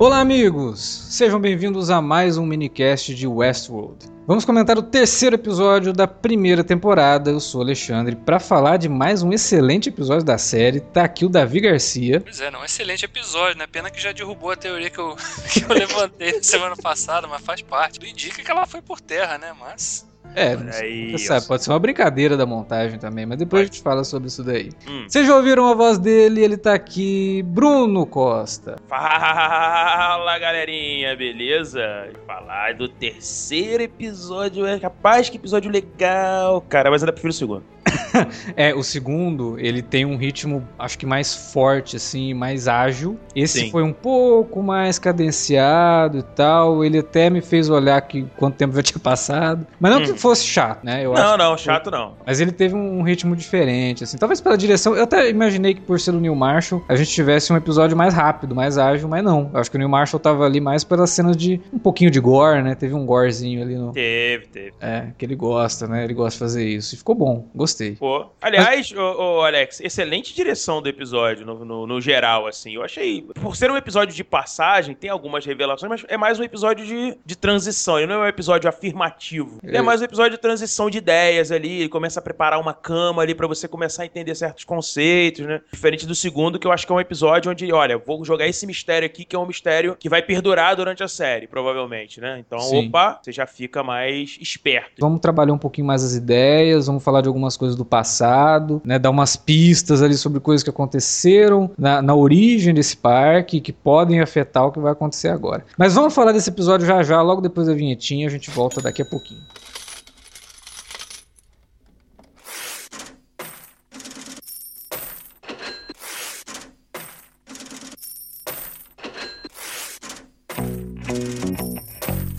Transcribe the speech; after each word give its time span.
Olá, 0.00 0.20
amigos! 0.20 0.80
Sejam 1.10 1.38
bem-vindos 1.38 1.90
a 1.90 2.00
mais 2.00 2.38
um 2.38 2.46
minicast 2.46 3.14
de 3.14 3.26
Westworld. 3.26 4.06
Vamos 4.26 4.46
comentar 4.46 4.78
o 4.78 4.82
terceiro 4.82 5.36
episódio 5.36 5.92
da 5.92 6.08
primeira 6.08 6.64
temporada. 6.64 7.30
Eu 7.30 7.38
sou 7.38 7.60
Alexandre 7.60 8.16
para 8.16 8.40
falar 8.40 8.78
de 8.78 8.88
mais 8.88 9.22
um 9.22 9.30
excelente 9.30 9.90
episódio 9.90 10.24
da 10.24 10.38
série. 10.38 10.80
Tá 10.80 11.04
aqui 11.04 11.26
o 11.26 11.28
Davi 11.28 11.60
Garcia. 11.60 12.18
Pois 12.22 12.40
é, 12.40 12.50
não, 12.50 12.62
um 12.62 12.64
excelente 12.64 13.04
episódio, 13.04 13.58
né? 13.58 13.66
Pena 13.66 13.90
que 13.90 14.00
já 14.00 14.10
derrubou 14.10 14.50
a 14.50 14.56
teoria 14.56 14.88
que 14.88 14.98
eu, 14.98 15.14
que 15.52 15.64
eu 15.64 15.76
levantei 15.76 16.32
na 16.32 16.42
semana 16.42 16.76
passada, 16.78 17.28
mas 17.28 17.42
faz 17.42 17.60
parte. 17.60 18.00
Tudo 18.00 18.08
indica 18.08 18.42
que 18.42 18.50
ela 18.50 18.64
foi 18.64 18.80
por 18.80 19.02
terra, 19.02 19.36
né? 19.36 19.54
Mas 19.60 20.08
é, 20.34 20.56
aí, 20.80 21.18
sabe, 21.18 21.46
pode 21.46 21.64
ser 21.64 21.70
uma 21.70 21.78
brincadeira 21.78 22.36
da 22.36 22.46
montagem 22.46 22.98
também, 22.98 23.26
mas 23.26 23.38
depois 23.38 23.62
pode. 23.62 23.70
a 23.70 23.72
gente 23.72 23.82
fala 23.82 24.04
sobre 24.04 24.28
isso 24.28 24.42
daí. 24.44 24.70
Hum. 24.88 25.04
Vocês 25.08 25.26
já 25.26 25.36
ouviram 25.36 25.66
a 25.66 25.74
voz 25.74 25.98
dele? 25.98 26.42
Ele 26.42 26.56
tá 26.56 26.74
aqui, 26.74 27.42
Bruno 27.46 28.06
Costa. 28.06 28.76
Fala 28.88 30.38
galerinha, 30.38 31.16
beleza? 31.16 31.80
Falar 32.26 32.74
do 32.74 32.88
terceiro 32.88 33.82
episódio, 33.82 34.66
é 34.66 34.78
capaz 34.78 35.28
que 35.28 35.36
episódio 35.36 35.70
legal, 35.70 36.60
cara, 36.62 36.90
mas 36.90 37.02
ainda 37.02 37.12
prefiro 37.12 37.30
o 37.30 37.34
segundo. 37.34 37.64
é, 38.56 38.74
o 38.74 38.82
segundo, 38.82 39.58
ele 39.58 39.82
tem 39.82 40.04
um 40.04 40.16
ritmo, 40.16 40.66
acho 40.78 40.98
que 40.98 41.06
mais 41.06 41.52
forte, 41.52 41.96
assim, 41.96 42.34
mais 42.34 42.68
ágil. 42.68 43.18
Esse 43.34 43.60
Sim. 43.60 43.70
foi 43.70 43.82
um 43.82 43.92
pouco 43.92 44.62
mais 44.62 44.98
cadenciado 44.98 46.18
e 46.18 46.22
tal. 46.22 46.84
Ele 46.84 46.98
até 46.98 47.30
me 47.30 47.40
fez 47.40 47.68
olhar 47.68 48.00
que 48.02 48.26
quanto 48.36 48.56
tempo 48.56 48.74
já 48.74 48.82
tinha 48.82 49.00
passado. 49.00 49.66
Mas 49.78 49.92
não 49.92 50.00
hum. 50.00 50.04
que 50.04 50.14
fosse 50.14 50.44
chato, 50.44 50.84
né? 50.84 51.04
Eu 51.04 51.12
não, 51.14 51.36
não, 51.36 51.56
chato 51.56 51.84
que... 51.84 51.96
não. 51.96 52.14
Mas 52.26 52.40
ele 52.40 52.52
teve 52.52 52.74
um 52.74 53.02
ritmo 53.02 53.34
diferente, 53.34 54.04
assim. 54.04 54.18
Talvez 54.18 54.40
pela 54.40 54.56
direção. 54.56 54.94
Eu 54.94 55.04
até 55.04 55.28
imaginei 55.28 55.74
que 55.74 55.80
por 55.80 55.98
ser 55.98 56.14
o 56.14 56.20
Neil 56.20 56.34
Marshall, 56.34 56.84
a 56.88 56.96
gente 56.96 57.10
tivesse 57.10 57.52
um 57.52 57.56
episódio 57.56 57.96
mais 57.96 58.14
rápido, 58.14 58.54
mais 58.54 58.78
ágil, 58.78 59.08
mas 59.08 59.24
não. 59.24 59.50
Eu 59.52 59.60
acho 59.60 59.70
que 59.70 59.76
o 59.76 59.78
Neil 59.78 59.90
Marshall 59.90 60.20
tava 60.20 60.44
ali 60.44 60.60
mais 60.60 60.84
pelas 60.84 61.10
cenas 61.10 61.36
de 61.36 61.60
um 61.72 61.78
pouquinho 61.78 62.10
de 62.10 62.20
gore, 62.20 62.62
né? 62.62 62.74
Teve 62.74 62.94
um 62.94 63.06
gorezinho 63.06 63.62
ali 63.62 63.76
no. 63.76 63.92
Teve, 63.92 64.46
teve. 64.46 64.72
É, 64.80 65.08
que 65.16 65.24
ele 65.24 65.34
gosta, 65.34 65.86
né? 65.86 66.04
Ele 66.04 66.14
gosta 66.14 66.32
de 66.32 66.38
fazer 66.38 66.66
isso. 66.66 66.94
E 66.94 66.98
ficou 66.98 67.14
bom, 67.14 67.46
gostei. 67.54 67.69
Pô. 67.98 68.26
Aliás, 68.40 68.92
ô, 68.92 69.38
ô, 69.38 69.42
Alex, 69.42 69.80
excelente 69.80 70.34
direção 70.34 70.80
do 70.82 70.88
episódio, 70.88 71.44
no, 71.46 71.64
no, 71.64 71.86
no, 71.86 72.00
geral, 72.00 72.46
assim. 72.46 72.74
Eu 72.74 72.82
achei. 72.82 73.22
Por 73.22 73.56
ser 73.56 73.70
um 73.70 73.76
episódio 73.76 74.14
de 74.14 74.24
passagem, 74.24 74.94
tem 74.94 75.10
algumas 75.10 75.44
revelações, 75.44 75.90
mas 75.90 76.04
é 76.08 76.16
mais 76.16 76.38
um 76.38 76.42
episódio 76.42 76.84
de, 76.84 77.16
de 77.24 77.36
transição. 77.36 77.98
Ele 77.98 78.06
não 78.06 78.22
é 78.22 78.26
um 78.26 78.28
episódio 78.28 78.68
afirmativo. 78.68 79.58
Ele 79.62 79.76
é 79.76 79.82
mais 79.82 80.00
um 80.00 80.04
episódio 80.04 80.32
de 80.32 80.38
transição 80.38 80.90
de 80.90 80.98
ideias 80.98 81.50
ali. 81.50 81.80
Ele 81.80 81.88
começa 81.88 82.20
a 82.20 82.22
preparar 82.22 82.60
uma 82.60 82.74
cama 82.74 83.22
ali 83.22 83.34
para 83.34 83.46
você 83.46 83.68
começar 83.68 84.02
a 84.02 84.06
entender 84.06 84.34
certos 84.34 84.64
conceitos, 84.64 85.46
né? 85.46 85.60
Diferente 85.72 86.06
do 86.06 86.14
segundo, 86.14 86.58
que 86.58 86.66
eu 86.66 86.72
acho 86.72 86.86
que 86.86 86.92
é 86.92 86.94
um 86.94 87.00
episódio 87.00 87.50
onde, 87.50 87.72
olha, 87.72 87.98
vou 87.98 88.24
jogar 88.24 88.46
esse 88.46 88.66
mistério 88.66 89.06
aqui, 89.06 89.24
que 89.24 89.36
é 89.36 89.38
um 89.38 89.46
mistério 89.46 89.96
que 89.98 90.08
vai 90.08 90.22
perdurar 90.22 90.76
durante 90.76 91.02
a 91.02 91.08
série, 91.08 91.46
provavelmente, 91.46 92.20
né? 92.20 92.38
Então, 92.38 92.58
Sim. 92.58 92.88
opa, 92.88 93.20
você 93.22 93.32
já 93.32 93.46
fica 93.46 93.82
mais 93.82 94.36
esperto. 94.40 94.94
Vamos 94.98 95.20
trabalhar 95.20 95.52
um 95.52 95.58
pouquinho 95.58 95.86
mais 95.86 96.02
as 96.02 96.14
ideias, 96.14 96.86
vamos 96.86 97.02
falar 97.02 97.20
de 97.20 97.28
algumas 97.28 97.56
coisas 97.60 97.76
do 97.76 97.84
passado, 97.84 98.80
né? 98.82 98.98
Dar 98.98 99.10
umas 99.10 99.36
pistas 99.36 100.02
ali 100.02 100.14
sobre 100.14 100.40
coisas 100.40 100.64
que 100.64 100.70
aconteceram 100.70 101.70
na, 101.76 102.00
na 102.00 102.14
origem 102.14 102.72
desse 102.72 102.96
parque 102.96 103.60
que 103.60 103.70
podem 103.70 104.18
afetar 104.20 104.66
o 104.66 104.72
que 104.72 104.80
vai 104.80 104.92
acontecer 104.92 105.28
agora. 105.28 105.62
Mas 105.76 105.92
vamos 105.92 106.14
falar 106.14 106.32
desse 106.32 106.48
episódio 106.48 106.86
já 106.86 107.02
já, 107.02 107.20
logo 107.20 107.42
depois 107.42 107.66
da 107.66 107.74
vinhetinha, 107.74 108.26
a 108.26 108.30
gente 108.30 108.50
volta 108.50 108.80
daqui 108.80 109.02
a 109.02 109.04
pouquinho. 109.04 109.42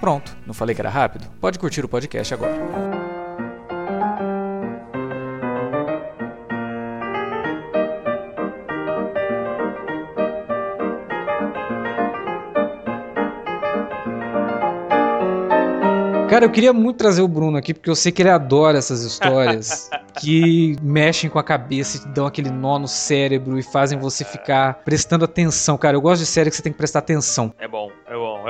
Pronto, 0.00 0.36
não 0.46 0.54
falei 0.54 0.74
que 0.74 0.80
era 0.80 0.90
rápido? 0.90 1.26
Pode 1.40 1.58
curtir 1.58 1.84
o 1.84 1.88
podcast 1.88 2.32
agora. 2.34 2.54
Cara, 16.36 16.44
eu 16.44 16.50
queria 16.50 16.70
muito 16.70 16.98
trazer 16.98 17.22
o 17.22 17.28
Bruno 17.28 17.56
aqui, 17.56 17.72
porque 17.72 17.88
eu 17.88 17.96
sei 17.96 18.12
que 18.12 18.20
ele 18.20 18.28
adora 18.28 18.76
essas 18.76 19.02
histórias 19.02 19.88
que 20.20 20.76
mexem 20.82 21.30
com 21.30 21.38
a 21.38 21.42
cabeça 21.42 21.96
e 21.96 22.08
dão 22.10 22.26
aquele 22.26 22.50
nó 22.50 22.78
no 22.78 22.86
cérebro 22.86 23.58
e 23.58 23.62
fazem 23.62 23.98
você 23.98 24.22
ficar 24.22 24.82
prestando 24.84 25.24
atenção. 25.24 25.78
Cara, 25.78 25.96
eu 25.96 26.00
gosto 26.02 26.20
de 26.20 26.26
série 26.26 26.50
que 26.50 26.56
você 26.56 26.62
tem 26.62 26.72
que 26.72 26.76
prestar 26.76 26.98
atenção. 26.98 27.54
É 27.58 27.66
bom, 27.66 27.90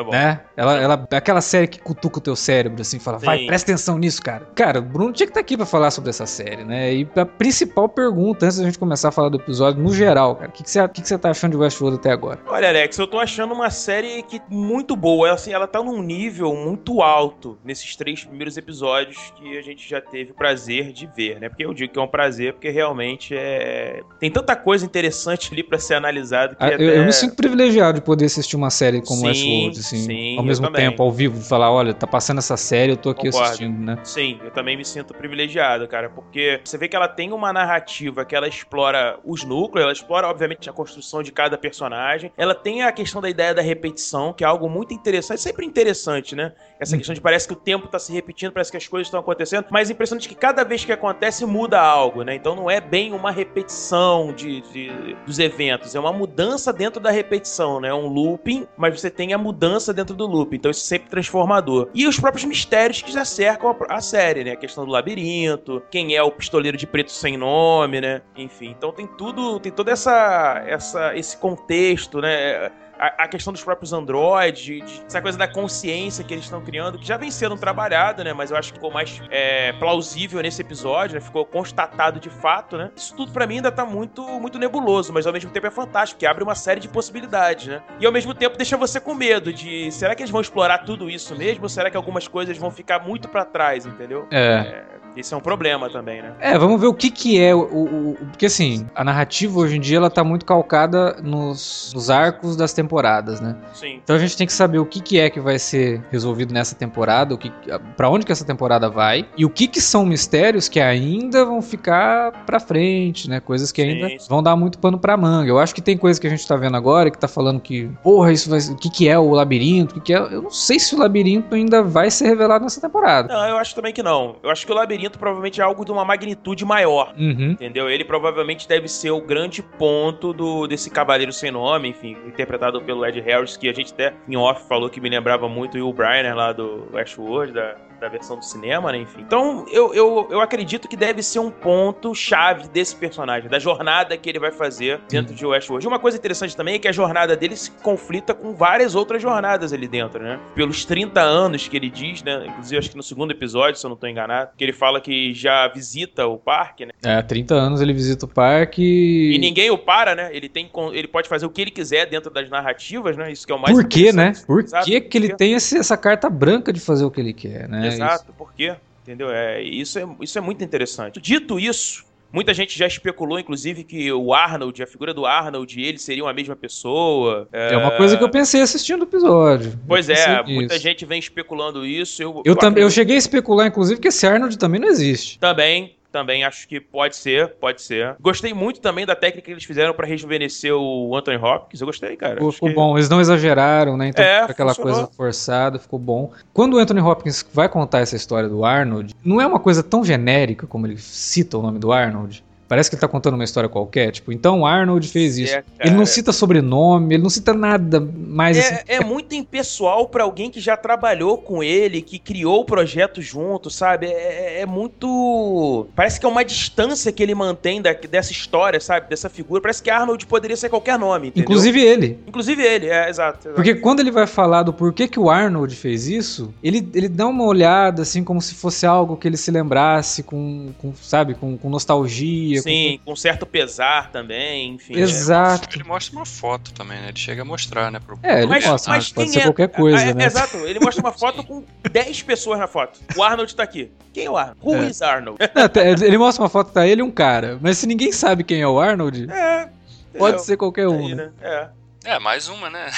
bom, 0.02 0.14
é 0.14 0.18
bom. 0.18 0.24
Né? 0.26 0.40
Ela, 0.56 0.80
ela, 0.80 1.08
aquela 1.12 1.40
série 1.40 1.66
que 1.66 1.80
cutuca 1.80 2.18
o 2.18 2.20
teu 2.20 2.36
cérebro, 2.36 2.80
assim, 2.80 2.98
fala, 2.98 3.18
Sim. 3.18 3.26
vai, 3.26 3.46
presta 3.46 3.70
atenção 3.70 3.98
nisso, 3.98 4.22
cara. 4.22 4.48
Cara, 4.54 4.78
o 4.78 4.82
Bruno 4.82 5.12
tinha 5.12 5.26
que 5.26 5.30
estar 5.30 5.40
tá 5.40 5.44
aqui 5.44 5.56
pra 5.56 5.66
falar 5.66 5.90
sobre 5.90 6.10
essa 6.10 6.26
série, 6.26 6.64
né? 6.64 6.94
E 6.94 7.08
a 7.16 7.26
principal 7.26 7.88
pergunta, 7.88 8.46
antes 8.46 8.58
da 8.58 8.64
gente 8.64 8.78
começar 8.78 9.08
a 9.08 9.12
falar 9.12 9.28
do 9.28 9.36
episódio, 9.36 9.82
no 9.82 9.94
geral, 9.94 10.36
cara, 10.36 10.48
o 10.48 10.52
que, 10.52 10.62
que, 10.62 10.70
você, 10.70 10.88
que, 10.88 11.02
que 11.02 11.08
você 11.08 11.18
tá 11.18 11.30
achando 11.30 11.52
de 11.52 11.56
Westworld 11.58 11.98
até 11.98 12.10
agora? 12.10 12.40
Olha, 12.46 12.68
Alex, 12.68 12.98
eu 12.98 13.06
tô 13.06 13.18
achando 13.18 13.52
uma 13.54 13.70
série 13.70 14.22
que 14.22 14.40
muito 14.48 14.96
boa. 14.96 15.32
Assim, 15.32 15.52
ela 15.52 15.66
tá 15.66 15.82
num 15.82 16.02
nível 16.02 16.54
muito 16.54 17.02
alto 17.02 17.58
nesses 17.64 17.96
três 17.96 18.24
primeiros 18.24 18.56
episódios 18.56 19.32
que 19.36 19.58
a 19.58 19.62
gente 19.62 19.88
já 19.88 20.00
teve 20.00 20.32
o 20.32 20.34
prazer 20.34 20.92
de 20.92 21.06
ver, 21.06 21.40
né? 21.40 21.48
Porque 21.48 21.64
eu 21.64 21.74
digo 21.74 21.92
que 21.92 21.98
é 21.98 22.02
um 22.02 22.08
prazer, 22.08 22.52
porque 22.52 22.70
realmente 22.70 23.34
é. 23.36 24.02
Tem 24.18 24.30
tanta 24.30 24.56
coisa 24.56 24.84
interessante 24.84 25.50
ali 25.52 25.62
para 25.62 25.78
ser 25.78 25.94
analisado 25.94 26.56
que. 26.56 26.62
Ah, 26.62 26.68
até... 26.68 26.82
eu, 26.82 26.90
eu, 26.90 27.04
me 27.04 27.12
sinto 27.12 27.36
privilegiado 27.36 28.00
de 28.00 28.04
poder 28.04 28.26
assistir 28.26 28.56
uma 28.56 28.70
série 28.70 29.00
como 29.02 29.20
sim, 29.20 29.26
Westworld, 29.26 29.82
assim, 29.86 30.04
sim, 30.04 30.36
ao 30.36 30.44
mesmo 30.44 30.70
tempo, 30.70 31.02
ao 31.02 31.10
vivo, 31.10 31.40
falar, 31.40 31.70
olha, 31.70 31.94
tá 31.94 32.06
passando 32.06 32.38
essa 32.38 32.56
série, 32.56 32.92
eu 32.92 32.96
tô 32.96 33.10
aqui 33.10 33.26
Concordo. 33.26 33.46
assistindo, 33.46 33.78
né? 33.78 33.98
Sim, 34.02 34.38
eu 34.42 34.50
também 34.50 34.76
me 34.76 34.84
sinto 34.84 35.14
privilegiado, 35.14 35.86
cara, 35.86 36.10
porque 36.10 36.60
você 36.64 36.76
vê 36.76 36.88
que 36.88 36.96
ela 36.96 37.08
tem 37.08 37.32
uma 37.32 37.52
narrativa 37.52 38.24
que 38.24 38.34
ela 38.34 38.48
explora 38.48 39.18
os 39.24 39.44
núcleos, 39.44 39.84
ela 39.84 39.92
explora, 39.92 40.28
obviamente, 40.28 40.68
a 40.68 40.72
construção 40.72 41.22
de 41.22 41.32
cada 41.32 41.56
personagem, 41.56 42.32
ela 42.36 42.54
tem 42.54 42.82
a 42.82 42.92
questão 42.92 43.20
da 43.22 43.30
ideia 43.30 43.54
da 43.54 43.62
repetição, 43.62 44.32
que 44.32 44.44
é 44.44 44.46
algo 44.46 44.68
muito 44.68 44.92
interessante, 44.92 45.40
sempre 45.40 45.64
interessante, 45.64 46.34
né? 46.34 46.52
Essa 46.78 46.94
hum. 46.94 46.98
questão 46.98 47.14
de 47.14 47.20
parece 47.20 47.46
que 47.46 47.52
o 47.52 47.56
tempo 47.56 47.88
tá 47.88 47.98
se 47.98 48.12
repetindo, 48.12 48.52
parece 48.52 48.70
que 48.70 48.76
as 48.76 48.88
coisas 48.88 49.06
estão 49.06 49.20
acontecendo, 49.20 49.66
mas 49.70 49.90
impressionante 49.90 50.28
que 50.28 50.34
cada 50.34 50.64
vez 50.64 50.84
que 50.84 50.92
acontece 50.92 51.46
muda 51.46 51.80
algo, 51.80 52.22
né? 52.22 52.34
Então 52.34 52.54
não 52.54 52.70
é 52.70 52.80
bem 52.80 53.12
uma 53.12 53.30
repetição 53.30 54.32
de, 54.32 54.60
de, 54.72 55.16
dos 55.26 55.38
eventos, 55.38 55.94
é 55.94 56.00
uma 56.00 56.12
mudança 56.12 56.72
dentro 56.72 57.00
da 57.00 57.10
repetição, 57.10 57.80
né? 57.80 57.88
É 57.88 57.94
um 57.94 58.06
looping, 58.06 58.66
mas 58.76 58.98
você 59.00 59.10
tem 59.10 59.32
a 59.32 59.38
mudança 59.38 59.75
dentro 59.92 60.14
do 60.14 60.26
looping, 60.26 60.56
então 60.56 60.70
isso 60.70 60.84
é 60.84 60.88
sempre 60.96 61.10
transformador. 61.10 61.88
E 61.94 62.06
os 62.06 62.18
próprios 62.18 62.44
mistérios 62.44 63.02
que 63.02 63.12
já 63.12 63.24
cercam 63.24 63.70
a, 63.70 63.96
a 63.96 64.00
série, 64.00 64.44
né? 64.44 64.52
A 64.52 64.56
questão 64.56 64.84
do 64.84 64.90
labirinto, 64.90 65.82
quem 65.90 66.14
é 66.14 66.22
o 66.22 66.30
pistoleiro 66.30 66.76
de 66.76 66.86
preto 66.86 67.10
sem 67.10 67.36
nome, 67.36 68.00
né? 68.00 68.22
Enfim, 68.36 68.74
então 68.76 68.92
tem 68.92 69.06
tudo, 69.06 69.60
tem 69.60 69.72
toda 69.72 69.90
essa, 69.90 70.62
essa 70.66 71.16
esse 71.16 71.36
contexto, 71.36 72.20
né? 72.20 72.70
A, 72.98 73.24
a, 73.24 73.28
questão 73.28 73.52
dos 73.52 73.62
próprios 73.62 73.92
androids, 73.92 74.62
de, 74.62 74.82
essa 75.06 75.20
coisa 75.20 75.36
da 75.36 75.46
consciência 75.46 76.24
que 76.24 76.32
eles 76.32 76.44
estão 76.44 76.60
criando, 76.60 76.98
que 76.98 77.06
já 77.06 77.16
vem 77.16 77.30
sendo 77.30 77.56
trabalhada, 77.56 78.24
né? 78.24 78.32
Mas 78.32 78.50
eu 78.50 78.56
acho 78.56 78.72
que 78.72 78.78
ficou 78.78 78.90
mais 78.90 79.20
é, 79.30 79.72
plausível 79.74 80.40
nesse 80.42 80.62
episódio, 80.62 81.14
né? 81.14 81.20
Ficou 81.20 81.44
constatado 81.44 82.18
de 82.20 82.30
fato, 82.30 82.76
né? 82.76 82.90
Isso 82.96 83.14
tudo 83.14 83.32
para 83.32 83.46
mim 83.46 83.56
ainda 83.56 83.72
tá 83.72 83.84
muito, 83.84 84.22
muito 84.40 84.58
nebuloso, 84.58 85.12
mas 85.12 85.26
ao 85.26 85.32
mesmo 85.32 85.50
tempo 85.50 85.66
é 85.66 85.70
fantástico, 85.70 86.18
que 86.18 86.26
abre 86.26 86.42
uma 86.42 86.54
série 86.54 86.80
de 86.80 86.88
possibilidades, 86.88 87.66
né? 87.66 87.82
E 88.00 88.06
ao 88.06 88.12
mesmo 88.12 88.34
tempo 88.34 88.56
deixa 88.56 88.76
você 88.76 89.00
com 89.00 89.14
medo 89.14 89.52
de 89.52 89.90
será 89.92 90.14
que 90.14 90.22
eles 90.22 90.30
vão 90.30 90.40
explorar 90.40 90.78
tudo 90.78 91.10
isso 91.10 91.34
mesmo? 91.36 91.64
Ou 91.64 91.68
será 91.68 91.90
que 91.90 91.96
algumas 91.96 92.26
coisas 92.28 92.56
vão 92.56 92.70
ficar 92.70 93.00
muito 93.00 93.28
para 93.28 93.44
trás, 93.44 93.86
entendeu? 93.86 94.26
É. 94.30 94.84
é 95.02 95.05
Esse 95.16 95.32
é 95.32 95.36
um 95.36 95.40
problema 95.40 95.88
também, 95.90 96.20
né? 96.22 96.32
É, 96.40 96.58
vamos 96.58 96.80
ver 96.80 96.86
o 96.88 96.94
que 96.94 97.10
que 97.10 97.40
é 97.40 97.54
o, 97.54 97.60
o, 97.60 98.10
o- 98.12 98.16
porque 98.30 98.46
assim, 98.46 98.86
a 98.94 99.02
narrativa 99.02 99.58
hoje 99.58 99.76
em 99.76 99.80
dia 99.80 99.96
ela 99.96 100.10
tá 100.10 100.22
muito 100.22 100.44
calcada 100.44 101.16
nos, 101.22 101.92
nos 101.94 102.10
arcos 102.10 102.56
das 102.56 102.72
temporadas, 102.72 103.40
né? 103.40 103.56
Sim. 103.72 104.00
Então 104.02 104.14
a 104.16 104.18
gente 104.18 104.36
tem 104.36 104.46
que 104.46 104.52
saber 104.52 104.78
o 104.78 104.86
que 104.86 105.00
que 105.00 105.18
é 105.18 105.30
que 105.30 105.40
vai 105.40 105.58
ser 105.58 106.02
resolvido 106.10 106.52
nessa 106.52 106.74
temporada, 106.74 107.34
o 107.34 107.38
que 107.38 107.50
para 107.96 108.10
onde 108.10 108.26
que 108.26 108.32
essa 108.32 108.44
temporada 108.44 108.88
vai 108.90 109.26
e 109.36 109.44
o 109.44 109.50
que 109.50 109.66
que 109.66 109.80
são 109.80 110.04
mistérios 110.04 110.68
que 110.68 110.80
ainda 110.80 111.44
vão 111.44 111.62
ficar 111.62 112.44
pra 112.44 112.60
frente, 112.60 113.28
né? 113.28 113.40
Coisas 113.40 113.72
que 113.72 113.82
Sim, 113.82 113.88
ainda 113.88 114.08
sim. 114.10 114.16
vão 114.28 114.42
dar 114.42 114.56
muito 114.56 114.78
pano 114.78 114.98
pra 114.98 115.16
manga. 115.16 115.48
Eu 115.48 115.58
acho 115.58 115.74
que 115.74 115.80
tem 115.80 115.96
coisa 115.96 116.20
que 116.20 116.26
a 116.26 116.30
gente 116.30 116.46
tá 116.46 116.56
vendo 116.56 116.76
agora 116.76 117.10
que 117.10 117.18
tá 117.18 117.28
falando 117.28 117.60
que, 117.60 117.90
porra, 118.02 118.32
isso 118.32 118.50
vai, 118.50 118.58
o 118.60 118.76
que 118.76 118.90
que 118.90 119.08
é 119.08 119.18
o 119.18 119.30
labirinto, 119.30 119.92
o 119.92 119.94
que 120.00 120.06
que 120.06 120.14
é, 120.14 120.18
eu 120.18 120.42
não 120.42 120.50
sei 120.50 120.78
se 120.78 120.94
o 120.94 120.98
labirinto 120.98 121.54
ainda 121.54 121.82
vai 121.82 122.10
ser 122.10 122.26
revelado 122.26 122.64
nessa 122.64 122.80
temporada. 122.80 123.32
Não, 123.32 123.48
eu 123.48 123.56
acho 123.58 123.74
também 123.74 123.92
que 123.92 124.02
não. 124.02 124.36
Eu 124.42 124.50
acho 124.50 124.66
que 124.66 124.72
o 124.72 124.74
labirinto 124.74 125.05
provavelmente 125.10 125.60
é 125.60 125.64
algo 125.64 125.84
de 125.84 125.92
uma 125.92 126.04
magnitude 126.04 126.64
maior. 126.64 127.14
Uhum. 127.16 127.52
Entendeu? 127.52 127.88
Ele 127.88 128.04
provavelmente 128.04 128.68
deve 128.68 128.88
ser 128.88 129.10
o 129.10 129.20
grande 129.20 129.62
ponto 129.62 130.32
do 130.32 130.66
desse 130.66 130.90
Cavaleiro 130.90 131.32
Sem 131.32 131.50
Nome, 131.50 131.88
enfim, 131.88 132.16
interpretado 132.26 132.80
pelo 132.82 133.04
Ed 133.06 133.20
Harris, 133.20 133.56
que 133.56 133.68
a 133.68 133.72
gente 133.72 133.92
até 133.92 134.14
em 134.28 134.36
off 134.36 134.66
falou 134.68 134.90
que 134.90 135.00
me 135.00 135.08
lembrava 135.08 135.48
muito 135.48 135.78
o 135.78 135.80
Will 135.80 135.92
Brynner 135.92 136.34
lá 136.34 136.52
do 136.52 136.88
Westworld, 136.92 137.52
da, 137.52 137.76
da 138.00 138.08
versão 138.08 138.36
do 138.38 138.44
cinema, 138.44 138.92
né? 138.92 138.98
Enfim. 138.98 139.20
Então, 139.20 139.66
eu, 139.70 139.94
eu, 139.94 140.28
eu 140.30 140.40
acredito 140.40 140.88
que 140.88 140.96
deve 140.96 141.22
ser 141.22 141.38
um 141.38 141.50
ponto 141.50 142.14
chave 142.14 142.68
desse 142.68 142.94
personagem, 142.96 143.48
da 143.48 143.58
jornada 143.58 144.16
que 144.16 144.28
ele 144.28 144.38
vai 144.38 144.52
fazer 144.52 145.00
dentro 145.08 145.34
de 145.34 145.44
Westworld. 145.46 145.86
Uma 145.86 145.98
coisa 145.98 146.16
interessante 146.16 146.56
também 146.56 146.74
é 146.74 146.78
que 146.78 146.88
a 146.88 146.92
jornada 146.92 147.36
dele 147.36 147.56
se 147.56 147.70
conflita 147.70 148.34
com 148.34 148.54
várias 148.54 148.94
outras 148.94 149.20
jornadas 149.22 149.72
ali 149.72 149.88
dentro, 149.88 150.22
né? 150.22 150.38
Pelos 150.54 150.84
30 150.84 151.20
anos 151.20 151.68
que 151.68 151.76
ele 151.76 151.90
diz, 151.90 152.22
né? 152.22 152.46
Inclusive, 152.46 152.78
acho 152.78 152.90
que 152.90 152.96
no 152.96 153.02
segundo 153.02 153.30
episódio, 153.30 153.78
se 153.78 153.86
eu 153.86 153.90
não 153.90 153.96
tô 153.96 154.06
enganado, 154.06 154.50
que 154.56 154.64
ele 154.64 154.72
fala 154.72 155.00
que 155.00 155.32
já 155.32 155.68
visita 155.68 156.26
o 156.26 156.36
parque, 156.38 156.86
né? 156.86 156.92
É, 157.04 157.14
há 157.16 157.22
30 157.22 157.54
anos 157.54 157.80
ele 157.80 157.92
visita 157.92 158.26
o 158.26 158.28
parque 158.28 159.32
E 159.34 159.38
ninguém 159.38 159.70
o 159.70 159.78
para, 159.78 160.14
né? 160.14 160.30
Ele 160.32 160.48
tem 160.48 160.70
ele 160.92 161.08
pode 161.08 161.28
fazer 161.28 161.46
o 161.46 161.50
que 161.50 161.60
ele 161.62 161.70
quiser 161.70 162.06
dentro 162.06 162.30
das 162.30 162.48
narrativas, 162.50 163.16
né? 163.16 163.30
Isso 163.32 163.46
que 163.46 163.52
é 163.52 163.56
o 163.56 163.58
mais 163.58 163.74
Por 163.74 163.86
quê, 163.88 164.12
né? 164.12 164.32
Por 164.46 164.64
que 164.84 165.00
que 165.00 165.18
ele 165.18 165.34
tem 165.34 165.52
esse- 165.54 165.78
essa 165.78 165.96
carta 165.96 166.28
branca 166.28 166.72
de 166.72 166.80
fazer 166.80 167.04
o 167.04 167.10
que 167.10 167.20
ele 167.20 167.32
quer, 167.32 167.68
né? 167.68 167.85
Exato, 167.94 168.32
por 168.36 168.52
quê? 168.52 168.76
Entendeu? 169.02 169.30
É, 169.30 169.62
isso, 169.62 169.98
é, 169.98 170.06
isso 170.20 170.36
é 170.36 170.40
muito 170.40 170.64
interessante. 170.64 171.20
Dito 171.20 171.58
isso, 171.60 172.04
muita 172.32 172.52
gente 172.52 172.76
já 172.76 172.86
especulou, 172.86 173.38
inclusive, 173.38 173.84
que 173.84 174.10
o 174.12 174.34
Arnold, 174.34 174.82
a 174.82 174.86
figura 174.86 175.14
do 175.14 175.24
Arnold 175.24 175.80
e 175.80 175.84
ele 175.84 175.98
seriam 175.98 176.28
a 176.28 176.32
mesma 176.32 176.56
pessoa. 176.56 177.48
Isso. 177.52 177.74
É 177.74 177.76
uma 177.76 177.92
coisa 177.92 178.16
que 178.16 178.24
eu 178.24 178.30
pensei 178.30 178.60
assistindo 178.60 179.00
o 179.00 179.04
episódio. 179.04 179.78
Pois 179.86 180.08
Eu 180.08 180.16
é, 180.16 180.42
muita 180.42 180.78
gente 180.78 181.06
vem 181.06 181.18
especulando 181.18 181.86
isso. 181.86 182.22
Eu, 182.22 182.42
Eu, 182.44 182.56
também, 182.56 182.82
eu 182.82 182.90
cheguei 182.90 183.16
a 183.16 183.18
especular, 183.18 183.66
inclusive, 183.66 184.00
que 184.00 184.08
esse 184.08 184.26
Arnold 184.26 184.58
também 184.58 184.80
não 184.80 184.88
existe. 184.88 185.38
Também, 185.38 185.95
também 186.16 186.44
acho 186.44 186.66
que 186.66 186.80
pode 186.80 187.14
ser, 187.14 187.48
pode 187.56 187.82
ser. 187.82 188.16
Gostei 188.18 188.54
muito 188.54 188.80
também 188.80 189.04
da 189.04 189.14
técnica 189.14 189.44
que 189.44 189.50
eles 189.52 189.64
fizeram 189.64 189.92
pra 189.92 190.06
rejuvenescer 190.06 190.72
o 190.74 191.14
Anthony 191.14 191.36
Hopkins. 191.36 191.78
Eu 191.82 191.86
gostei, 191.86 192.16
cara. 192.16 192.36
Ficou, 192.36 192.52
ficou 192.52 192.68
que- 192.70 192.74
bom, 192.74 192.96
eles 192.96 193.10
não 193.10 193.20
exageraram, 193.20 193.98
né? 193.98 194.08
Então 194.08 194.24
É, 194.24 194.38
aquela 194.40 194.70
funcionou. 194.74 194.94
coisa 195.02 195.10
forçada, 195.14 195.78
ficou 195.78 195.98
bom. 195.98 196.32
Quando 196.54 196.74
o 196.74 196.78
Anthony 196.78 197.00
Hopkins 197.02 197.44
vai 197.52 197.68
contar 197.68 197.98
essa 198.00 198.16
história 198.16 198.48
do 198.48 198.64
Arnold, 198.64 199.14
não 199.22 199.42
é 199.42 199.46
uma 199.46 199.60
coisa 199.60 199.82
tão 199.82 200.02
genérica 200.02 200.66
como 200.66 200.86
ele 200.86 200.96
cita 200.96 201.58
o 201.58 201.62
nome 201.62 201.78
do 201.78 201.92
Arnold. 201.92 202.42
Parece 202.68 202.90
que 202.90 202.96
ele 202.96 203.00
tá 203.00 203.08
contando 203.08 203.34
uma 203.34 203.44
história 203.44 203.68
qualquer, 203.68 204.10
tipo, 204.10 204.32
então 204.32 204.60
o 204.60 204.66
Arnold 204.66 205.06
fez 205.08 205.38
isso. 205.38 205.54
É, 205.54 205.62
ele 205.80 205.94
não 205.94 206.04
cita 206.06 206.32
sobrenome, 206.32 207.14
ele 207.14 207.22
não 207.22 207.30
cita 207.30 207.54
nada 207.54 208.00
mais 208.00 208.58
assim. 208.58 208.74
É, 208.88 208.96
é 208.96 209.04
muito 209.04 209.34
impessoal 209.34 210.08
pra 210.08 210.24
alguém 210.24 210.50
que 210.50 210.60
já 210.60 210.76
trabalhou 210.76 211.38
com 211.38 211.62
ele, 211.62 212.02
que 212.02 212.18
criou 212.18 212.60
o 212.60 212.64
projeto 212.64 213.22
junto, 213.22 213.70
sabe? 213.70 214.06
É, 214.06 214.60
é 214.62 214.66
muito. 214.66 215.86
Parece 215.94 216.18
que 216.18 216.26
é 216.26 216.28
uma 216.28 216.44
distância 216.44 217.12
que 217.12 217.22
ele 217.22 217.34
mantém 217.34 217.80
da- 217.80 217.92
dessa 217.92 218.32
história, 218.32 218.80
sabe? 218.80 219.08
Dessa 219.08 219.28
figura. 219.28 219.60
Parece 219.60 219.82
que 219.82 219.90
Arnold 219.90 220.26
poderia 220.26 220.56
ser 220.56 220.68
qualquer 220.68 220.98
nome, 220.98 221.28
entendeu? 221.28 221.44
Inclusive 221.44 221.80
ele. 221.80 222.18
Inclusive 222.26 222.62
ele, 222.62 222.86
é, 222.88 223.08
exato. 223.08 223.38
exato. 223.48 223.54
Porque 223.54 223.74
quando 223.76 224.00
ele 224.00 224.10
vai 224.10 224.26
falar 224.26 224.62
do 224.62 224.72
porquê 224.72 225.06
que 225.08 225.18
o 225.20 225.30
Arnold 225.30 225.74
fez 225.74 226.06
isso, 226.08 226.52
ele, 226.62 226.86
ele 226.94 227.08
dá 227.08 227.26
uma 227.26 227.44
olhada, 227.44 228.02
assim, 228.02 228.22
como 228.24 228.40
se 228.40 228.54
fosse 228.54 228.86
algo 228.86 229.16
que 229.16 229.26
ele 229.28 229.36
se 229.36 229.50
lembrasse 229.50 230.22
com, 230.22 230.70
com 230.78 230.92
sabe, 231.00 231.34
com, 231.34 231.56
com 231.56 231.68
nostalgia. 231.70 232.55
Sim, 232.62 233.00
com 233.04 233.14
certo 233.16 233.44
pesar 233.46 234.10
também, 234.10 234.74
enfim. 234.74 234.94
Com... 234.94 235.00
Exato. 235.00 235.68
Ele 235.76 235.84
mostra 235.84 236.16
uma 236.16 236.26
foto 236.26 236.72
também, 236.72 237.00
né? 237.00 237.08
Ele 237.08 237.18
chega 237.18 237.42
a 237.42 237.44
mostrar, 237.44 237.90
né? 237.90 238.00
Pro... 238.00 238.18
É, 238.22 238.38
ele 238.38 238.46
Mas- 238.46 238.66
mostra, 238.66 238.92
mas 238.94 239.12
pode 239.12 239.24
quem 239.26 239.32
ser 239.32 239.40
é? 239.40 239.42
qualquer 239.44 239.68
coisa, 239.68 240.02
É, 240.02 240.14
né? 240.14 240.24
Exato, 240.24 240.56
ele 240.58 240.80
mostra 240.80 241.02
uma 241.02 241.12
foto 241.16 241.42
com 241.44 241.64
10 241.90 242.22
pessoas 242.22 242.58
na 242.58 242.66
foto. 242.66 243.00
O 243.16 243.22
Arnold 243.22 243.54
tá 243.54 243.62
aqui. 243.62 243.90
Quem 244.12 244.26
é 244.26 244.30
o 244.30 244.36
Arnold? 244.36 244.60
Who 244.62 244.74
É. 244.76 244.86
is 244.88 245.02
Arnold? 245.02 245.38
Não, 245.54 246.06
ele 246.06 246.18
mostra 246.18 246.42
uma 246.42 246.48
foto, 246.48 246.72
tá 246.72 246.86
ele 246.86 247.00
e 247.00 247.04
um 247.04 247.10
cara. 247.10 247.58
Mas 247.60 247.78
se 247.78 247.86
ninguém 247.86 248.12
sabe 248.12 248.44
quem 248.44 248.60
é 248.60 248.66
o 248.68 248.80
Arnold, 248.80 249.26
É. 249.30 249.68
pode 250.16 250.42
ser 250.44 250.56
qualquer 250.56 250.88
um, 250.88 251.06
Aí, 251.06 251.14
né? 251.14 251.24
né? 251.26 251.32
É. 251.40 251.68
É, 252.14 252.18
mais 252.20 252.48
uma, 252.48 252.70
né? 252.70 252.90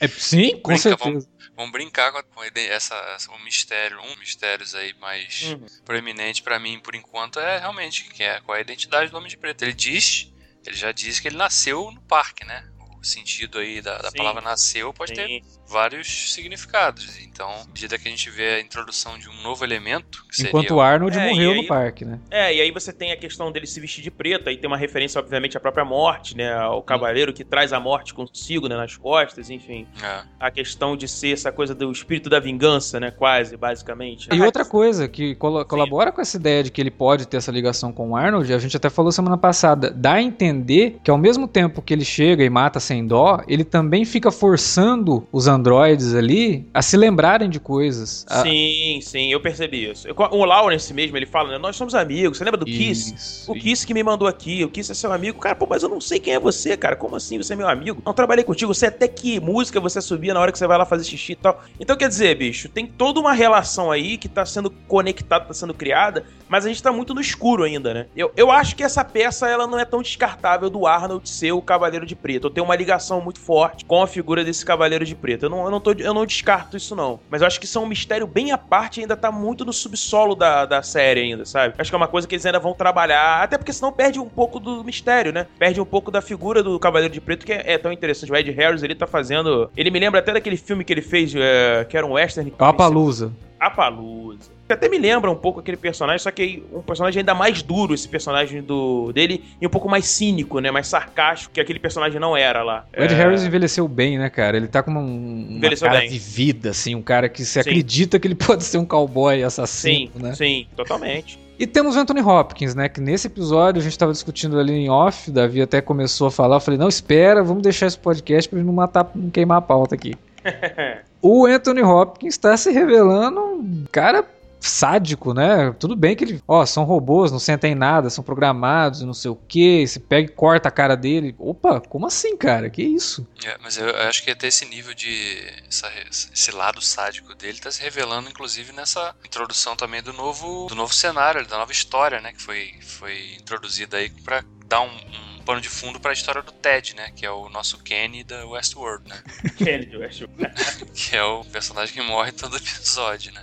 É, 0.00 0.06
sim, 0.08 0.52
com 0.62 0.68
Brinca, 0.70 0.78
certeza. 0.78 1.10
Vamos 1.10 1.26
brincar 1.70 2.12
com, 2.12 2.18
a- 2.18 2.22
com 2.22 2.42
essa, 2.44 2.94
essa- 3.14 3.32
um 3.32 3.38
mistério, 3.42 3.98
um 4.00 4.16
mistérios 4.16 4.74
aí 4.74 4.92
mais 5.00 5.42
Uhum. 5.42 5.66
proeminente 5.84 6.42
pra 6.42 6.58
mim, 6.58 6.78
por 6.78 6.94
enquanto, 6.94 7.40
é 7.40 7.58
realmente 7.58 8.04
que 8.10 8.22
é 8.22 8.40
qual 8.40 8.54
é 8.56 8.58
a 8.58 8.62
identidade 8.62 9.10
do 9.10 9.16
Homem 9.16 9.30
de 9.30 9.36
Preto. 9.38 9.62
Ele 9.62 9.72
diz, 9.72 10.30
ele 10.66 10.76
já 10.76 10.92
disse 10.92 11.22
que 11.22 11.28
ele 11.28 11.36
nasceu 11.36 11.90
no 11.90 12.02
parque, 12.02 12.44
né? 12.44 12.68
O 12.98 13.04
sentido 13.04 13.58
aí 13.58 13.80
da, 13.80 13.98
da 13.98 14.10
palavra 14.12 14.42
nasceu 14.42 14.92
pode 14.92 15.14
ter 15.14 15.26
Sim. 15.26 15.40
Vários 15.68 16.32
significados. 16.32 17.18
Então, 17.20 17.48
à 17.50 17.66
medida 17.66 17.98
que 17.98 18.06
a 18.08 18.10
gente 18.10 18.30
vê 18.30 18.54
a 18.54 18.60
introdução 18.60 19.18
de 19.18 19.28
um 19.28 19.42
novo 19.42 19.64
elemento, 19.64 20.24
que 20.28 20.36
seria 20.36 20.50
Enquanto 20.50 20.70
o 20.74 20.80
Arnold 20.80 21.18
É, 21.18 21.28
morreu 21.28 21.52
e 21.52 21.54
no 21.56 21.60
aí- 21.62 21.66
parque, 21.66 22.04
né? 22.04 22.18
É, 22.30 22.54
e 22.54 22.60
aí 22.60 22.70
você 22.70 22.92
tem 22.92 23.12
a 23.12 23.16
questão 23.16 23.50
dele 23.52 23.66
se 23.66 23.80
vestir 23.80 24.02
de 24.02 24.10
preto, 24.10 24.48
aí 24.48 24.56
tem 24.56 24.68
uma 24.68 24.76
referência, 24.76 25.18
obviamente, 25.18 25.56
à 25.56 25.60
própria 25.60 25.84
morte, 25.84 26.36
né? 26.36 26.52
Ao 26.54 26.82
cavaleiro 26.82 27.32
que 27.32 27.44
traz 27.44 27.72
a 27.72 27.80
morte 27.80 28.14
consigo, 28.14 28.68
né? 28.68 28.76
Nas 28.76 28.96
costas, 28.96 29.50
enfim. 29.50 29.86
É. 30.02 30.22
A 30.38 30.50
questão 30.50 30.96
de 30.96 31.08
ser 31.08 31.32
essa 31.32 31.50
coisa 31.52 31.74
do 31.74 31.90
espírito 31.90 32.30
da 32.30 32.38
vingança, 32.40 32.98
né? 33.00 33.10
Quase, 33.10 33.56
basicamente. 33.56 34.28
E 34.32 34.40
outra 34.40 34.64
coisa 34.64 35.08
que 35.08 35.34
colo- 35.34 35.64
colabora 35.64 36.12
com 36.12 36.20
essa 36.20 36.36
ideia 36.36 36.62
de 36.62 36.70
que 36.70 36.80
ele 36.80 36.90
pode 36.90 37.26
ter 37.26 37.36
essa 37.38 37.50
ligação 37.50 37.92
com 37.92 38.10
o 38.10 38.16
Arnold, 38.16 38.52
a 38.52 38.58
gente 38.58 38.76
até 38.76 38.88
falou 38.88 39.10
semana 39.12 39.36
passada, 39.36 39.90
dá 39.90 40.14
a 40.14 40.22
entender 40.22 40.98
que 41.02 41.10
ao 41.10 41.18
mesmo 41.18 41.46
tempo 41.48 41.82
que 41.82 41.92
ele 41.92 42.04
chega 42.04 42.44
e 42.44 42.50
mata 42.50 42.78
sem 42.80 43.06
dó, 43.06 43.42
ele 43.48 43.64
também 43.64 44.04
fica 44.04 44.30
forçando 44.30 45.26
os 45.32 45.48
androides 45.56 46.14
ali 46.14 46.66
a 46.72 46.80
se 46.82 46.96
lembrarem 46.96 47.48
de 47.50 47.58
coisas. 47.58 48.24
A- 48.28 48.42
Sim, 48.42 49.00
sim, 49.02 49.32
eu 49.32 49.40
percebi 49.40 49.90
isso. 49.90 50.06
Eu- 50.06 50.14
O 50.16 50.44
Lawrence 50.44 50.92
mesmo, 50.94 51.16
ele 51.16 51.26
fala, 51.26 51.50
né? 51.50 51.58
Nós 51.58 51.76
somos 51.76 51.94
amigos. 51.94 52.38
Você 52.38 52.44
lembra 52.44 52.58
do 52.58 52.66
Kiss? 52.66 53.14
Isso. 53.14 53.50
O 53.50 53.54
Kiss 53.54 53.86
que 53.86 53.94
me 53.94 54.02
mandou 54.02 54.28
aqui, 54.28 54.64
o 54.64 54.68
Kiss 54.68 54.90
é 54.92 54.94
seu 54.94 55.12
amigo. 55.12 55.38
Cara, 55.38 55.54
pô, 55.54 55.66
mas 55.68 55.82
eu 55.82 55.88
não 55.88 56.00
sei 56.00 56.18
quem 56.20 56.34
é 56.34 56.38
você, 56.40 56.76
cara. 56.76 56.94
Como 56.96 57.16
assim? 57.16 57.38
Você 57.38 57.52
é 57.54 57.56
meu 57.56 57.68
amigo? 57.68 58.02
Não 58.04 58.12
trabalhei 58.12 58.44
contigo. 58.44 58.72
Você 58.74 58.86
até 58.86 59.08
que 59.08 59.40
música 59.40 59.80
você 59.80 60.00
subia 60.00 60.34
na 60.34 60.40
hora 60.40 60.52
que 60.52 60.58
você 60.58 60.66
vai 60.66 60.78
lá 60.78 60.84
fazer 60.84 61.04
xixi 61.04 61.32
e 61.32 61.36
tal. 61.36 61.62
Então, 61.80 61.96
quer 61.96 62.08
dizer, 62.08 62.36
bicho, 62.36 62.68
tem 62.68 62.86
toda 62.86 63.18
uma 63.20 63.32
relação 63.32 63.90
aí 63.90 64.16
que 64.18 64.28
tá 64.28 64.44
sendo 64.44 64.70
conectada, 64.70 65.46
tá 65.46 65.54
sendo 65.54 65.72
criada, 65.74 66.24
mas 66.48 66.64
a 66.64 66.68
gente 66.68 66.82
tá 66.82 66.92
muito 66.92 67.14
no 67.14 67.20
escuro 67.20 67.64
ainda, 67.64 67.92
né? 67.94 68.06
Eu, 68.16 68.30
eu 68.36 68.50
acho 68.50 68.76
que 68.76 68.82
essa 68.82 69.04
peça, 69.04 69.48
ela 69.48 69.66
não 69.66 69.78
é 69.78 69.84
tão 69.84 70.02
descartável 70.02 70.68
do 70.70 70.86
Arnold 70.86 71.28
ser 71.28 71.52
o 71.52 71.62
Cavaleiro 71.62 72.04
de 72.06 72.14
Preto. 72.14 72.46
Eu 72.46 72.50
tenho 72.50 72.64
uma 72.64 72.76
ligação 72.76 73.20
muito 73.20 73.40
forte 73.40 73.84
com 73.84 74.02
a 74.02 74.06
figura 74.06 74.44
desse 74.44 74.64
Cavaleiro 74.64 75.04
de 75.04 75.14
Preto. 75.14 75.45
Eu 75.46 75.50
não, 75.50 75.64
eu 75.64 75.70
não, 75.70 75.80
tô, 75.80 75.92
eu 75.92 76.12
não 76.12 76.26
descarto 76.26 76.76
isso, 76.76 76.96
não. 76.96 77.20
Mas 77.30 77.40
eu 77.40 77.46
acho 77.46 77.58
que 77.58 77.66
isso 77.66 77.78
é 77.78 77.80
um 77.80 77.86
mistério 77.86 78.26
bem 78.26 78.50
à 78.50 78.58
parte 78.58 79.00
ainda 79.00 79.16
tá 79.16 79.30
muito 79.30 79.64
no 79.64 79.72
subsolo 79.72 80.34
da, 80.34 80.66
da 80.66 80.82
série 80.82 81.20
ainda, 81.20 81.44
sabe? 81.44 81.74
Acho 81.78 81.90
que 81.90 81.94
é 81.94 81.96
uma 81.96 82.08
coisa 82.08 82.26
que 82.26 82.34
eles 82.34 82.44
ainda 82.44 82.58
vão 82.58 82.74
trabalhar, 82.74 83.42
até 83.42 83.56
porque 83.56 83.72
senão 83.72 83.92
perde 83.92 84.18
um 84.18 84.28
pouco 84.28 84.58
do 84.58 84.82
mistério, 84.82 85.32
né? 85.32 85.46
Perde 85.58 85.80
um 85.80 85.84
pouco 85.84 86.10
da 86.10 86.20
figura 86.20 86.62
do 86.62 86.78
Cavaleiro 86.78 87.14
de 87.14 87.20
Preto, 87.20 87.46
que 87.46 87.52
é, 87.52 87.74
é 87.74 87.78
tão 87.78 87.92
interessante. 87.92 88.32
O 88.32 88.36
Ed 88.36 88.50
Harris, 88.50 88.82
ele 88.82 88.94
tá 88.94 89.06
fazendo... 89.06 89.70
Ele 89.76 89.90
me 89.90 90.00
lembra 90.00 90.20
até 90.20 90.32
daquele 90.32 90.56
filme 90.56 90.84
que 90.84 90.92
ele 90.92 91.02
fez, 91.02 91.32
é, 91.34 91.84
que 91.88 91.96
era 91.96 92.06
um 92.06 92.12
western. 92.12 92.50
Palusa. 92.50 93.32
Apalusa. 93.60 94.55
Que 94.66 94.72
até 94.72 94.88
me 94.88 94.98
lembra 94.98 95.30
um 95.30 95.36
pouco 95.36 95.60
aquele 95.60 95.76
personagem, 95.76 96.18
só 96.18 96.30
que 96.30 96.62
um 96.72 96.82
personagem 96.82 97.20
ainda 97.20 97.34
mais 97.34 97.62
duro, 97.62 97.94
esse 97.94 98.08
personagem 98.08 98.62
do 98.62 99.12
dele, 99.12 99.44
e 99.60 99.66
um 99.66 99.70
pouco 99.70 99.88
mais 99.88 100.06
cínico, 100.06 100.58
né? 100.58 100.70
Mais 100.72 100.88
sarcástico, 100.88 101.54
que 101.54 101.60
aquele 101.60 101.78
personagem 101.78 102.18
não 102.18 102.36
era 102.36 102.62
lá. 102.64 102.84
O 102.98 103.02
Ed 103.02 103.14
É, 103.14 103.16
Harris 103.16 103.44
envelheceu 103.44 103.86
bem, 103.86 104.18
né, 104.18 104.28
cara? 104.28 104.56
Ele 104.56 104.66
tá 104.66 104.82
com 104.82 104.90
uma, 104.90 105.00
uma 105.00 105.56
Envelheceu 105.58 105.86
cara 105.86 106.00
bem. 106.00 106.08
vivida, 106.10 106.70
assim, 106.70 106.94
um 106.96 107.02
cara 107.02 107.28
que 107.28 107.44
se 107.44 107.60
acredita 107.60 108.18
que 108.18 108.26
ele 108.26 108.34
pode 108.36 108.64
ser 108.64 108.78
um 108.78 108.84
cowboy 108.84 109.42
assassino, 109.42 110.10
Sim, 110.14 110.22
né? 110.22 110.34
sim, 110.34 110.66
totalmente. 110.74 111.38
E 111.58 111.66
temos 111.66 111.96
o 111.96 112.00
Anthony 112.00 112.20
Hopkins, 112.20 112.74
né? 112.74 112.88
Que 112.88 113.00
nesse 113.00 113.28
episódio 113.28 113.80
a 113.80 113.84
gente 113.84 113.96
tava 113.96 114.12
discutindo 114.12 114.58
ali 114.58 114.72
em 114.74 114.90
off, 114.90 115.30
Davi 115.30 115.62
até 115.62 115.80
começou 115.80 116.26
a 116.26 116.30
falar, 116.30 116.56
eu 116.56 116.60
falei, 116.60 116.76
não, 116.78 116.88
espera, 116.88 117.42
vamos 117.42 117.62
deixar 117.62 117.86
esse 117.86 117.98
podcast 117.98 118.48
pra 118.48 118.58
gente 118.58 118.66
não 118.66 118.74
matar, 118.74 119.10
não 119.14 119.30
queimar 119.30 119.58
a 119.58 119.62
pauta 119.62 119.94
aqui. 119.94 120.14
o 121.22 121.46
Anthony 121.46 121.82
Hopkins 121.82 122.36
tá 122.36 122.56
se 122.56 122.70
revelando 122.70 123.40
um 123.40 123.84
cara 123.90 124.24
sádico, 124.60 125.32
né? 125.32 125.72
Tudo 125.78 125.96
bem 125.96 126.16
que 126.16 126.24
ele, 126.24 126.42
ó, 126.46 126.64
são 126.66 126.84
robôs, 126.84 127.30
não 127.30 127.38
sentem 127.38 127.74
nada, 127.74 128.10
são 128.10 128.24
programados, 128.24 129.02
não 129.02 129.14
sei 129.14 129.30
o 129.30 129.36
que. 129.36 129.86
Você 129.86 130.00
pega 130.00 130.30
e 130.30 130.34
corta 130.34 130.68
a 130.68 130.72
cara 130.72 130.96
dele. 130.96 131.34
Opa, 131.38 131.80
como 131.80 132.06
assim, 132.06 132.36
cara? 132.36 132.68
Que 132.70 132.82
isso? 132.82 133.26
É, 133.44 133.56
mas 133.62 133.76
eu 133.76 133.88
acho 134.08 134.22
que 134.22 134.30
até 134.30 134.46
esse 134.48 134.64
nível 134.66 134.94
de. 134.94 135.46
Essa, 135.68 135.90
esse 136.10 136.50
lado 136.52 136.80
sádico 136.80 137.34
dele 137.34 137.58
tá 137.58 137.70
se 137.70 137.82
revelando, 137.82 138.28
inclusive, 138.28 138.72
nessa 138.72 139.14
introdução 139.24 139.76
também 139.76 140.02
do 140.02 140.12
novo, 140.12 140.66
do 140.68 140.74
novo 140.74 140.94
cenário, 140.94 141.46
da 141.46 141.58
nova 141.58 141.72
história, 141.72 142.20
né? 142.20 142.32
Que 142.32 142.42
foi, 142.42 142.74
foi 142.80 143.34
introduzida 143.34 143.96
aí 143.96 144.10
pra 144.10 144.44
dar 144.66 144.80
um, 144.80 144.86
um 144.86 145.25
pano 145.46 145.60
de 145.60 145.68
fundo 145.68 146.00
para 146.00 146.10
a 146.10 146.12
história 146.12 146.42
do 146.42 146.50
Ted, 146.50 146.94
né? 146.96 147.10
Que 147.14 147.24
é 147.24 147.30
o 147.30 147.48
nosso 147.48 147.78
Kenny 147.78 148.24
da 148.24 148.44
Westworld, 148.44 149.08
né? 149.08 149.16
Kenny 149.56 149.86
do 149.86 150.00
Westworld. 150.00 150.52
que 150.92 151.16
é 151.16 151.22
o 151.22 151.44
personagem 151.44 151.94
que 151.94 152.02
morre 152.02 152.32
todo 152.32 152.56
episódio, 152.56 153.32
né? 153.32 153.42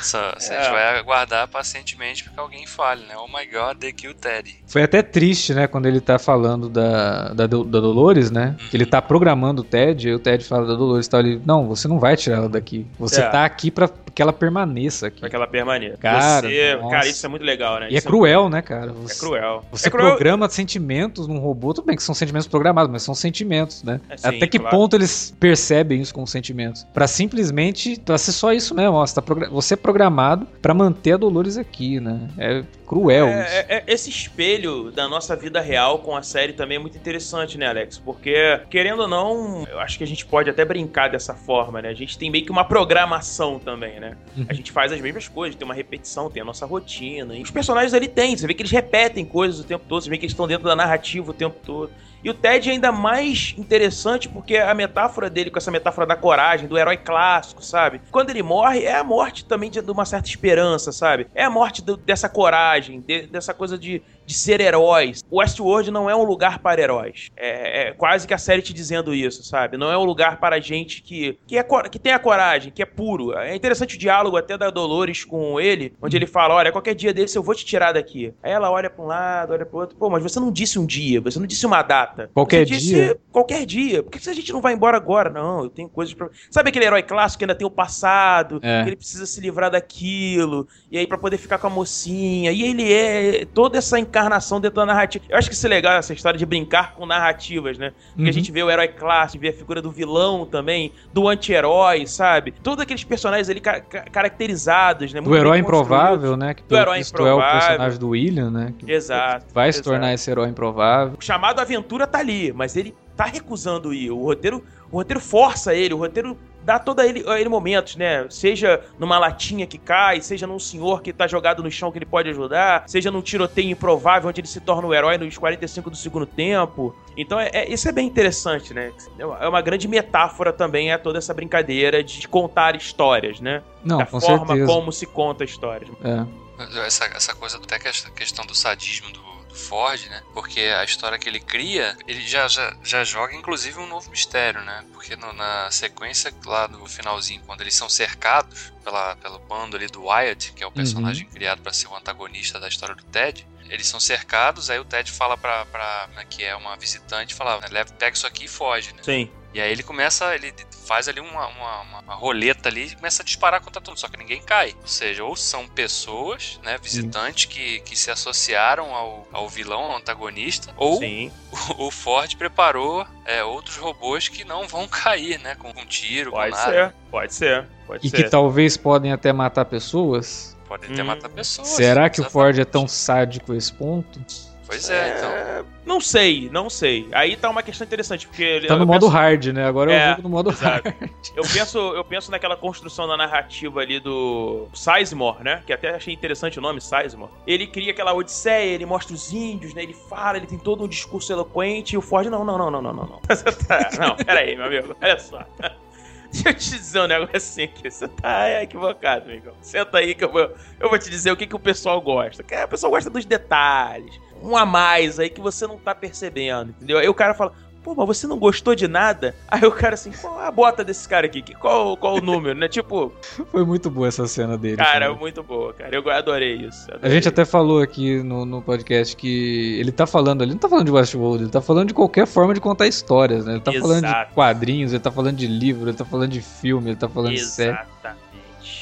Só, 0.00 0.18
é. 0.20 0.34
A 0.36 0.62
gente 0.62 0.70
vai 0.70 0.98
aguardar 0.98 1.48
pacientemente 1.48 2.22
para 2.22 2.32
que 2.32 2.40
alguém 2.40 2.66
fale, 2.66 3.04
né? 3.06 3.16
Oh 3.16 3.26
my 3.26 3.44
god, 3.46 3.78
they 3.78 3.92
killed 3.92 4.18
Ted. 4.18 4.54
Foi 4.66 4.82
até 4.82 5.02
triste, 5.02 5.52
né? 5.52 5.66
Quando 5.66 5.86
ele 5.86 6.00
tá 6.00 6.18
falando 6.18 6.68
da, 6.68 7.28
da, 7.30 7.46
da 7.46 7.80
Dolores, 7.80 8.30
né? 8.30 8.56
Uhum. 8.60 8.68
Ele 8.72 8.86
tá 8.86 9.02
programando 9.02 9.62
o 9.62 9.64
Ted, 9.64 10.08
e 10.08 10.14
o 10.14 10.18
Ted 10.20 10.44
fala 10.44 10.66
da 10.66 10.74
Dolores 10.74 11.06
e 11.06 11.10
tal. 11.10 11.20
Ele, 11.20 11.42
não, 11.44 11.66
você 11.66 11.88
não 11.88 11.98
vai 11.98 12.16
tirar 12.16 12.36
ela 12.36 12.48
daqui. 12.48 12.86
Você 12.98 13.20
é. 13.20 13.28
tá 13.28 13.44
aqui 13.44 13.70
para 13.70 13.88
que 14.14 14.22
ela 14.22 14.32
permaneça 14.32 15.08
aqui. 15.08 15.20
Pra 15.20 15.28
que 15.28 15.34
ela 15.34 15.46
permaneça. 15.46 15.96
Cara, 15.96 16.48
você, 16.48 16.78
cara, 16.90 17.06
isso 17.08 17.26
é 17.26 17.28
muito 17.28 17.44
legal, 17.44 17.80
né? 17.80 17.88
E 17.90 17.94
é 17.94 17.98
isso 17.98 18.06
é 18.06 18.10
cruel, 18.10 18.48
né, 18.48 18.62
cara? 18.62 18.92
Você, 18.92 19.16
é 19.16 19.18
cruel. 19.18 19.64
Você 19.72 19.88
é 19.88 19.90
cruel. 19.90 20.10
programa 20.10 20.48
sentimentos 20.48 21.23
num 21.26 21.38
robô, 21.38 21.72
tudo 21.74 21.86
bem 21.86 21.96
que 21.96 22.02
são 22.02 22.14
sentimentos 22.14 22.46
programados, 22.46 22.90
mas 22.90 23.02
são 23.02 23.14
sentimentos, 23.14 23.82
né? 23.82 24.00
É, 24.08 24.16
sim, 24.16 24.28
Até 24.28 24.46
que 24.46 24.58
claro. 24.58 24.76
ponto 24.76 24.96
eles 24.96 25.34
percebem 25.38 26.00
isso 26.00 26.14
como 26.14 26.26
sentimentos? 26.26 26.84
Para 26.92 27.06
simplesmente 27.06 28.00
pra 28.00 28.18
ser 28.18 28.32
só 28.32 28.52
isso 28.52 28.74
mesmo, 28.74 28.94
ó, 28.94 29.06
você, 29.06 29.14
tá 29.14 29.22
você 29.50 29.74
é 29.74 29.76
programado 29.76 30.46
para 30.60 30.74
manter 30.74 31.12
a 31.12 31.16
Dolores 31.16 31.56
aqui, 31.56 32.00
né? 32.00 32.28
É 32.38 32.64
cruel. 32.86 33.26
É, 33.26 33.40
é, 33.40 33.66
é, 33.76 33.84
esse 33.86 34.08
espelho 34.08 34.90
da 34.90 35.08
nossa 35.08 35.34
vida 35.34 35.60
real 35.60 35.98
com 35.98 36.16
a 36.16 36.22
série 36.22 36.52
também 36.52 36.76
é 36.76 36.78
muito 36.78 36.96
interessante, 36.96 37.58
né, 37.58 37.66
Alex? 37.66 37.98
Porque, 37.98 38.60
querendo 38.70 39.00
ou 39.00 39.08
não, 39.08 39.66
eu 39.70 39.80
acho 39.80 39.98
que 39.98 40.04
a 40.04 40.06
gente 40.06 40.24
pode 40.24 40.48
até 40.48 40.64
brincar 40.64 41.08
dessa 41.08 41.34
forma, 41.34 41.82
né? 41.82 41.88
A 41.88 41.94
gente 41.94 42.16
tem 42.16 42.30
meio 42.30 42.44
que 42.44 42.52
uma 42.52 42.64
programação 42.64 43.58
também, 43.58 43.98
né? 43.98 44.16
Uhum. 44.36 44.46
A 44.48 44.52
gente 44.52 44.70
faz 44.70 44.92
as 44.92 45.00
mesmas 45.00 45.28
coisas, 45.28 45.56
tem 45.56 45.64
uma 45.64 45.74
repetição, 45.74 46.30
tem 46.30 46.42
a 46.42 46.44
nossa 46.44 46.66
rotina. 46.66 47.34
E 47.36 47.42
os 47.42 47.50
personagens 47.50 47.94
ali 47.94 48.08
têm, 48.08 48.36
você 48.36 48.46
vê 48.46 48.54
que 48.54 48.62
eles 48.62 48.72
repetem 48.72 49.24
coisas 49.24 49.60
o 49.60 49.64
tempo 49.64 49.84
todo, 49.88 50.02
você 50.02 50.10
vê 50.10 50.16
que 50.16 50.24
eles 50.24 50.32
estão 50.32 50.46
dentro 50.46 50.64
da 50.64 50.76
narrativa 50.76 51.13
o 51.20 51.34
tempo 51.34 51.56
todo. 51.64 51.90
E 52.24 52.30
o 52.30 52.34
Ted 52.34 52.70
é 52.70 52.72
ainda 52.72 52.90
mais 52.90 53.54
interessante 53.58 54.30
porque 54.30 54.56
a 54.56 54.72
metáfora 54.72 55.28
dele, 55.28 55.50
com 55.50 55.58
essa 55.58 55.70
metáfora 55.70 56.06
da 56.06 56.16
coragem, 56.16 56.66
do 56.66 56.78
herói 56.78 56.96
clássico, 56.96 57.62
sabe? 57.62 58.00
Quando 58.10 58.30
ele 58.30 58.42
morre, 58.42 58.84
é 58.84 58.96
a 58.96 59.04
morte 59.04 59.44
também 59.44 59.70
de, 59.70 59.82
de 59.82 59.90
uma 59.90 60.06
certa 60.06 60.26
esperança, 60.28 60.90
sabe? 60.90 61.26
É 61.34 61.44
a 61.44 61.50
morte 61.50 61.82
do, 61.82 61.98
dessa 61.98 62.26
coragem, 62.26 63.00
de, 63.00 63.26
dessa 63.26 63.52
coisa 63.52 63.76
de, 63.76 64.02
de 64.26 64.34
ser 64.34 64.60
heróis. 64.60 65.22
O 65.30 65.38
Westworld 65.38 65.90
não 65.90 66.08
é 66.08 66.16
um 66.16 66.24
lugar 66.24 66.58
para 66.58 66.80
heróis. 66.80 67.30
É, 67.36 67.88
é, 67.88 67.92
quase 67.92 68.26
que 68.26 68.34
a 68.34 68.38
série 68.38 68.62
te 68.62 68.72
dizendo 68.72 69.14
isso, 69.14 69.42
sabe? 69.44 69.76
Não 69.76 69.90
é 69.90 69.98
um 69.98 70.04
lugar 70.04 70.38
para 70.38 70.60
gente 70.60 71.02
que, 71.02 71.38
que, 71.46 71.58
é, 71.58 71.62
que 71.90 71.98
tem 71.98 72.12
a 72.12 72.18
coragem, 72.18 72.72
que 72.72 72.82
é 72.82 72.86
puro. 72.86 73.36
É 73.36 73.54
interessante 73.54 73.96
o 73.96 73.98
diálogo 73.98 74.36
até 74.36 74.56
da 74.56 74.70
Dolores 74.70 75.24
com 75.24 75.60
ele, 75.60 75.94
onde 76.00 76.16
ele 76.16 76.26
fala: 76.26 76.54
Olha, 76.54 76.72
qualquer 76.72 76.94
dia 76.94 77.12
desse 77.12 77.36
eu 77.36 77.42
vou 77.42 77.54
te 77.54 77.64
tirar 77.64 77.92
daqui. 77.92 78.32
Aí 78.42 78.52
ela 78.52 78.70
olha 78.70 78.88
para 78.90 79.04
um 79.04 79.06
lado, 79.06 79.52
olha 79.52 79.66
para 79.66 79.78
outro. 79.78 79.96
Pô, 79.96 80.08
mas 80.08 80.22
você 80.22 80.40
não 80.40 80.50
disse 80.50 80.78
um 80.78 80.86
dia, 80.86 81.20
você 81.20 81.38
não 81.38 81.46
disse 81.46 81.66
uma 81.66 81.82
data. 81.82 82.30
Qualquer 82.34 82.66
você 82.66 82.76
dia. 82.76 83.04
Disse, 83.04 83.20
qualquer 83.32 83.66
dia. 83.66 84.02
Por 84.02 84.10
que 84.10 84.28
a 84.28 84.32
gente 84.34 84.52
não 84.52 84.60
vai 84.60 84.72
embora 84.74 84.96
agora? 84.96 85.30
Não, 85.30 85.64
eu 85.64 85.70
tenho 85.70 85.88
coisas 85.88 86.14
pra. 86.14 86.28
Sabe 86.50 86.70
aquele 86.70 86.84
herói 86.86 87.02
clássico 87.02 87.38
que 87.38 87.44
ainda 87.44 87.54
tem 87.54 87.66
o 87.66 87.70
passado, 87.70 88.60
É. 88.62 88.82
que 88.82 88.88
ele 88.90 88.96
precisa 88.96 89.26
se 89.26 89.40
livrar 89.40 89.70
daquilo, 89.70 90.66
e 90.90 90.98
aí 90.98 91.06
para 91.06 91.18
poder 91.18 91.36
ficar 91.36 91.58
com 91.58 91.66
a 91.66 91.70
mocinha. 91.70 92.50
E 92.52 92.62
ele 92.62 92.92
é 92.92 93.44
toda 93.52 93.78
essa 93.78 93.98
encarnação 94.18 94.60
dentro 94.60 94.76
da 94.76 94.86
narrativa. 94.86 95.24
Eu 95.28 95.36
acho 95.36 95.48
que 95.48 95.54
isso 95.54 95.66
é 95.66 95.70
legal, 95.70 95.94
essa 95.94 96.12
história 96.12 96.38
de 96.38 96.46
brincar 96.46 96.94
com 96.94 97.04
narrativas, 97.04 97.76
né? 97.78 97.92
Porque 98.08 98.22
Uhum. 98.22 98.28
a 98.28 98.32
gente 98.32 98.52
vê 98.52 98.62
o 98.62 98.70
herói 98.70 98.88
clássico, 98.88 99.40
vê 99.42 99.48
a 99.48 99.52
figura 99.52 99.82
do 99.82 99.90
vilão 99.90 100.46
também, 100.46 100.92
do 101.12 101.28
anti-herói, 101.28 102.06
sabe? 102.06 102.52
Todos 102.62 102.82
aqueles 102.82 103.02
personagens 103.04 103.48
ali 103.50 103.60
ca- 103.60 103.80
ca- 103.80 104.04
caracterizados, 104.04 105.12
né? 105.12 105.20
Do 105.20 105.28
Muito 105.28 105.38
herói 105.40 105.58
bem 105.58 105.62
construídos. 105.64 105.86
improvável, 105.96 106.36
né? 106.36 106.54
Que 106.54 106.62
pelo 106.62 106.80
herói 106.80 106.98
visto 106.98 107.16
é 107.18 107.22
o 107.22 107.26
improvável. 107.36 107.60
personagem 107.60 107.98
do 107.98 108.08
William, 108.10 108.50
né? 108.50 108.74
Que 108.78 108.90
Exato. 108.92 109.46
vai 109.52 109.72
se 109.72 109.78
exato. 109.80 109.90
tornar 109.90 110.14
esse 110.14 110.30
herói 110.30 110.48
improvável. 110.48 111.16
O 111.20 111.24
chamado 111.24 111.60
aventura 111.60 112.06
tá 112.06 112.18
ali, 112.18 112.52
mas 112.52 112.76
ele 112.76 112.94
tá 113.16 113.24
recusando 113.24 113.92
ir. 113.92 114.10
O 114.10 114.22
roteiro, 114.24 114.62
o 114.90 114.96
roteiro 114.98 115.20
força 115.20 115.74
ele, 115.74 115.94
o 115.94 115.98
roteiro 115.98 116.36
dá 116.64 116.78
todo 116.78 117.00
a 117.00 117.06
ele, 117.06 117.28
a 117.28 117.38
ele 117.38 117.48
momentos, 117.48 117.96
né? 117.96 118.26
Seja 118.30 118.80
numa 118.98 119.18
latinha 119.18 119.66
que 119.66 119.78
cai, 119.78 120.20
seja 120.20 120.46
num 120.46 120.58
senhor 120.58 121.02
que 121.02 121.12
tá 121.12 121.26
jogado 121.26 121.62
no 121.62 121.70
chão 121.70 121.92
que 121.92 121.98
ele 121.98 122.06
pode 122.06 122.28
ajudar, 122.30 122.84
seja 122.86 123.10
num 123.10 123.20
tiroteio 123.20 123.70
improvável 123.70 124.28
onde 124.28 124.40
ele 124.40 124.48
se 124.48 124.60
torna 124.60 124.88
o 124.88 124.94
herói 124.94 125.18
nos 125.18 125.36
45 125.36 125.90
do 125.90 125.96
segundo 125.96 126.26
tempo. 126.26 126.94
Então, 127.16 127.38
é, 127.38 127.50
é- 127.52 127.70
isso 127.70 127.88
é 127.88 127.92
bem 127.92 128.06
interessante, 128.06 128.72
né? 128.72 128.92
É 129.18 129.26
uma, 129.26 129.38
é 129.38 129.48
uma 129.48 129.60
grande 129.60 129.86
metáfora 129.86 130.52
também 130.52 130.92
a 130.92 130.98
toda 130.98 131.18
essa 131.18 131.34
brincadeira 131.34 132.02
de 132.02 132.26
contar 132.26 132.74
histórias, 132.74 133.40
né? 133.40 133.62
Não, 133.84 133.98
da 133.98 134.06
com 134.06 134.20
forma 134.20 134.46
certeza. 134.46 134.66
como 134.66 134.90
se 134.90 135.06
conta 135.06 135.44
histórias. 135.44 135.90
É. 136.02 136.44
Essa, 136.86 137.04
essa 137.06 137.34
coisa, 137.34 137.58
até 137.58 137.78
que 137.78 137.88
essa 137.88 138.10
questão 138.10 138.46
do 138.46 138.54
sadismo 138.54 139.10
do 139.10 139.33
Ford, 139.54 140.04
né? 140.08 140.22
Porque 140.32 140.60
a 140.60 140.84
história 140.84 141.18
que 141.18 141.28
ele 141.28 141.40
cria, 141.40 141.96
ele 142.06 142.20
já, 142.26 142.48
já, 142.48 142.76
já 142.82 143.04
joga 143.04 143.34
inclusive 143.34 143.78
um 143.78 143.86
novo 143.86 144.10
mistério, 144.10 144.60
né? 144.62 144.84
Porque 144.92 145.16
no- 145.16 145.32
na 145.32 145.70
sequência, 145.70 146.32
lá 146.44 146.66
no 146.68 146.86
finalzinho, 146.86 147.42
quando 147.46 147.60
eles 147.60 147.74
são 147.74 147.88
cercados 147.88 148.72
pela, 148.82 149.16
pelo 149.16 149.38
bando 149.40 149.76
ali 149.76 149.86
do 149.86 150.02
Wyatt, 150.04 150.52
que 150.52 150.62
é 150.62 150.66
o 150.66 150.70
personagem 150.72 151.26
criado 151.28 151.62
para 151.62 151.72
ser 151.72 151.88
o 151.88 151.96
antagonista 151.96 152.58
da 152.60 152.68
história 152.68 152.94
do 152.94 153.04
Ted, 153.04 153.46
eles 153.70 153.86
são 153.86 153.98
cercados, 154.00 154.68
aí 154.70 154.78
o 154.78 154.84
Ted 154.84 155.10
fala 155.10 155.36
pra, 155.38 155.64
pra 155.66 156.08
né, 156.14 156.24
que 156.28 156.44
é 156.44 156.54
uma 156.54 156.76
visitante, 156.76 157.34
fala, 157.34 157.60
leva, 157.70 157.92
pega 157.94 158.14
isso 158.16 158.26
aqui 158.26 158.44
e 158.44 158.48
foge, 158.48 158.92
né? 158.92 159.02
Sim. 159.02 159.32
E 159.54 159.60
aí 159.60 159.70
ele 159.70 159.84
começa, 159.84 160.34
ele 160.34 160.52
faz 160.84 161.06
ali 161.08 161.20
uma, 161.20 161.46
uma, 161.46 161.80
uma- 161.82 162.00
uma 162.00 162.14
roleta 162.14 162.68
ali 162.68 162.88
e 162.88 162.96
começa 162.96 163.22
a 163.22 163.24
disparar 163.24 163.60
contra 163.60 163.80
tudo, 163.80 163.98
só 163.98 164.08
que 164.08 164.16
ninguém 164.18 164.42
cai. 164.42 164.74
Ou 164.82 164.86
seja, 164.88 165.22
ou 165.24 165.36
são 165.36 165.66
pessoas, 165.68 166.58
né, 166.64 166.76
visitantes 166.76 167.44
que, 167.46 167.78
que 167.80 167.96
se 167.96 168.10
associaram 168.10 168.92
ao, 168.94 169.28
ao 169.32 169.48
vilão, 169.48 169.80
ao 169.84 169.96
antagonista, 169.96 170.74
ou 170.76 170.98
Sim. 170.98 171.30
o, 171.78 171.86
o 171.86 171.90
Ford 171.92 172.34
preparou 172.36 173.06
é, 173.24 173.44
outros 173.44 173.76
robôs 173.76 174.28
que 174.28 174.44
não 174.44 174.66
vão 174.66 174.86
cair, 174.88 175.38
né, 175.38 175.54
com, 175.54 175.72
com 175.72 175.86
tiro, 175.86 176.32
Pode 176.32 176.50
com 176.50 176.56
nada. 176.58 176.72
ser, 176.72 176.94
pode 177.10 177.34
ser, 177.34 177.68
pode 177.86 178.06
E 178.06 178.10
ser. 178.10 178.16
que 178.24 178.28
talvez 178.28 178.76
podem 178.76 179.12
até 179.12 179.32
matar 179.32 179.64
pessoas. 179.64 180.56
Podem 180.66 180.92
até 180.92 181.02
Hum. 181.02 181.06
matar 181.06 181.28
pessoas. 181.28 181.68
Será 181.68 182.10
que 182.10 182.20
o 182.20 182.24
Ford 182.28 182.48
é 182.48 182.60
exatamente. 182.62 182.72
tão 182.72 182.88
sádico 182.88 183.52
a 183.52 183.56
esse 183.56 183.72
ponto? 183.72 184.20
Pois 184.66 184.88
é, 184.88 185.16
então. 185.16 185.30
É, 185.30 185.64
Não 185.84 186.00
sei, 186.00 186.48
não 186.50 186.70
sei. 186.70 187.06
Aí 187.12 187.36
tá 187.36 187.50
uma 187.50 187.62
questão 187.62 187.84
interessante, 187.86 188.26
porque... 188.26 188.42
ele- 188.42 188.66
Tá 188.66 188.74
eu 188.74 188.78
no 188.78 188.86
modo 188.86 189.00
penso- 189.06 189.12
hard, 189.12 189.46
né? 189.48 189.66
Agora 189.66 189.92
é 189.92 190.06
o 190.06 190.10
jogo 190.10 190.22
no 190.22 190.28
modo 190.30 190.50
exato. 190.50 190.88
hard. 190.88 191.10
Eu 191.36 191.42
penso, 191.44 191.78
eu 191.78 192.04
penso 192.04 192.30
naquela 192.30 192.56
construção 192.56 193.06
da 193.06 193.16
narrativa 193.16 193.80
ali 193.80 194.00
do 194.00 194.66
Sizemore, 194.72 195.44
né? 195.44 195.62
Que 195.66 195.72
até 195.72 195.90
achei 195.94 196.14
interessante 196.14 196.58
o 196.58 196.62
nome, 196.62 196.80
Sizemore. 196.80 197.30
Ele 197.46 197.66
cria 197.66 197.92
aquela 197.92 198.14
odisseia, 198.14 198.74
ele 198.74 198.86
mostra 198.86 199.14
os 199.14 199.32
índios, 199.32 199.74
né? 199.74 199.82
Ele 199.82 199.94
fala, 199.94 200.38
ele 200.38 200.46
tem 200.46 200.58
todo 200.58 200.82
um 200.84 200.88
discurso 200.88 201.30
eloquente 201.32 201.94
e 201.94 201.98
o 201.98 202.00
Ford, 202.00 202.26
não, 202.28 202.44
não, 202.44 202.56
não, 202.56 202.70
não, 202.70 202.80
não, 202.82 202.92
não, 202.94 203.04
não. 203.06 203.20
Você 203.28 203.44
tá... 203.66 203.90
Não, 203.98 204.16
peraí, 204.16 204.56
meu 204.56 204.66
amigo, 204.66 204.96
olha 205.02 205.18
só. 205.18 205.44
Deixa 206.32 206.48
eu 206.48 206.54
te 206.54 206.70
dizer 206.70 207.00
um 207.00 207.06
negocinho 207.06 207.68
aqui. 207.68 207.88
Você 207.88 208.08
tá 208.08 208.60
equivocado, 208.62 209.30
amigo. 209.30 209.52
Senta 209.60 209.98
aí 209.98 210.16
que 210.16 210.24
eu 210.24 210.32
vou, 210.32 210.50
eu 210.80 210.88
vou 210.88 210.98
te 210.98 211.08
dizer 211.08 211.30
o 211.30 211.36
que, 211.36 211.46
que 211.46 211.54
o 211.54 211.60
pessoal 211.60 212.00
gosta. 212.00 212.42
Que 212.42 212.56
o 212.56 212.66
pessoal 212.66 212.90
gosta 212.90 213.08
dos 213.08 213.24
detalhes. 213.24 214.18
Um 214.44 214.56
a 214.56 214.66
mais 214.66 215.18
aí 215.18 215.30
que 215.30 215.40
você 215.40 215.66
não 215.66 215.78
tá 215.78 215.94
percebendo, 215.94 216.70
entendeu? 216.70 216.98
Aí 216.98 217.08
o 217.08 217.14
cara 217.14 217.32
fala, 217.34 217.52
pô, 217.82 217.94
mas 217.94 218.06
você 218.06 218.26
não 218.26 218.38
gostou 218.38 218.74
de 218.74 218.86
nada? 218.88 219.34
Aí 219.48 219.64
o 219.64 219.70
cara 219.72 219.94
assim, 219.94 220.10
qual 220.10 220.38
a 220.38 220.50
bota 220.50 220.82
desse 220.84 221.08
cara 221.08 221.26
aqui? 221.26 221.42
Que- 221.42 221.54
Qual, 221.54 221.96
qual 221.96 222.16
o 222.16 222.20
número, 222.20 222.58
né? 222.58 222.66
Tipo, 222.68 223.12
Foi 223.50 223.64
muito 223.64 223.90
boa 223.90 224.08
essa 224.08 224.26
cena 224.26 224.56
dele. 224.56 224.76
cara, 224.76 224.90
cara. 225.06 225.14
muito 225.14 225.42
boa, 225.42 225.72
cara. 225.72 225.94
Eu 225.94 226.10
adorei 226.10 226.54
isso. 226.56 226.90
A 226.90 226.94
adorei. 226.94 227.10
gente 227.12 227.28
até 227.28 227.44
falou 227.44 227.80
aqui 227.82 228.22
no, 228.22 228.44
no 228.46 228.60
podcast 228.62 229.14
que 229.16 229.78
ele 229.78 229.92
tá 229.92 230.06
falando 230.06 230.42
ali, 230.42 230.52
não 230.52 230.58
tá 230.58 230.68
falando 230.68 230.86
de 230.86 230.92
Westworld, 230.92 231.44
ele 231.44 231.50
tá 231.52 231.60
falando 231.60 231.88
de 231.88 231.94
qualquer 231.94 232.26
forma 232.26 232.54
de 232.54 232.60
contar 232.60 232.86
histórias, 232.86 233.44
né? 233.46 233.52
Ele 233.54 233.60
tá 233.60 233.72
falando 233.72 234.00
de 234.02 234.06
Exato. 234.08 234.34
quadrinhos, 234.34 234.92
ele 234.92 235.02
tá 235.02 235.10
falando 235.10 235.36
de 235.36 235.46
livro, 235.46 235.88
ele 235.90 235.96
tá 235.96 236.04
falando 236.04 236.30
de 236.30 236.40
filme, 236.40 236.90
ele 236.90 236.96
tá 236.98 237.08
falando 237.08 237.32
de 237.34 237.44
série. 237.44 237.78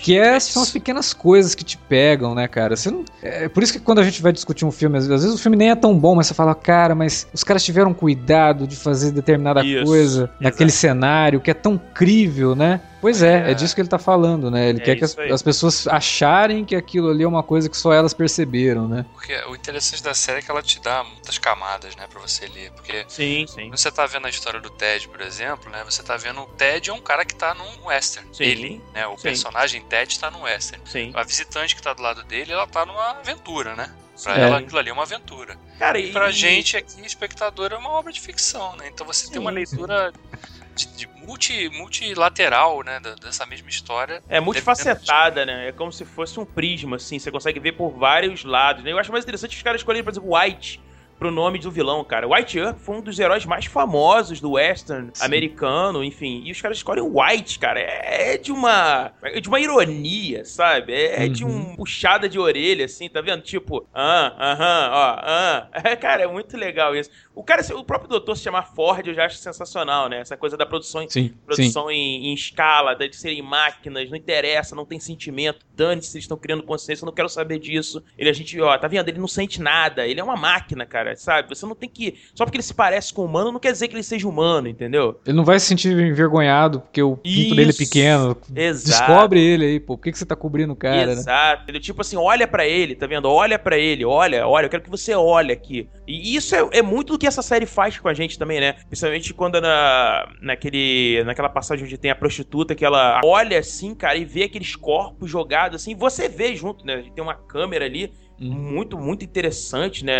Que 0.02 0.18
é, 0.18 0.40
são 0.40 0.64
as 0.64 0.70
pequenas 0.70 1.14
coisas 1.14 1.54
que 1.54 1.62
te 1.62 1.78
pegam, 1.78 2.34
né, 2.34 2.48
cara? 2.48 2.74
Você 2.76 2.90
não, 2.90 3.04
é 3.22 3.48
por 3.48 3.62
isso 3.62 3.72
que 3.72 3.78
quando 3.78 4.00
a 4.00 4.02
gente 4.02 4.20
vai 4.20 4.32
discutir 4.32 4.64
um 4.64 4.72
filme, 4.72 4.98
às 4.98 5.06
vezes 5.06 5.32
o 5.32 5.38
filme 5.38 5.56
nem 5.56 5.70
é 5.70 5.76
tão 5.76 5.96
bom, 5.96 6.16
mas 6.16 6.26
você 6.26 6.34
fala, 6.34 6.56
cara, 6.56 6.92
mas 6.92 7.28
os 7.32 7.44
caras 7.44 7.62
tiveram 7.64 7.94
cuidado 7.94 8.66
de 8.66 8.74
fazer 8.74 9.12
determinada 9.12 9.64
Isso, 9.64 9.84
coisa 9.84 10.28
naquele 10.40 10.72
cenário 10.72 11.40
que 11.40 11.52
é 11.52 11.54
tão 11.54 11.78
crível, 11.78 12.56
né? 12.56 12.80
Pois 13.02 13.20
é, 13.22 13.48
é, 13.48 13.50
é 13.50 13.54
disso 13.54 13.74
que 13.74 13.80
ele 13.80 13.88
tá 13.88 13.98
falando, 13.98 14.48
né? 14.50 14.68
Ele 14.68 14.80
É 14.80 14.84
quer 14.84 14.96
que 14.96 15.02
as, 15.04 15.18
as 15.18 15.42
pessoas 15.42 15.86
acharem 15.88 16.64
que 16.64 16.74
aquilo 16.76 17.10
ali 17.10 17.24
é 17.24 17.28
uma 17.28 17.42
coisa 17.42 17.68
que 17.68 17.76
só 17.76 17.92
elas 17.92 18.14
perceberam, 18.14 18.86
né? 18.86 19.04
Porque 19.12 19.34
o 19.48 19.54
interessante 19.56 20.00
da 20.02 20.14
série 20.14 20.38
é 20.38 20.42
que 20.42 20.50
ela 20.50 20.62
te 20.62 20.80
dá 20.80 21.02
muitas 21.02 21.36
camadas, 21.36 21.96
né, 21.96 22.06
pra 22.08 22.20
você 22.20 22.46
ler. 22.46 22.70
Porque 22.70 23.04
Sim, 23.08 23.44
sim. 23.48 23.68
quando 23.68 23.76
você 23.76 23.90
tá 23.90 24.06
vendo 24.06 24.26
a 24.26 24.30
história 24.30 24.60
do 24.60 24.70
Ted, 24.70 25.08
por 25.08 25.20
exemplo, 25.20 25.68
né, 25.70 25.82
você 25.84 26.00
tá 26.02 26.16
vendo 26.16 26.40
o 26.42 26.46
Ted 26.46 26.90
é 26.90 26.92
um 26.92 27.00
cara 27.00 27.24
que 27.24 27.34
tá 27.34 27.52
num 27.54 27.86
western. 27.88 28.28
Sim. 28.32 28.44
Ele, 28.44 28.82
né, 28.94 29.04
o 29.08 29.16
Sim. 29.16 29.22
personagem 29.24 29.82
Ted 29.82 30.18
tá 30.20 30.30
num 30.30 30.42
western. 30.42 30.82
Sim. 30.88 31.10
A 31.14 31.24
visitante 31.24 31.74
que 31.74 31.82
tá 31.82 31.92
do 31.92 32.02
lado 32.02 32.22
dele, 32.22 32.52
ela 32.52 32.68
tá 32.68 32.86
numa 32.86 33.10
aventura, 33.18 33.74
né? 33.74 33.90
Pra 34.22 34.38
É. 34.38 34.42
ela, 34.42 34.58
aquilo 34.58 34.78
ali 34.78 34.90
é 34.90 34.92
uma 34.92 35.02
aventura. 35.02 35.56
Cara, 35.78 35.98
E 35.98 36.12
pra 36.12 36.30
gente 36.30 36.76
aqui, 36.76 37.04
espectador, 37.04 37.72
é 37.72 37.76
uma 37.76 37.90
obra 37.90 38.12
de 38.12 38.20
ficção, 38.20 38.76
né? 38.76 38.88
Então 38.92 39.04
você 39.04 39.28
tem 39.28 39.40
uma 39.40 39.50
leitura 39.50 40.12
de, 40.76 40.86
de 40.96 41.11
multi, 41.26 41.68
multilateral, 41.70 42.82
né? 42.82 43.00
Dessa 43.20 43.46
mesma 43.46 43.68
história. 43.68 44.22
É 44.28 44.40
multifacetada, 44.40 45.46
né? 45.46 45.68
É 45.68 45.72
como 45.72 45.92
se 45.92 46.04
fosse 46.04 46.38
um 46.38 46.44
prisma, 46.44 46.96
assim. 46.96 47.18
Você 47.18 47.30
consegue 47.30 47.60
ver 47.60 47.72
por 47.72 47.90
vários 47.90 48.44
lados, 48.44 48.82
né? 48.84 48.92
Eu 48.92 48.98
acho 48.98 49.12
mais 49.12 49.24
interessante 49.24 49.56
os 49.56 49.62
caras 49.62 49.80
escolherem, 49.80 50.04
por 50.04 50.10
exemplo, 50.10 50.36
White 50.36 50.80
pro 51.22 51.30
nome 51.30 51.60
do 51.60 51.70
vilão, 51.70 52.02
cara. 52.02 52.26
White 52.26 52.58
Earp 52.58 52.78
foi 52.80 52.96
um 52.96 53.00
dos 53.00 53.16
heróis 53.16 53.46
mais 53.46 53.66
famosos 53.66 54.40
do 54.40 54.52
western 54.52 55.10
Sim. 55.14 55.24
americano, 55.24 56.02
enfim. 56.02 56.42
E 56.44 56.50
os 56.50 56.60
caras 56.60 56.78
escolhem 56.78 57.04
White, 57.04 57.60
cara. 57.60 57.78
É 57.78 58.36
de 58.36 58.50
uma 58.50 59.12
é 59.22 59.40
de 59.40 59.48
uma 59.48 59.60
ironia, 59.60 60.44
sabe? 60.44 60.92
É, 60.92 61.26
é 61.26 61.28
de 61.28 61.44
Uhum. 61.44 61.72
um 61.72 61.76
puxada 61.76 62.28
de 62.28 62.38
orelha, 62.40 62.86
assim, 62.86 63.08
tá 63.08 63.20
vendo? 63.20 63.42
Tipo, 63.42 63.86
ah, 63.94 64.34
aham, 64.36 64.90
ó, 64.92 65.16
ah. 65.20 65.68
É, 65.92 65.94
cara, 65.96 66.22
é 66.22 66.26
muito 66.26 66.56
legal 66.56 66.96
isso. 66.96 67.10
O 67.34 67.42
cara, 67.44 67.62
o 67.74 67.84
próprio 67.84 68.08
doutor 68.08 68.36
se 68.36 68.42
chamar 68.42 68.62
Ford, 68.74 69.06
eu 69.06 69.14
já 69.14 69.26
acho 69.26 69.36
sensacional, 69.36 70.08
né? 70.08 70.20
Essa 70.20 70.36
coisa 70.36 70.56
da 70.56 70.66
produção 70.66 71.02
Sim, 71.02 71.08
sim. 71.08 71.34
produção 71.46 71.90
em, 71.90 72.28
em 72.28 72.34
escala, 72.34 72.94
de 72.94 73.14
serem 73.14 73.42
máquinas, 73.42 74.10
não 74.10 74.16
interessa, 74.16 74.74
não 74.74 74.84
tem 74.84 74.98
sentimento, 74.98 75.64
dane-se 75.74 76.08
se 76.10 76.16
eles 76.16 76.24
estão 76.24 76.36
criando 76.36 76.62
consciência, 76.62 77.04
eu 77.04 77.06
não 77.06 77.12
quero 77.14 77.28
saber 77.28 77.58
disso. 77.58 78.02
Ele, 78.18 78.28
a 78.28 78.32
gente, 78.32 78.60
ó, 78.60 78.76
tá 78.76 78.88
vendo? 78.88 79.08
Ele 79.08 79.18
não 79.18 79.28
sente 79.28 79.60
nada, 79.60 80.06
ele 80.06 80.20
é 80.20 80.24
uma 80.24 80.36
máquina, 80.36 80.84
cara, 80.86 81.11
sabe? 81.16 81.48
Você 81.48 81.66
não 81.66 81.74
tem 81.74 81.88
que. 81.88 82.14
Só 82.34 82.44
porque 82.44 82.56
ele 82.56 82.62
se 82.62 82.74
parece 82.74 83.12
com 83.12 83.24
humano, 83.24 83.52
não 83.52 83.60
quer 83.60 83.72
dizer 83.72 83.88
que 83.88 83.94
ele 83.94 84.02
seja 84.02 84.28
humano, 84.28 84.68
entendeu? 84.68 85.20
Ele 85.26 85.36
não 85.36 85.44
vai 85.44 85.58
se 85.58 85.66
sentir 85.66 85.92
envergonhado 85.92 86.80
porque 86.80 87.02
o 87.02 87.16
pinto 87.16 87.54
dele 87.54 87.68
é 87.68 87.70
Isso. 87.70 87.78
pequeno. 87.78 88.36
Exato. 88.54 88.88
Descobre 88.88 89.40
ele 89.40 89.64
aí, 89.64 89.80
pô. 89.80 89.96
Por 89.96 90.04
que, 90.04 90.12
que 90.12 90.18
você 90.18 90.26
tá 90.26 90.36
cobrindo 90.36 90.72
o 90.72 90.76
cara, 90.76 91.06
né? 91.06 91.12
Exato. 91.12 91.64
Ele, 91.68 91.80
tipo 91.80 92.00
assim, 92.00 92.16
olha 92.16 92.46
pra 92.46 92.66
ele, 92.66 92.94
tá 92.94 93.06
vendo? 93.06 93.28
Olha 93.28 93.58
pra 93.58 93.78
ele, 93.78 94.04
olha, 94.04 94.46
olha, 94.46 94.66
eu 94.66 94.70
quero 94.70 94.82
que 94.82 94.90
você 94.90 95.14
olhe 95.14 95.52
aqui. 95.52 95.88
E 96.06 96.34
isso 96.34 96.54
é, 96.54 96.68
é 96.72 96.82
muito 96.82 97.12
do 97.12 97.18
que 97.18 97.26
essa 97.26 97.42
série 97.42 97.66
faz 97.66 97.98
com 97.98 98.08
a 98.08 98.14
gente 98.14 98.38
também, 98.38 98.60
né? 98.60 98.74
Principalmente 98.88 99.32
quando 99.34 99.60
na, 99.60 100.28
naquele, 100.40 101.22
naquela 101.24 101.48
passagem 101.48 101.84
onde 101.84 101.98
tem 101.98 102.10
a 102.10 102.14
prostituta 102.14 102.74
que 102.74 102.84
ela 102.84 103.20
olha 103.24 103.58
assim, 103.58 103.94
cara, 103.94 104.16
e 104.16 104.24
vê 104.24 104.44
aqueles 104.44 104.74
corpos 104.76 105.30
jogados 105.30 105.80
assim, 105.80 105.94
você 105.94 106.28
vê 106.28 106.54
junto, 106.56 106.84
né? 106.84 107.04
Tem 107.14 107.22
uma 107.22 107.34
câmera 107.34 107.84
ali. 107.84 108.12
Muito, 108.42 108.98
muito 108.98 109.24
interessante, 109.24 110.04
né? 110.04 110.12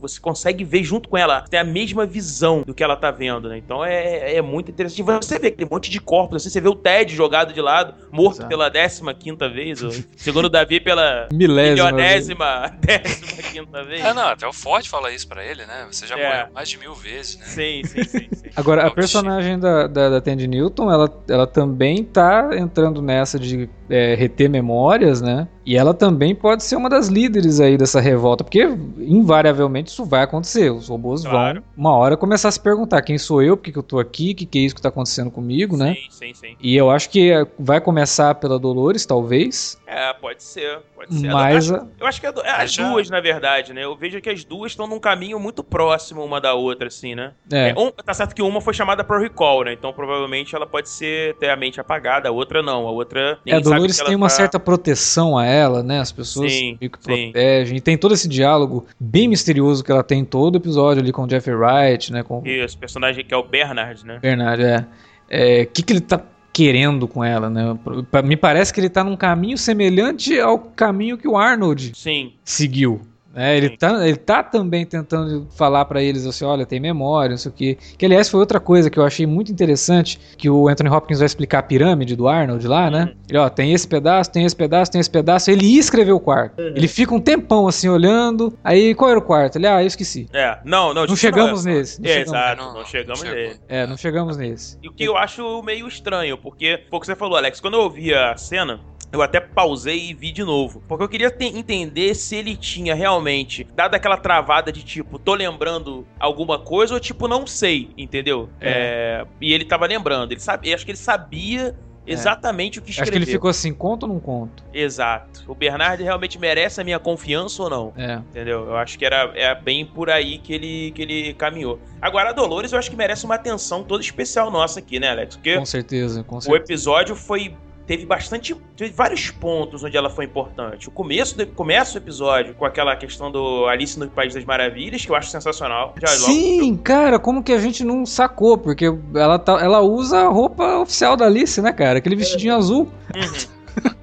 Você 0.00 0.20
consegue 0.20 0.64
ver 0.64 0.82
junto 0.84 1.08
com 1.08 1.16
ela, 1.16 1.42
tem 1.42 1.58
a 1.60 1.64
mesma 1.64 2.06
visão 2.06 2.62
do 2.66 2.74
que 2.74 2.82
ela 2.82 2.96
tá 2.96 3.10
vendo, 3.10 3.48
né? 3.48 3.58
Então 3.58 3.84
é, 3.84 4.34
é 4.36 4.42
muito 4.42 4.70
interessante. 4.70 5.02
Você 5.02 5.38
vê 5.38 5.48
aquele 5.48 5.68
monte 5.70 5.90
de 5.90 6.00
corpos, 6.00 6.36
assim, 6.36 6.50
você 6.50 6.60
vê 6.60 6.68
o 6.68 6.74
Ted 6.74 7.14
jogado 7.14 7.52
de 7.52 7.60
lado, 7.60 7.94
morto 8.12 8.36
Exato. 8.38 8.48
pela 8.48 8.70
15 8.70 9.14
quinta 9.18 9.48
vez, 9.48 9.82
ou, 9.82 9.90
segundo 10.16 10.46
o 10.46 10.50
Davi, 10.50 10.80
pela 10.80 11.28
Milésima. 11.32 11.90
milionésima 11.90 12.72
décima 12.80 13.42
quinta 13.42 13.84
vez. 13.84 14.04
É, 14.04 14.14
não, 14.14 14.28
até 14.28 14.46
o 14.46 14.52
Ford 14.52 14.86
fala 14.86 15.10
isso 15.12 15.26
pra 15.28 15.44
ele, 15.44 15.64
né? 15.66 15.86
Você 15.90 16.06
já 16.06 16.18
É. 16.18 16.28
morreu 16.28 16.54
mais 16.54 16.68
de 16.68 16.78
mil 16.78 16.94
vezes, 16.94 17.36
né? 17.38 17.44
Sim, 17.46 17.82
sim, 17.84 18.04
sim, 18.04 18.28
sim. 18.32 18.48
Agora, 18.56 18.82
a 18.82 18.84
Autoestima. 18.86 19.22
personagem 19.22 19.58
da, 19.58 19.86
da, 19.86 20.08
da 20.10 20.20
Tandy 20.20 20.46
Newton, 20.46 20.90
ela, 20.90 21.24
ela 21.28 21.46
também 21.46 22.04
tá 22.04 22.50
entrando 22.56 23.00
nessa 23.02 23.38
de 23.38 23.68
é, 23.88 24.14
reter 24.14 24.48
memórias, 24.50 25.20
né? 25.20 25.48
E 25.64 25.76
ela 25.76 25.92
também 25.92 26.34
pode 26.34 26.62
ser 26.64 26.76
uma 26.76 26.88
das 26.88 27.08
líderes 27.08 27.60
aí 27.60 27.76
dessa 27.76 28.00
revolta, 28.00 28.42
porque 28.42 28.66
invariavelmente 28.98 29.90
isso 29.90 30.04
vai 30.04 30.22
acontecer. 30.22 30.70
Os 30.70 30.88
robôs 30.88 31.22
Claro. 31.24 31.60
vão, 31.60 31.68
uma 31.76 31.96
hora, 31.96 32.16
começar 32.16 32.48
a 32.48 32.52
se 32.52 32.60
perguntar 32.60 33.02
quem 33.02 33.18
sou 33.18 33.42
eu, 33.42 33.56
por 33.56 33.62
que, 33.64 33.72
que 33.72 33.78
eu 33.78 33.82
tô 33.82 33.98
aqui, 33.98 34.32
o 34.32 34.34
que, 34.34 34.46
que 34.46 34.58
é 34.58 34.62
isso 34.62 34.74
que 34.74 34.80
tá 34.82 34.88
acontecendo 34.88 35.30
comigo, 35.30 35.76
né? 35.76 35.94
Sim, 35.94 36.32
sim, 36.32 36.34
sim. 36.34 36.56
E 36.60 36.76
eu 36.76 36.90
acho 36.90 37.10
que 37.10 37.30
vai 37.58 37.80
começar 37.80 38.34
pela 38.36 38.58
Dolores, 38.58 39.04
talvez, 39.04 39.78
É, 39.86 40.12
pode 40.14 40.42
ser, 40.42 40.78
pode 40.94 41.14
ser. 41.14 41.30
mas 41.32 41.68
Eu 41.68 41.74
a- 41.76 41.78
acho, 41.78 41.88
eu 42.00 42.06
acho 42.06 42.20
que 42.20 42.26
é 42.26 42.32
é, 42.44 42.50
as 42.62 42.76
duas, 42.76 43.10
na 43.10 43.20
verdade, 43.20 43.72
né? 43.72 43.84
Eu 43.84 43.96
vejo 43.96 44.20
que 44.20 44.28
as 44.30 44.44
duas 44.44 44.72
estão 44.72 44.86
num 44.86 45.00
caminho 45.00 45.38
muito 45.40 45.62
próximo 45.64 46.22
uma 46.24 46.40
da 46.40 46.54
outra, 46.54 46.88
assim, 46.88 47.14
né? 47.14 47.32
é, 47.52 47.70
É, 47.70 47.74
um- 47.78 47.90
tá 47.90 48.14
certo 48.14 48.34
que 48.34 48.42
uma 48.42 48.60
foi 48.60 48.72
chamada 48.74 49.02
pro 49.04 49.18
recall, 49.20 49.64
né? 49.64 49.72
Então 49.72 49.92
provavelmente 49.92 50.54
ela 50.54 50.66
pode 50.66 50.88
ser 50.88 51.34
ter 51.36 51.48
a 51.50 51.56
mente 51.56 51.80
apagada, 51.80 52.28
a 52.28 52.32
outra 52.32 52.62
não. 52.62 52.86
A 52.86 52.90
outra. 52.90 53.38
É, 53.46 53.54
a 53.54 53.60
tem 53.86 54.06
ela 54.06 54.16
uma 54.16 54.28
tá- 54.28 54.34
certa 54.34 54.58
proteção 54.60 55.36
a 55.38 55.44
ela, 55.46 55.82
né? 55.82 56.00
As 56.00 56.10
pessoas 56.12 56.52
Sim, 56.52 56.76
meio 56.80 56.90
que 56.90 56.98
sim. 57.00 57.30
protegem. 57.32 57.76
E 57.76 57.80
tem 57.80 57.96
todo 57.96 58.14
esse 58.14 58.28
diálogo 58.28 58.86
bem 58.98 59.28
misterioso 59.28 59.84
que 59.84 59.92
ela 59.92 60.02
tem 60.02 60.20
em 60.20 60.24
todo 60.24 60.56
episódio 60.56 61.02
ali 61.02 61.12
com 61.12 61.22
o 61.24 61.30
Jeffrey 61.30 61.54
Wright, 61.56 62.12
né? 62.12 62.22
Com 62.22 62.40
o 62.40 62.46
Esse 62.46 62.76
personagem 62.76 63.24
que 63.24 63.32
é 63.32 63.36
o 63.36 63.42
Bernard, 63.42 64.04
né? 64.06 64.18
Bernard, 64.20 64.62
é. 64.62 64.84
É, 65.30 65.62
O 65.62 65.66
que, 65.66 65.82
que 65.82 65.92
ele 65.92 66.00
tá 66.00 66.20
querendo 66.52 67.06
com 67.06 67.22
ela, 67.22 67.48
né? 67.48 67.78
Me 68.24 68.36
parece 68.36 68.72
que 68.72 68.80
ele 68.80 68.88
tá 68.88 69.04
num 69.04 69.16
caminho 69.16 69.56
semelhante 69.56 70.40
ao 70.40 70.58
caminho 70.58 71.16
que 71.16 71.28
o 71.28 71.36
Arnold 71.36 71.92
Sim. 71.94 72.32
seguiu. 72.44 73.00
Né? 73.34 73.56
ele, 73.56 73.68
Sim. 73.70 73.76
tá, 73.76 74.06
ele 74.08 74.16
tá 74.16 74.42
também 74.42 74.84
tentando 74.84 75.46
falar 75.56 75.84
pra 75.84 76.02
eles 76.02 76.26
assim, 76.26 76.44
olha, 76.44 76.66
tem 76.66 76.80
memória, 76.80 77.30
não 77.30 77.36
sei 77.36 77.50
o 77.50 77.54
quê. 77.54 77.78
Que 77.96 78.06
aliás 78.06 78.28
foi 78.28 78.40
outra 78.40 78.60
coisa 78.60 78.90
que 78.90 78.98
eu 78.98 79.04
achei 79.04 79.26
muito 79.26 79.52
interessante, 79.52 80.18
que 80.36 80.48
o 80.48 80.68
Anthony 80.68 80.90
Hopkins 80.90 81.18
vai 81.18 81.26
explicar 81.26 81.58
a 81.58 81.62
pirâmide 81.62 82.16
do 82.16 82.28
Arnold 82.28 82.66
lá, 82.66 82.90
né? 82.90 83.04
Uhum. 83.04 83.14
Ele, 83.28 83.38
ó, 83.38 83.48
tem 83.48 83.72
esse 83.72 83.86
pedaço, 83.86 84.30
tem 84.30 84.44
esse 84.44 84.56
pedaço, 84.56 84.90
tem 84.92 85.00
esse 85.00 85.10
pedaço. 85.10 85.50
Ele 85.50 85.66
ia 85.66 85.80
escrever 85.80 86.12
o 86.12 86.20
quarto. 86.20 86.60
Uhum. 86.60 86.68
Ele 86.68 86.88
fica 86.88 87.14
um 87.14 87.20
tempão 87.20 87.68
assim 87.68 87.88
olhando. 87.88 88.56
Aí 88.64 88.94
qual 88.94 89.10
era 89.10 89.18
o 89.18 89.22
quarto? 89.22 89.56
Ele, 89.56 89.66
ah, 89.66 89.82
eu 89.82 89.86
esqueci. 89.86 90.26
É, 90.32 90.58
não, 90.64 90.88
não. 90.88 90.94
Não 90.94 91.06
tipo, 91.06 91.16
chegamos 91.16 91.64
não, 91.64 91.72
nesse. 91.72 92.00
Não 92.00 92.08
É, 92.08 92.12
chegamos, 92.12 92.32
exato, 92.32 92.62
Não, 92.62 92.74
não, 92.74 92.84
chegamos 92.84 93.22
nele. 93.22 93.56
é, 93.68 93.86
não 93.86 93.96
chegamos 93.96 94.36
nesse. 94.36 94.78
E 94.82 94.88
o 94.88 94.92
que 94.92 95.04
eu 95.04 95.16
acho 95.16 95.62
meio 95.62 95.86
estranho, 95.86 96.36
porque 96.36 96.84
foi 96.88 96.96
o 96.96 97.00
que 97.00 97.06
você 97.06 97.14
falou, 97.16 97.36
Alex. 97.36 97.60
Quando 97.60 97.74
eu 97.74 97.80
ouvi 97.82 98.12
a 98.12 98.36
cena, 98.36 98.80
eu 99.12 99.22
até 99.22 99.40
pausei 99.40 100.10
e 100.10 100.14
vi 100.14 100.30
de 100.32 100.44
novo. 100.44 100.82
Porque 100.86 101.02
eu 101.04 101.08
queria 101.08 101.30
te- 101.30 101.44
entender 101.46 102.14
se 102.14 102.36
ele 102.36 102.56
tinha 102.56 102.94
realmente 102.94 103.66
dado 103.74 103.94
aquela 103.94 104.16
travada 104.16 104.70
de 104.70 104.82
tipo, 104.82 105.18
tô 105.18 105.34
lembrando 105.34 106.06
alguma 106.20 106.58
coisa 106.58 106.94
ou 106.94 107.00
tipo, 107.00 107.26
não 107.26 107.46
sei, 107.46 107.90
entendeu? 107.96 108.48
É, 108.60 109.24
e 109.40 109.52
ele 109.52 109.64
tava 109.64 109.86
lembrando. 109.86 110.32
Ele 110.32 110.40
sabia, 110.40 110.74
acho 110.74 110.84
que 110.84 110.90
ele 110.90 110.98
sabia 110.98 111.74
exatamente 112.06 112.78
o 112.78 112.82
que 112.82 112.90
Acho 112.90 113.00
escreveu. 113.02 113.20
que 113.20 113.24
ele 113.28 113.32
ficou 113.32 113.50
assim, 113.50 113.72
conto 113.72 114.04
ou 114.04 114.08
não 114.14 114.18
conto? 114.18 114.64
Exato. 114.72 115.44
O 115.46 115.54
Bernard 115.54 116.02
realmente 116.02 116.38
merece 116.38 116.80
a 116.80 116.84
minha 116.84 116.98
confiança 116.98 117.62
ou 117.62 117.68
não? 117.68 117.92
É. 117.96 118.14
Entendeu? 118.30 118.64
Eu 118.66 118.76
acho 118.76 118.98
que 118.98 119.04
era 119.04 119.30
é 119.34 119.54
bem 119.54 119.84
por 119.84 120.08
aí 120.08 120.38
que 120.38 120.52
ele, 120.54 120.90
que 120.92 121.02
ele 121.02 121.34
caminhou. 121.34 121.78
Agora, 122.00 122.30
a 122.30 122.32
Dolores 122.32 122.72
eu 122.72 122.78
acho 122.78 122.90
que 122.90 122.96
merece 122.96 123.26
uma 123.26 123.34
atenção 123.34 123.82
toda 123.84 124.02
especial 124.02 124.50
nossa 124.50 124.80
aqui, 124.80 124.98
né, 124.98 125.10
Alex? 125.10 125.36
Porque 125.36 125.56
Com 125.58 125.66
certeza, 125.66 126.24
com 126.24 126.36
o 126.36 126.40
certeza. 126.40 126.64
episódio 126.64 127.14
foi. 127.14 127.54
Teve 127.88 128.04
bastante. 128.04 128.54
Teve 128.76 128.92
vários 128.92 129.30
pontos 129.30 129.82
onde 129.82 129.96
ela 129.96 130.10
foi 130.10 130.26
importante. 130.26 130.88
O 130.88 130.90
começo 130.90 131.36
do, 131.38 131.46
começa 131.46 131.94
o 131.98 132.02
episódio 132.02 132.54
com 132.54 132.66
aquela 132.66 132.94
questão 132.94 133.32
do 133.32 133.64
Alice 133.66 133.98
no 133.98 134.06
País 134.10 134.34
das 134.34 134.44
Maravilhas, 134.44 135.04
que 135.06 135.10
eu 135.10 135.16
acho 135.16 135.30
sensacional. 135.30 135.94
Já 135.98 136.06
logo- 136.12 136.24
Sim, 136.32 136.76
cara, 136.76 137.18
como 137.18 137.42
que 137.42 137.50
a 137.50 137.58
gente 137.58 137.82
não 137.82 138.04
sacou? 138.04 138.58
Porque 138.58 138.84
ela, 139.14 139.38
tá, 139.38 139.54
ela 139.62 139.80
usa 139.80 140.18
a 140.20 140.28
roupa 140.28 140.76
oficial 140.80 141.16
da 141.16 141.24
Alice, 141.24 141.62
né, 141.62 141.72
cara? 141.72 141.98
Aquele 141.98 142.14
vestidinho 142.14 142.54
azul. 142.54 142.90
Uhum. 143.16 143.58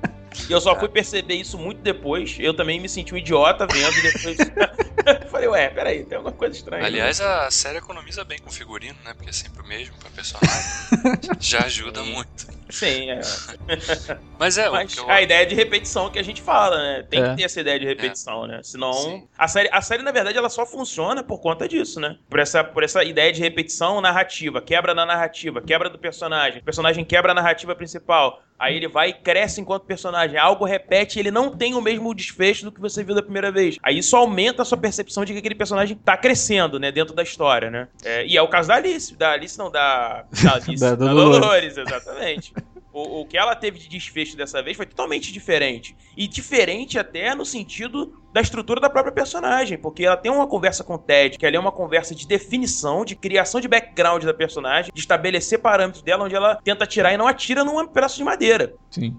E 0.49 0.51
eu 0.53 0.62
só 0.62 0.77
fui 0.77 0.88
perceber 0.89 1.36
isso 1.36 1.58
muito 1.58 1.81
depois. 1.81 2.38
Eu 2.39 2.53
também 2.53 2.79
me 2.79 2.88
senti 2.88 3.13
um 3.13 3.17
idiota 3.17 3.65
vendo 3.65 3.97
e 3.97 4.01
depois. 4.01 4.38
eu 4.39 5.27
falei, 5.29 5.47
ué, 5.47 5.69
peraí, 5.69 6.03
tem 6.05 6.17
alguma 6.17 6.34
coisa 6.36 6.55
estranha. 6.55 6.86
Aliás, 6.86 7.19
a 7.21 7.49
série 7.51 7.77
economiza 7.77 8.23
bem 8.23 8.38
com 8.39 8.49
figurino, 8.51 8.97
né? 9.03 9.13
Porque 9.13 9.29
é 9.29 9.34
sempre 9.34 9.62
o 9.63 9.67
mesmo 9.67 9.95
pra 9.97 10.10
personagem. 10.10 10.62
Já 11.39 11.62
ajuda 11.62 12.03
muito. 12.03 12.47
Sim, 12.69 13.12
é. 13.12 13.21
Mas 14.39 14.58
é, 14.58 14.69
o 14.69 14.73
Mas 14.73 14.93
que 14.93 14.99
eu... 14.99 15.10
a 15.10 15.21
ideia 15.21 15.45
de 15.45 15.55
repetição 15.55 16.10
que 16.10 16.19
a 16.19 16.23
gente 16.23 16.41
fala, 16.41 16.77
né? 16.77 17.03
Tem 17.10 17.23
É. 17.23 17.29
que 17.29 17.36
ter 17.38 17.43
essa 17.43 17.62
ideia 17.62 17.79
de 17.79 17.86
repetição, 17.86 18.47
né? 18.47 18.62
Senão. 18.63 18.93
Sim. 18.93 19.27
A 19.38 19.47
série, 19.47 19.69
a 19.71 19.81
série, 19.81 20.03
na 20.03 20.12
verdade, 20.12 20.38
ela 20.38 20.49
só 20.49 20.65
funciona 20.65 21.23
por 21.23 21.39
conta 21.39 21.67
disso, 21.67 21.99
né? 21.99 22.17
Por 22.29 22.39
essa, 22.39 22.63
por 22.63 22.84
essa 22.84 23.03
ideia 23.03 23.31
de 23.31 23.41
repetição 23.41 24.01
narrativa, 24.01 24.62
quebra 24.62 24.93
na 24.93 25.05
narrativa, 25.05 25.62
quebra 25.62 25.89
do 25.89 25.99
personagem. 25.99 26.62
O 26.62 26.65
personagem 26.65 27.05
quebra 27.05 27.31
a 27.31 27.36
narrativa 27.36 27.75
principal. 27.75 28.41
Aí 28.58 28.76
ele 28.78 28.88
vai 28.88 29.10
e 29.10 29.13
cresce 29.13 29.60
enquanto 29.60 29.84
personagem. 29.84 30.38
Algo 30.38 30.63
repete 30.65 31.18
e 31.18 31.22
ele 31.22 31.32
não 31.32 31.56
tem 31.56 31.74
o 31.76 31.82
mesmo 31.82 32.13
desfecho 32.15 32.65
do 32.65 32.72
que 32.72 32.80
você 32.80 33.04
viu 33.04 33.13
da 33.13 33.22
primeira 33.22 33.52
vez. 33.52 33.78
Aí 33.84 33.98
isso 33.98 34.15
aumenta 34.15 34.62
a 34.62 34.65
sua 34.65 34.78
percepção 34.78 35.26
de 35.26 35.34
que 35.34 35.39
aquele 35.39 35.56
personagem 35.56 35.98
tá 35.98 36.15
crescendo, 36.15 36.80
né? 36.80 36.91
Dentro 36.91 37.13
da 37.13 37.22
história, 37.24 37.70
né? 37.70 37.88
É, 38.04 38.26
e 38.26 38.38
é 38.38 38.41
o 38.41 38.48
caso 38.48 38.70
da 38.70 38.76
Alice. 38.76 39.15
Da 39.18 39.32
Alice, 39.32 39.58
não, 39.58 39.70
da. 39.70 40.24
Da 40.44 40.54
Alice. 40.56 40.80
Da- 40.80 40.96
da. 40.96 41.13
Dolores, 41.13 41.78
exatamente. 41.78 42.54
O, 42.95 43.19
o 43.19 43.25
que 43.25 43.38
ela 43.38 43.53
teve 43.53 43.77
de 43.77 43.89
desfecho 43.89 44.38
dessa 44.38 44.63
vez 44.63 44.77
foi 44.77 44.86
totalmente 44.86 45.34
diferente. 45.34 45.93
E 46.15 46.29
diferente 46.29 46.97
até 46.97 47.36
no 47.36 47.45
sentido 47.45 48.23
da 48.31 48.39
estrutura 48.39 48.79
da 48.79 48.89
própria 48.89 49.12
personagem, 49.12 49.77
porque 49.77 50.05
ela 50.05 50.15
tem 50.15 50.31
uma 50.31 50.47
conversa 50.47 50.81
com 50.81 50.95
o 50.95 50.97
Ted, 50.97 51.38
que 51.38 51.45
ali 51.45 51.58
é 51.58 51.60
uma 51.60 51.73
conversa 51.73 52.15
de 52.15 52.25
definição, 52.25 53.03
de 53.03 53.13
criação 53.13 53.60
de 53.60 53.67
background 53.67 54.23
da 54.23 54.34
personagem, 54.34 54.93
de 54.93 54.99
estabelecer 55.01 55.60
parâmetros 55.60 56.01
dela, 56.03 56.23
onde 56.23 56.36
ela 56.36 56.55
tenta 56.63 56.86
atirar 56.86 57.13
e 57.13 57.17
não 57.17 57.27
atira 57.27 57.65
num 57.65 57.86
pedaço 57.86 58.15
de 58.15 58.23
madeira. 58.23 58.73
Sim. 58.89 59.13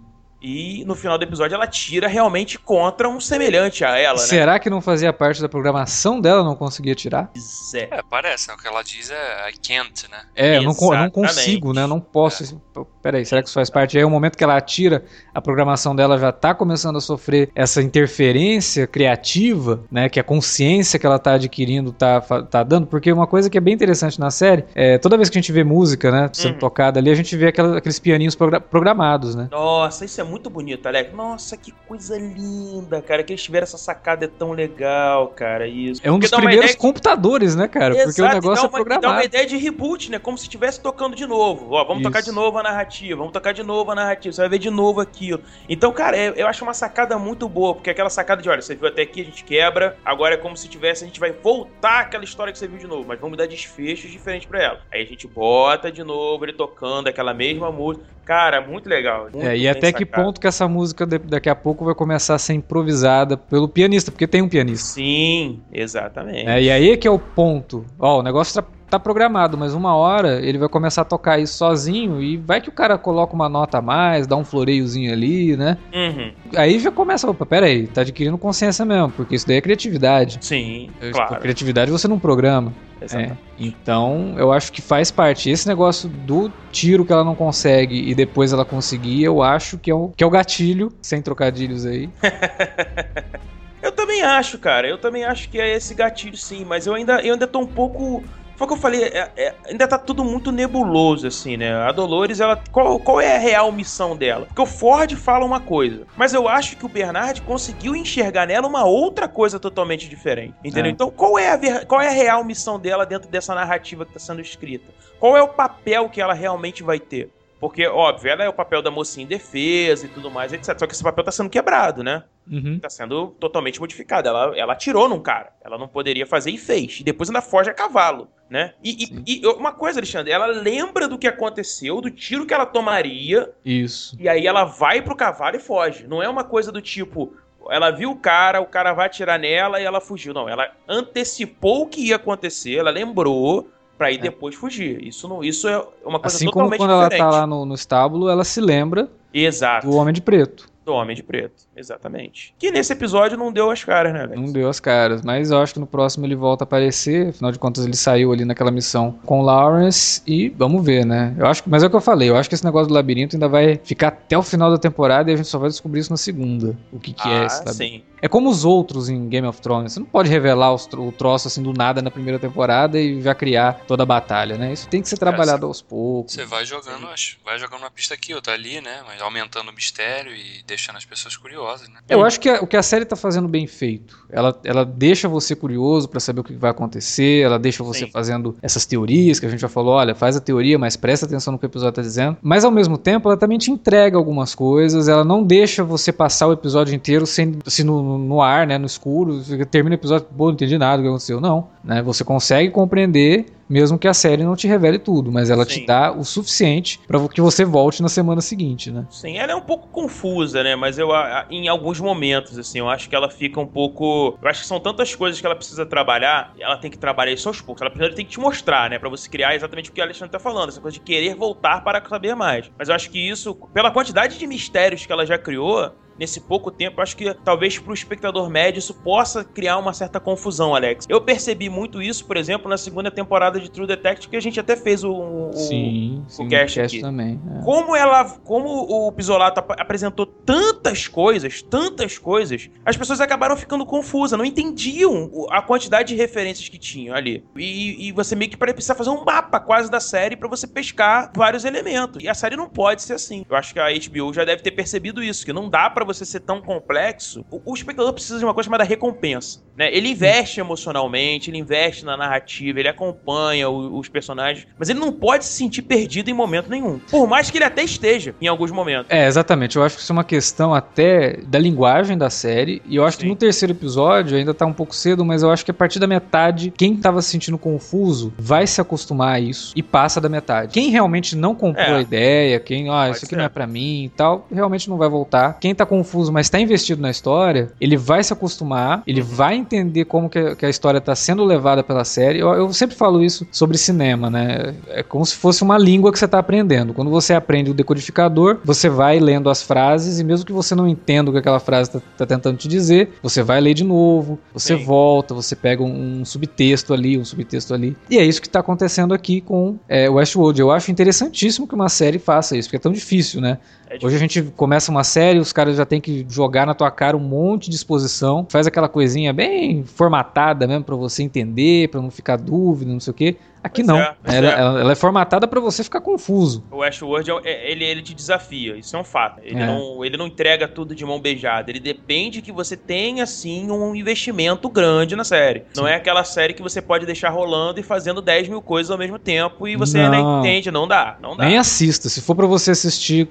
E 0.48 0.85
no 0.85 0.94
final 0.94 1.18
do 1.18 1.24
episódio 1.24 1.56
ela 1.56 1.66
tira 1.66 2.06
realmente 2.06 2.56
contra 2.56 3.09
um 3.09 3.20
semelhante 3.20 3.85
a 3.85 3.98
ela, 3.98 4.18
né? 4.18 4.24
Será 4.26 4.59
que 4.61 4.70
não 4.70 4.80
fazia 4.80 5.12
parte 5.12 5.42
da 5.42 5.48
programação 5.48 6.20
dela, 6.20 6.44
não 6.44 6.54
conseguia 6.54 6.94
tirar? 6.94 7.30
É. 7.74 7.96
É, 7.96 8.00
parece, 8.09 8.46
né? 8.48 8.54
O 8.54 8.56
que 8.56 8.68
ela 8.68 8.82
diz 8.82 9.11
é 9.11 9.50
I 9.50 9.54
can't, 9.54 10.09
né? 10.09 10.18
É, 10.37 10.59
eu 10.59 10.62
não, 10.62 10.72
eu 10.80 10.98
não 10.98 11.11
consigo, 11.11 11.72
né? 11.72 11.82
Eu 11.82 11.88
não 11.88 11.98
posso. 12.00 12.62
Peraí, 13.02 13.24
será 13.26 13.42
que 13.42 13.48
isso 13.48 13.54
faz 13.54 13.68
parte? 13.70 13.98
Aí 13.98 14.04
o 14.04 14.11
momento 14.11 14.37
que 14.38 14.44
ela 14.44 14.56
atira, 14.56 15.04
a 15.35 15.40
programação 15.40 15.96
dela 15.96 16.16
já 16.18 16.30
tá 16.30 16.54
começando 16.54 16.96
a 16.96 17.00
sofrer 17.00 17.50
essa 17.54 17.82
interferência 17.82 18.87
criativa, 18.87 19.80
né? 19.90 20.09
Que 20.09 20.20
a 20.20 20.24
consciência 20.24 20.98
que 20.98 21.06
ela 21.06 21.18
tá 21.18 21.32
adquirindo 21.35 21.90
tá, 21.92 22.20
tá 22.20 22.62
dando. 22.62 22.87
Porque 22.87 23.12
uma 23.12 23.26
coisa 23.26 23.50
que 23.50 23.59
é 23.59 23.61
bem 23.61 23.74
interessante 23.74 24.18
na 24.20 24.30
série 24.30 24.64
é 24.74 24.96
toda 24.98 25.16
vez 25.16 25.28
que 25.28 25.38
a 25.38 25.40
gente 25.40 25.52
vê 25.52 25.64
música, 25.64 26.11
né? 26.11 26.30
Sendo 26.32 26.52
Uhum. 26.54 26.59
tocada 26.61 27.00
ali, 27.00 27.11
a 27.11 27.14
gente 27.14 27.37
vê 27.37 27.48
aquela- 27.48 27.78
aqueles 27.78 27.98
pianinhos 27.98 28.35
progra- 28.37 28.61
programados, 28.61 29.35
né? 29.35 29.48
Nossa, 29.50 30.04
isso 30.04 30.20
é 30.20 30.24
muito 30.24 30.36
bonito, 30.51 30.87
Alex. 30.87 31.12
Nossa, 31.12 31.57
que 31.57 31.72
coisa 31.87 32.18
linda, 32.18 33.01
cara. 33.03 33.22
Que 33.22 33.33
eles 33.33 33.42
tiveram 33.42 33.64
essa 33.64 33.79
sacada 33.79 34.25
é 34.25 34.29
tão 34.29 34.53
legal, 34.53 35.29
cara. 35.29 35.66
Isso. 35.66 36.01
É 36.05 36.11
um 36.11 36.14
Porque 36.14 36.22
dos 36.27 36.31
dá 36.31 36.37
primeiros 36.38 36.70
que- 36.72 36.77
computadores, 36.77 37.55
né, 37.57 37.68
cara? 37.68 37.94
Porque 37.94 38.07
o 38.07 38.11
Exato, 38.11 38.35
negócio 38.35 38.53
é 38.53 38.55
dá 38.55 38.61
uma, 38.62 38.68
dá 38.68 38.75
programado. 38.85 39.09
uma 39.18 39.25
ideia 39.25 39.46
de 39.46 39.57
reboot, 39.57 40.11
né? 40.11 40.18
Como 40.18 40.37
se 40.37 40.44
estivesse 40.44 40.81
tocando 40.81 41.16
de 41.16 41.27
novo. 41.27 41.68
Ó, 41.72 41.85
vamos 41.85 42.03
tocar 42.03 42.20
Isso. 42.20 42.31
de 42.31 42.35
novo 42.35 42.59
a 42.59 42.62
narrativa, 42.62 43.16
vamos 43.18 43.33
tocar 43.33 43.53
de 43.53 43.62
novo 43.62 43.90
a 43.90 43.94
narrativa, 43.94 44.33
você 44.33 44.40
vai 44.42 44.49
ver 44.51 44.59
de 44.59 44.70
novo 44.70 45.01
aquilo. 45.01 45.40
Então, 45.68 45.92
cara, 45.92 46.16
eu, 46.16 46.35
eu 46.35 46.46
acho 46.46 46.62
uma 46.64 46.75
sacada 46.75 47.18
muito 47.18 47.49
boa, 47.49 47.75
porque 47.75 47.90
aquela 47.90 48.11
sacada 48.11 48.42
de, 48.42 48.49
olha, 48.49 48.61
você 48.62 48.75
viu 48.75 48.88
até 48.88 49.03
aqui, 49.03 49.20
a 49.20 49.25
gente 49.25 49.44
quebra, 49.44 49.96
agora 50.05 50.35
é 50.35 50.38
como 50.38 50.57
se 50.57 50.68
tivesse, 50.68 51.05
a 51.05 51.07
gente 51.07 51.20
vai 51.20 51.33
voltar 51.33 52.01
aquela 52.01 52.25
história 52.25 52.53
que 52.53 52.59
você 52.59 52.66
viu 52.68 52.79
de 52.79 52.87
novo, 52.87 53.05
mas 53.07 53.18
vamos 53.20 53.37
dar 53.38 53.46
desfechos 53.46 54.11
diferentes 54.11 54.46
pra 54.49 54.62
ela. 54.62 54.81
Aí 54.92 55.03
a 55.03 55.07
gente 55.07 55.27
bota 55.27 55.90
de 55.90 56.03
novo 56.05 56.44
ele 56.44 56.53
tocando 56.53 57.09
aquela 57.09 57.33
mesma 57.35 57.70
música. 57.70 58.05
Cara, 58.25 58.61
muito 58.61 58.88
legal. 58.88 59.29
muito 59.33 59.40
É, 59.40 59.57
e 59.57 59.68
até 59.68 59.92
que. 59.92 60.05
Ponto 60.24 60.40
que 60.40 60.46
essa 60.46 60.66
música 60.68 61.07
daqui 61.07 61.48
a 61.48 61.55
pouco 61.55 61.85
vai 61.85 61.94
começar 61.94 62.35
a 62.35 62.38
ser 62.38 62.55
improvisada 62.55 63.37
pelo 63.37 63.68
pianista, 63.68 64.11
porque 64.11 64.26
tem 64.26 64.42
um 64.42 64.48
pianista. 64.48 64.94
Sim, 64.94 65.61
exatamente. 65.72 66.48
É, 66.48 66.62
e 66.62 66.70
aí 66.70 66.90
é 66.90 66.96
que 66.96 67.07
é 67.07 67.11
o 67.11 67.18
ponto. 67.18 67.85
Ó, 67.98 68.20
o 68.20 68.22
negócio 68.22 68.62
tá, 68.62 68.68
tá 68.90 68.98
programado, 68.98 69.57
mas 69.57 69.74
uma 69.74 69.94
hora 69.94 70.40
ele 70.40 70.59
vai 70.59 70.68
começar 70.68 71.02
a 71.02 71.05
tocar 71.05 71.38
isso 71.38 71.59
sozinho 71.59 72.22
e 72.22 72.37
vai 72.37 72.61
que 72.61 72.68
o 72.68 72.72
cara 72.72 72.96
coloca 72.98 73.35
uma 73.35 73.48
nota 73.48 73.79
a 73.79 73.83
mais, 73.83 74.26
dá 74.26 74.37
um 74.37 74.44
floreiozinho 74.44 75.12
ali, 75.12 75.57
né? 75.57 75.79
Uhum. 75.94 76.33
Aí 76.57 76.79
já 76.79 76.90
começa, 76.90 77.29
opa, 77.29 77.44
pera 77.44 77.66
aí, 77.66 77.87
tá 77.87 78.00
adquirindo 78.00 78.38
consciência 78.38 78.85
mesmo, 78.85 79.11
porque 79.11 79.35
isso 79.35 79.46
daí 79.46 79.57
é 79.57 79.61
criatividade. 79.61 80.38
Sim, 80.40 80.90
claro. 81.12 81.40
criatividade 81.40 81.90
você 81.90 82.09
não 82.09 82.18
programa. 82.18 82.72
É, 83.00 83.37
então, 83.59 84.35
eu 84.38 84.52
acho 84.52 84.72
que 84.72 84.80
faz 84.80 85.11
parte. 85.11 85.50
Esse 85.50 85.68
negócio 85.68 86.09
do 86.09 86.50
tiro 86.72 87.04
que 87.04 87.12
ela 87.12 87.24
não 87.24 87.35
consegue 87.35 88.09
e 88.09 88.14
depois 88.14 88.52
ela 88.52 88.64
conseguir, 88.64 89.22
eu 89.22 89.42
acho 89.42 89.78
que 89.78 89.90
é 89.90 89.94
o, 89.94 90.09
que 90.09 90.24
é 90.24 90.26
o 90.26 90.30
gatilho, 90.30 90.92
sem 91.02 91.20
trocadilhos 91.20 91.85
aí. 91.85 92.09
Eu 93.82 93.92
também 93.92 94.20
acho, 94.20 94.59
cara. 94.59 94.88
Eu 94.88 94.98
também 94.98 95.24
acho 95.24 95.48
que 95.48 95.61
é 95.61 95.76
esse 95.76 95.94
gatilho, 95.94 96.37
sim. 96.37 96.64
Mas 96.64 96.88
eu 96.88 96.94
ainda, 96.94 97.20
eu 97.20 97.35
ainda 97.35 97.46
tô 97.46 97.61
um 97.61 97.66
pouco. 97.66 98.24
Foi 98.56 98.64
o 98.64 98.68
que 98.68 98.74
eu 98.74 98.78
falei, 98.80 99.04
é- 99.04 99.30
é- 99.36 99.54
ainda 99.68 99.86
tá 99.86 99.98
tudo 99.98 100.24
muito 100.24 100.50
nebuloso, 100.50 101.26
assim, 101.26 101.56
né? 101.56 101.74
A 101.74 101.92
Dolores, 101.92 102.40
ela. 102.40 102.60
Qual, 102.72 102.98
qual 102.98 103.20
é 103.20 103.36
a 103.36 103.38
real 103.38 103.70
missão 103.70 104.16
dela? 104.16 104.46
Porque 104.46 104.62
o 104.62 104.66
Ford 104.66 105.14
fala 105.14 105.44
uma 105.44 105.60
coisa, 105.60 106.06
mas 106.16 106.32
eu 106.32 106.48
acho 106.48 106.76
que 106.76 106.86
o 106.86 106.88
Bernard 106.88 107.42
conseguiu 107.42 107.94
enxergar 107.94 108.46
nela 108.46 108.66
uma 108.66 108.84
outra 108.84 109.28
coisa 109.28 109.60
totalmente 109.60 110.08
diferente. 110.08 110.54
Entendeu? 110.64 110.86
É. 110.86 110.88
Então, 110.90 111.10
qual 111.10 111.38
é, 111.38 111.52
a 111.52 111.84
qual 111.84 112.00
é 112.00 112.08
a 112.08 112.12
real 112.12 112.42
missão 112.44 112.78
dela 112.78 113.04
dentro 113.04 113.28
dessa 113.28 113.54
narrativa 113.54 114.06
que 114.06 114.12
tá 114.12 114.18
sendo 114.18 114.40
escrita? 114.40 114.90
Qual 115.20 115.36
é 115.36 115.42
o 115.42 115.48
papel 115.48 116.08
que 116.08 116.20
ela 116.20 116.32
realmente 116.32 116.82
vai 116.82 116.98
ter? 116.98 117.30
Porque, 117.60 117.86
óbvio, 117.86 118.30
ela 118.30 118.44
é 118.44 118.48
o 118.48 118.52
papel 118.52 118.82
da 118.82 118.90
mocinha 118.90 119.24
em 119.24 119.28
defesa 119.28 120.06
e 120.06 120.08
tudo 120.08 120.30
mais, 120.30 120.52
etc. 120.52 120.78
Só 120.78 120.86
que 120.86 120.92
esse 120.92 121.02
papel 121.02 121.24
tá 121.24 121.32
sendo 121.32 121.48
quebrado, 121.50 122.02
né? 122.02 122.22
Uhum. 122.50 122.78
tá 122.78 122.88
sendo 122.88 123.28
totalmente 123.40 123.80
modificada. 123.80 124.28
Ela, 124.28 124.56
ela 124.56 124.72
atirou 124.74 125.09
num 125.09 125.20
cara. 125.20 125.52
Ela 125.64 125.76
não 125.76 125.88
poderia 125.88 126.26
fazer 126.26 126.50
e 126.50 126.59
fez. 126.59 127.00
E 127.00 127.04
depois 127.04 127.28
ainda 127.28 127.42
foge 127.42 127.70
a 127.70 127.74
cavalo, 127.74 128.28
né? 128.48 128.74
E, 128.85 129.04
e- 129.26 129.40
e 129.42 129.46
uma 129.48 129.72
coisa, 129.72 129.98
Alexandre, 129.98 130.30
ela 130.32 130.46
lembra 130.46 131.09
do 131.09 131.18
que 131.18 131.26
aconteceu, 131.26 132.00
do 132.00 132.11
tiro 132.11 132.46
que 132.46 132.54
ela 132.54 132.66
tomaria, 132.66 133.50
Isso. 133.64 134.16
e 134.20 134.28
aí 134.28 134.46
ela 134.46 134.64
vai 134.64 135.02
pro 135.02 135.16
cavalo 135.16 135.56
e 135.56 135.61
foge. 135.61 136.06
Não 136.06 136.22
é 136.22 136.28
uma 136.28 136.44
coisa 136.44 136.70
do 136.70 136.80
tipo. 136.80 137.35
Ela 137.68 137.90
viu 137.90 138.12
o 138.12 138.16
cara, 138.16 138.61
o 138.61 138.66
cara 138.66 138.92
vai 138.94 139.06
atirar 139.06 139.40
nela 139.40 139.80
e 139.80 139.85
ela 139.85 140.00
fugiu. 140.00 140.32
Não, 140.32 140.48
ela 140.48 140.70
antecipou 140.88 141.82
o 141.82 141.87
que 141.88 142.09
ia 142.09 142.16
acontecer, 142.16 142.76
ela 142.76 142.90
lembrou 142.90 143.68
pra 143.98 144.11
ir 144.12 144.18
É. 144.18 144.22
depois 144.22 144.54
fugir. 144.54 145.02
Isso 145.04 145.26
não, 145.26 145.42
isso 145.42 145.66
é 145.66 145.76
uma 146.04 146.20
coisa 146.20 146.37
Assim 146.37 146.46
como 146.46 146.70
totalmente 146.70 146.78
quando 146.78 146.90
ela 146.92 147.09
diferente. 147.09 147.24
tá 147.32 147.40
lá 147.40 147.46
no, 147.46 147.64
no 147.64 147.74
estábulo, 147.74 148.28
ela 148.28 148.44
se 148.44 148.61
lembra 148.61 149.09
Exato, 149.35 149.87
do 149.88 149.96
Homem 149.96 150.12
de 150.14 150.20
Preto. 150.22 150.68
Do 150.87 150.92
Homem 150.92 151.16
de 151.16 151.22
Preto, 151.22 151.64
exatamente. 151.77 152.55
Que 152.59 152.70
nesse 152.70 152.92
episódio 152.92 153.37
não 153.37 153.53
deu 153.53 153.70
as 153.70 153.83
caras, 153.83 154.12
né, 154.12 154.22
Alex? 154.22 154.40
Não 154.40 154.53
deu 154.53 154.68
as 154.68 154.79
caras, 154.79 155.20
mas 155.22 155.51
eu 155.51 155.61
acho 155.61 155.75
que 155.75 155.81
no 155.81 155.87
próximo 155.87 156.25
ele 156.25 156.37
volta 156.37 156.62
a 156.62 156.66
aparecer. 156.66 157.31
Afinal 157.31 157.51
de 157.51 157.59
contas, 157.59 157.85
ele 157.85 157.96
saiu 157.96 158.33
ali 158.33 158.44
naquela 158.44 158.70
missão 158.70 159.18
com 159.27 159.40
o 159.40 159.42
Lawrence 159.42 160.22
e 160.27 160.49
vamos 160.51 160.85
ver, 160.85 161.05
né? 161.05 161.35
Eu 161.37 161.46
acho 161.46 161.64
mas 161.66 161.83
é 161.83 161.87
o 161.87 161.90
que 161.90 161.96
eu 161.96 162.01
falei, 162.01 162.31
eu 162.31 162.37
acho 162.37 162.49
que 162.49 162.55
esse 162.55 162.64
negócio 162.64 162.87
do 162.88 162.94
labirinto 162.94 163.35
ainda 163.35 163.49
vai 163.49 163.81
ficar 163.83 164.09
até 164.09 164.38
o 164.38 164.42
final 164.42 164.70
da 164.70 164.79
temporada 164.79 165.31
e 165.31 165.35
a 165.35 165.37
gente 165.37 165.49
só 165.49 165.59
vai 165.59 165.68
descobrir 165.68 166.01
isso 166.01 166.11
na 166.12 166.16
segunda. 166.16 166.77
O 166.92 167.01
que, 167.01 167.12
que 167.12 167.29
é 167.29 167.40
ah, 167.42 167.46
esse 167.46 167.64
labirinto. 167.64 168.05
sim. 168.05 168.16
É 168.22 168.29
como 168.29 168.49
os 168.49 168.64
outros 168.64 169.09
em 169.11 169.29
Game 169.29 169.46
of 169.46 169.61
Thrones. 169.61 169.92
Você 169.92 170.01
não 170.01 170.07
pode 170.07 170.31
revelar 170.31 170.72
o 170.75 171.12
troço 171.12 171.49
assim 171.49 171.62
do 171.62 171.72
nada 171.72 172.01
na 172.01 172.11
primeira 172.11 172.38
temporada 172.38 172.99
e 172.99 173.20
já 173.20 173.35
criar 173.35 173.85
toda 173.87 174.05
a 174.05 174.07
batalha, 174.07 174.57
né? 174.57 174.72
Isso 174.72 174.88
tem 174.88 175.03
que 175.03 175.09
ser 175.09 175.18
trabalhado 175.18 175.66
aos 175.66 175.83
poucos. 175.83 176.33
Você 176.33 176.44
vai 176.44 176.64
jogando, 176.64 177.07
as- 177.09 177.37
vai 177.44 177.59
jogando 177.59 177.81
uma 177.81 177.90
pista 177.90 178.14
aqui, 178.14 178.33
outra 178.35 178.55
ali, 178.55 178.81
né? 178.81 179.03
Mas 179.07 179.20
aumentando 179.20 179.70
o 179.70 179.72
mistério 179.72 180.33
e 180.35 180.62
deixando 180.76 180.96
as 180.96 181.04
pessoas 181.06 181.36
curiosas, 181.36 181.88
né? 181.88 181.96
Eu 182.08 182.22
acho 182.24 182.38
que 182.38 182.48
a- 182.50 182.60
o 182.60 182.66
que 182.66 182.76
a 182.76 182.82
série 182.82 183.04
tá 183.06 183.16
fazendo 183.16 183.48
bem 183.48 183.66
feito. 183.66 184.18
Ela, 184.30 184.58
ela 184.62 184.84
deixa 184.84 185.26
você 185.28 185.56
curioso 185.56 186.06
pra 186.08 186.20
saber 186.20 186.40
o 186.40 186.44
que 186.44 186.52
vai 186.52 186.70
acontecer, 186.70 187.42
ela 187.42 187.58
deixa 187.58 187.82
você 187.82 188.04
Sim. 188.04 188.10
fazendo 188.10 188.54
essas 188.62 188.84
teorias 188.84 189.40
que 189.40 189.46
a 189.46 189.48
gente 189.48 189.60
já 189.60 189.68
falou, 189.68 189.94
olha, 189.94 190.14
faz 190.14 190.36
a 190.36 190.40
teoria, 190.40 190.78
mas 190.78 190.94
presta 190.96 191.24
atenção 191.26 191.52
no 191.52 191.58
que 191.58 191.64
o 191.64 191.68
episódio 191.68 191.94
tá 191.94 192.02
dizendo. 192.02 192.36
Mas 192.42 192.62
ao 192.64 192.70
mesmo 192.70 192.98
tempo, 192.98 193.28
ela 193.28 193.36
também 193.38 193.56
te 193.58 193.70
entrega 193.70 194.16
algumas 194.18 194.54
coisas, 194.54 195.08
ela 195.08 195.24
não 195.24 195.42
deixa 195.42 195.82
você 195.82 196.12
passar 196.12 196.46
o 196.48 196.52
episódio 196.52 196.94
inteiro 196.94 197.26
sem, 197.26 197.56
assim, 197.66 197.82
no, 197.82 198.18
no 198.18 198.42
ar, 198.42 198.66
né, 198.66 198.76
no 198.76 198.86
escuro, 198.86 199.42
você 199.42 199.64
termina 199.64 199.94
o 199.96 199.98
episódio, 199.98 200.26
pô, 200.36 200.46
não 200.46 200.52
entendi 200.52 200.76
nada 200.76 200.98
do 200.98 201.02
que 201.02 201.08
aconteceu. 201.08 201.40
Não, 201.40 201.68
né? 201.82 202.02
Você 202.02 202.22
consegue 202.22 202.70
compreender 202.70 203.46
mesmo 203.68 203.98
que 203.98 204.09
a 204.09 204.14
série 204.14 204.44
não 204.44 204.57
te 204.57 204.66
revele 204.66 204.98
tudo, 204.98 205.31
mas 205.33 205.50
ela 205.50 205.64
Sim. 205.64 205.81
te 205.81 205.87
dá 205.87 206.12
o 206.12 206.24
suficiente 206.24 207.00
pra 207.07 207.26
que 207.29 207.40
você 207.40 207.64
volte 207.64 208.02
na 208.02 208.09
semana 208.09 208.40
seguinte, 208.40 208.90
né? 208.90 209.07
Sim, 209.11 209.37
ela 209.37 209.52
é 209.52 209.55
um 209.55 209.61
pouco 209.61 209.88
confusa, 209.88 210.62
né? 210.62 210.76
Mas 210.76 210.98
eu, 210.98 211.09
em 211.50 211.68
alguns 211.68 212.00
momentos, 212.00 212.59
assim, 212.59 212.79
eu 212.79 212.88
acho 212.88 213.09
que 213.09 213.16
ela 213.16 213.31
fica 213.31 213.61
um 213.61 213.66
pouco. 213.66 214.38
Eu 214.40 214.48
acho 214.48 214.62
que 214.62 214.66
são 214.66 214.81
tantas 214.81 215.14
coisas 215.14 215.40
que 215.40 215.46
ela 215.46 215.57
precisa 215.57 215.85
trabalhar, 215.85 216.52
e 216.57 216.62
ela 216.62 216.76
tem 216.76 216.90
que 216.90 216.98
trabalhar 216.98 217.33
isso 217.33 217.48
aos 217.48 217.61
poucos. 217.61 217.83
Ela 217.83 217.90
primeiro 217.90 218.14
tem 218.14 218.24
que 218.24 218.33
te 218.33 218.40
mostrar, 218.40 218.88
né? 218.90 218.98
Pra 218.98 219.09
você 219.09 219.29
criar 219.29 219.55
exatamente 219.55 219.90
o 219.90 219.92
que 219.92 220.00
o 220.00 220.05
Alexandre 220.05 220.33
tá 220.33 220.38
falando, 220.38 220.68
essa 220.68 220.81
coisa 220.81 220.96
de 220.96 221.02
querer 221.02 221.35
voltar 221.35 221.83
para 221.83 222.02
saber 222.09 222.35
mais. 222.35 222.70
Mas 222.79 222.88
eu 222.88 222.94
acho 222.94 223.11
que 223.11 223.18
isso, 223.18 223.55
pela 223.72 223.90
quantidade 223.90 224.38
de 224.38 224.46
mistérios 224.46 225.05
que 225.05 225.12
ela 225.12 225.26
já 225.26 225.38
criou. 225.38 225.92
Nesse 226.18 226.40
pouco 226.40 226.70
tempo, 226.70 227.00
acho 227.00 227.16
que 227.16 227.33
talvez 227.44 227.79
pro 227.79 227.92
espectador 227.92 228.48
médio 228.48 228.79
isso 228.79 228.94
possa 228.94 229.44
criar 229.44 229.79
uma 229.79 229.92
certa 229.92 230.18
confusão, 230.18 230.74
Alex. 230.74 231.07
Eu 231.09 231.20
percebi 231.20 231.68
muito 231.68 232.00
isso, 232.00 232.24
por 232.26 232.37
exemplo, 232.37 232.68
na 232.68 232.79
segunda 232.79 233.11
temporada 233.11 233.61
de 233.61 233.70
True 233.70 233.87
Detective, 233.87 234.29
que 234.31 234.37
a 234.37 234.40
gente 234.40 234.59
até 234.59 234.76
fez 234.76 235.05
o, 235.05 235.12
o, 235.12 235.50
sim, 235.52 236.24
sim, 236.29 236.48
cast 236.48 236.81
aqui. 236.81 237.00
também. 237.00 237.40
é. 237.61 237.64
como 237.64 237.94
ela, 237.94 238.24
como 238.44 238.68
o 238.68 239.12
Pisolato 239.12 239.61
ap- 239.61 239.79
apresentou 239.81 240.24
tantas 240.26 241.07
coisas, 241.07 241.61
tantas 241.62 242.18
coisas, 242.18 242.70
as 242.85 242.96
pessoas 242.96 243.20
acabaram 243.20 243.57
ficando 243.57 243.85
confusas, 243.85 244.38
não 244.38 244.44
entendiam 244.44 245.29
o- 245.33 245.46
a 245.50 245.61
quantidade 245.62 246.09
de 246.09 246.14
referências 246.14 246.68
que 246.68 246.79
tinham 246.79 247.14
ali. 247.14 247.44
E, 247.57 248.09
e 248.09 248.12
você 248.12 248.35
meio 248.35 248.50
que 248.50 248.57
precisa 248.57 248.94
fazer 248.94 249.11
um 249.11 249.24
mapa 249.24 249.61
quase 249.61 249.90
da 249.90 250.00
série 250.00 250.37
pra 250.37 250.48
você 250.48 250.66
pescar 250.66 251.31
vários 251.35 251.64
elementos. 251.64 252.22
E 252.22 252.29
a 252.29 252.35
série 252.35 252.57
não 252.57 252.68
pode 252.68 253.02
ser 253.02 253.14
assim. 253.14 253.44
Eu 253.48 253.57
acho 253.57 253.72
que 253.74 253.81
a 253.81 253.87
HBO 253.88 254.33
já 254.33 254.44
deve 254.44 254.62
ter 254.62 254.70
percebido 254.70 255.22
isso, 255.22 255.44
que 255.44 255.52
não 255.52 255.68
dá 255.68 255.88
pra 255.90 256.05
você 256.06 256.24
ser 256.24 256.40
tão 256.40 256.60
complexo, 256.60 257.44
o, 257.50 257.60
o, 257.64 257.74
espectador 257.74 258.12
precisa 258.12 258.38
de 258.38 258.44
uma 258.44 258.54
coisa 258.54 258.66
chamada 258.66 258.84
recompensa. 258.84 259.60
Né? 259.76 259.94
Ele 259.94 260.10
investe 260.10 260.60
emocionalmente, 260.60 261.50
ele 261.50 261.58
investe 261.58 262.04
na 262.04 262.16
narrativa, 262.16 262.78
ele 262.80 262.88
acompanha 262.88 263.68
o, 263.68 263.98
os 263.98 264.08
personagens, 264.08 264.66
mas 264.78 264.88
ele 264.88 264.98
não 264.98 265.12
pode 265.12 265.44
se 265.44 265.52
sentir 265.52 265.82
perdido 265.82 266.30
em 266.30 266.34
momento 266.34 266.70
nenhum. 266.70 266.98
Por 267.10 267.26
mais 267.26 267.50
que 267.50 267.58
ele 267.58 267.64
até 267.64 267.82
esteja 267.82 268.34
em 268.40 268.46
alguns 268.46 268.70
momentos. 268.70 269.06
É, 269.10 269.26
exatamente. 269.26 269.76
Eu 269.76 269.82
acho 269.82 269.96
que 269.96 270.02
isso 270.02 270.12
é 270.12 270.14
uma 270.14 270.24
questão 270.24 270.74
até 270.74 271.38
da 271.42 271.58
linguagem 271.58 272.16
da 272.16 272.30
série. 272.30 272.80
E 272.86 272.96
eu 272.96 273.04
acho 273.04 273.16
Sim. 273.16 273.24
que 273.24 273.28
no 273.28 273.36
terceiro 273.36 273.72
episódio 273.72 274.36
ainda 274.36 274.54
tá 274.54 274.64
um 274.64 274.72
pouco 274.72 274.94
cedo, 274.94 275.24
mas 275.24 275.42
eu 275.42 275.50
acho 275.50 275.64
que 275.64 275.70
a 275.70 275.74
partir 275.74 275.98
da 275.98 276.06
metade, 276.06 276.72
quem 276.76 276.96
tava 276.96 277.20
se 277.20 277.30
sentindo 277.30 277.58
confuso 277.58 278.32
vai 278.38 278.66
se 278.66 278.80
acostumar 278.80 279.34
a 279.34 279.40
isso 279.40 279.72
e 279.76 279.82
passa 279.82 280.20
da 280.20 280.28
metade. 280.28 280.72
Quem 280.72 280.90
realmente 280.90 281.36
não 281.36 281.54
comprou 281.54 281.86
é. 281.86 281.96
a 281.96 282.00
ideia, 282.00 282.60
quem, 282.60 282.88
ah, 282.90 283.10
isso 283.10 283.24
aqui 283.24 283.34
ser. 283.34 283.36
não 283.36 283.44
é 283.44 283.48
para 283.48 283.66
mim 283.66 284.04
e 284.04 284.08
tal, 284.08 284.46
realmente 284.52 284.88
não 284.88 284.96
vai 284.96 285.08
voltar. 285.08 285.58
Quem 285.58 285.74
tá 285.74 285.84
confuso, 285.96 286.32
mas 286.32 286.48
tá 286.48 286.61
investido 286.61 287.00
na 287.00 287.11
história, 287.11 287.70
ele 287.80 287.96
vai 287.96 288.22
se 288.22 288.32
acostumar, 288.32 289.02
ele 289.06 289.20
uhum. 289.20 289.26
vai 289.26 289.56
entender 289.56 290.04
como 290.04 290.28
que 290.28 290.38
a, 290.38 290.56
que 290.56 290.66
a, 290.66 290.68
história 290.68 291.00
tá 291.00 291.14
sendo 291.14 291.44
levada 291.44 291.82
pela 291.82 292.04
série. 292.04 292.40
Eu, 292.40 292.48
eu, 292.52 292.72
sempre 292.72 292.96
falo 292.96 293.24
isso 293.24 293.46
sobre 293.50 293.78
cinema, 293.78 294.28
né? 294.28 294.74
É 294.88 295.02
como 295.02 295.24
se 295.24 295.35
fosse 295.37 295.62
uma 295.62 295.78
língua 295.78 296.12
que 296.12 296.18
você 296.18 296.28
tá 296.28 296.38
aprendendo. 296.38 296.92
Quando 296.92 297.11
você 297.11 297.35
aprende 297.35 297.70
o 297.70 297.74
decodificador, 297.74 298.59
você 298.64 298.88
vai 298.88 299.18
lendo 299.18 299.48
as 299.48 299.62
frases 299.62 300.18
e 300.18 300.24
mesmo 300.24 300.44
que 300.44 300.52
você 300.52 300.74
não 300.74 300.87
entenda 300.87 301.30
o 301.30 301.32
que 301.32 301.38
aquela 301.38 301.61
frase 301.61 301.90
tá, 301.90 302.00
tá 302.16 302.26
tentando 302.26 302.59
te 302.59 302.68
dizer, 302.68 303.11
você 303.22 303.42
vai 303.42 303.61
ler 303.61 303.74
de 303.74 303.85
novo, 303.85 304.38
você 304.52 304.76
Sim. 304.76 304.85
volta, 304.85 305.35
você 305.35 305.56
pega 305.56 305.82
um, 305.82 306.20
um, 306.20 306.24
subtexto 306.24 306.92
ali, 306.92 307.18
um 307.18 307.24
subtexto 307.24 307.72
ali. 307.72 307.96
E 308.11 308.18
é 308.18 308.24
isso 308.24 308.42
que 308.42 308.48
tá 308.48 308.61
acontecendo 308.61 309.14
aqui 309.14 309.40
com 309.40 309.76
é, 309.88 310.09
Westworld. 310.09 310.61
Eu 310.61 310.70
acho 310.70 310.90
interessantíssimo 310.90 311.66
que 311.66 311.74
uma 311.74 311.88
série 311.88 312.18
faça 312.18 312.56
isso, 312.56 312.68
porque 312.68 312.76
é 312.76 312.80
tão 312.80 312.92
difícil, 312.92 313.40
né? 313.40 313.59
É 314.02 314.06
Hoje 314.06 314.16
a 314.16 314.18
gente 314.18 314.42
começa 314.56 314.90
uma 314.90 315.04
série, 315.04 315.38
os 315.38 315.52
caras 315.52 315.76
já 315.76 315.85
tem 315.85 316.00
que 316.00 316.26
jogar 316.28 316.66
na 316.66 316.74
tua 316.74 316.90
cara 316.90 317.16
um 317.16 317.20
monte 317.20 317.70
de 317.70 317.76
exposição, 317.76 318.46
faz 318.48 318.66
aquela 318.66 318.88
coisinha 318.88 319.32
bem 319.32 319.85
formatada 319.85 320.66
mesmo 320.66 320.85
para 320.85 320.96
você 320.96 321.22
entender, 321.22 321.88
para 321.88 322.00
não 322.00 322.11
ficar 322.11 322.37
dúvida, 322.37 322.92
não 322.92 323.00
sei 323.00 323.11
o 323.11 323.14
quê. 323.14 323.37
Aqui 323.66 323.82
pois 323.82 323.88
não. 323.88 323.98
É, 323.98 324.16
ela, 324.24 324.48
é. 324.48 324.61
Ela, 324.61 324.92
é 324.92 324.94
formatada 324.94 325.48
para 325.48 325.59
você 325.59 325.82
ficar 325.82 326.00
confuso. 326.00 326.64
O 326.70 326.78
Westworld, 326.78 327.30
é, 327.30 327.50
é, 327.50 327.72
ele, 327.72 327.85
ele 327.85 328.00
te 328.00 328.14
desafia, 328.14 328.76
isso 328.76 328.94
é 328.96 328.98
um 328.98 329.04
fato. 329.04 329.40
Ele, 329.42 329.61
é. 329.61 329.66
não, 329.66 330.04
ele 330.04 330.16
não 330.16 330.28
entrega 330.28 330.68
tudo 330.68 330.94
de 330.94 331.04
mão 331.04 331.20
beijada. 331.20 331.70
Ele 331.70 331.80
depende 331.80 332.40
que 332.40 332.52
você 332.52 332.76
tenha, 332.76 333.26
sim, 333.26 333.68
um 333.68 333.94
investimento 333.94 334.68
grande 334.68 335.16
na 335.16 335.24
série. 335.24 335.61
Sim. 335.61 335.80
Não 335.80 335.88
é 335.88 335.96
aquela 335.96 336.22
série 336.22 336.54
que 336.54 336.62
você 336.62 336.80
pode 336.80 337.04
deixar 337.06 337.30
rolando 337.30 337.80
e 337.80 337.82
fazendo 337.82 338.22
10 338.22 338.48
mil 338.48 338.62
coisas 338.62 338.90
ao 338.90 338.98
mesmo 338.98 339.18
tempo 339.18 339.66
e 339.66 339.74
você 339.74 340.00
não. 340.00 340.11
nem 340.11 340.38
entende. 340.38 340.70
Não 340.70 340.87
dá, 340.87 341.16
não 341.20 341.37
dá. 341.37 341.44
Nem 341.44 341.59
assista. 341.59 342.09
Se 342.09 342.20
for 342.20 342.37
para 342.37 342.46
você 342.46 342.70
assistir 342.70 343.28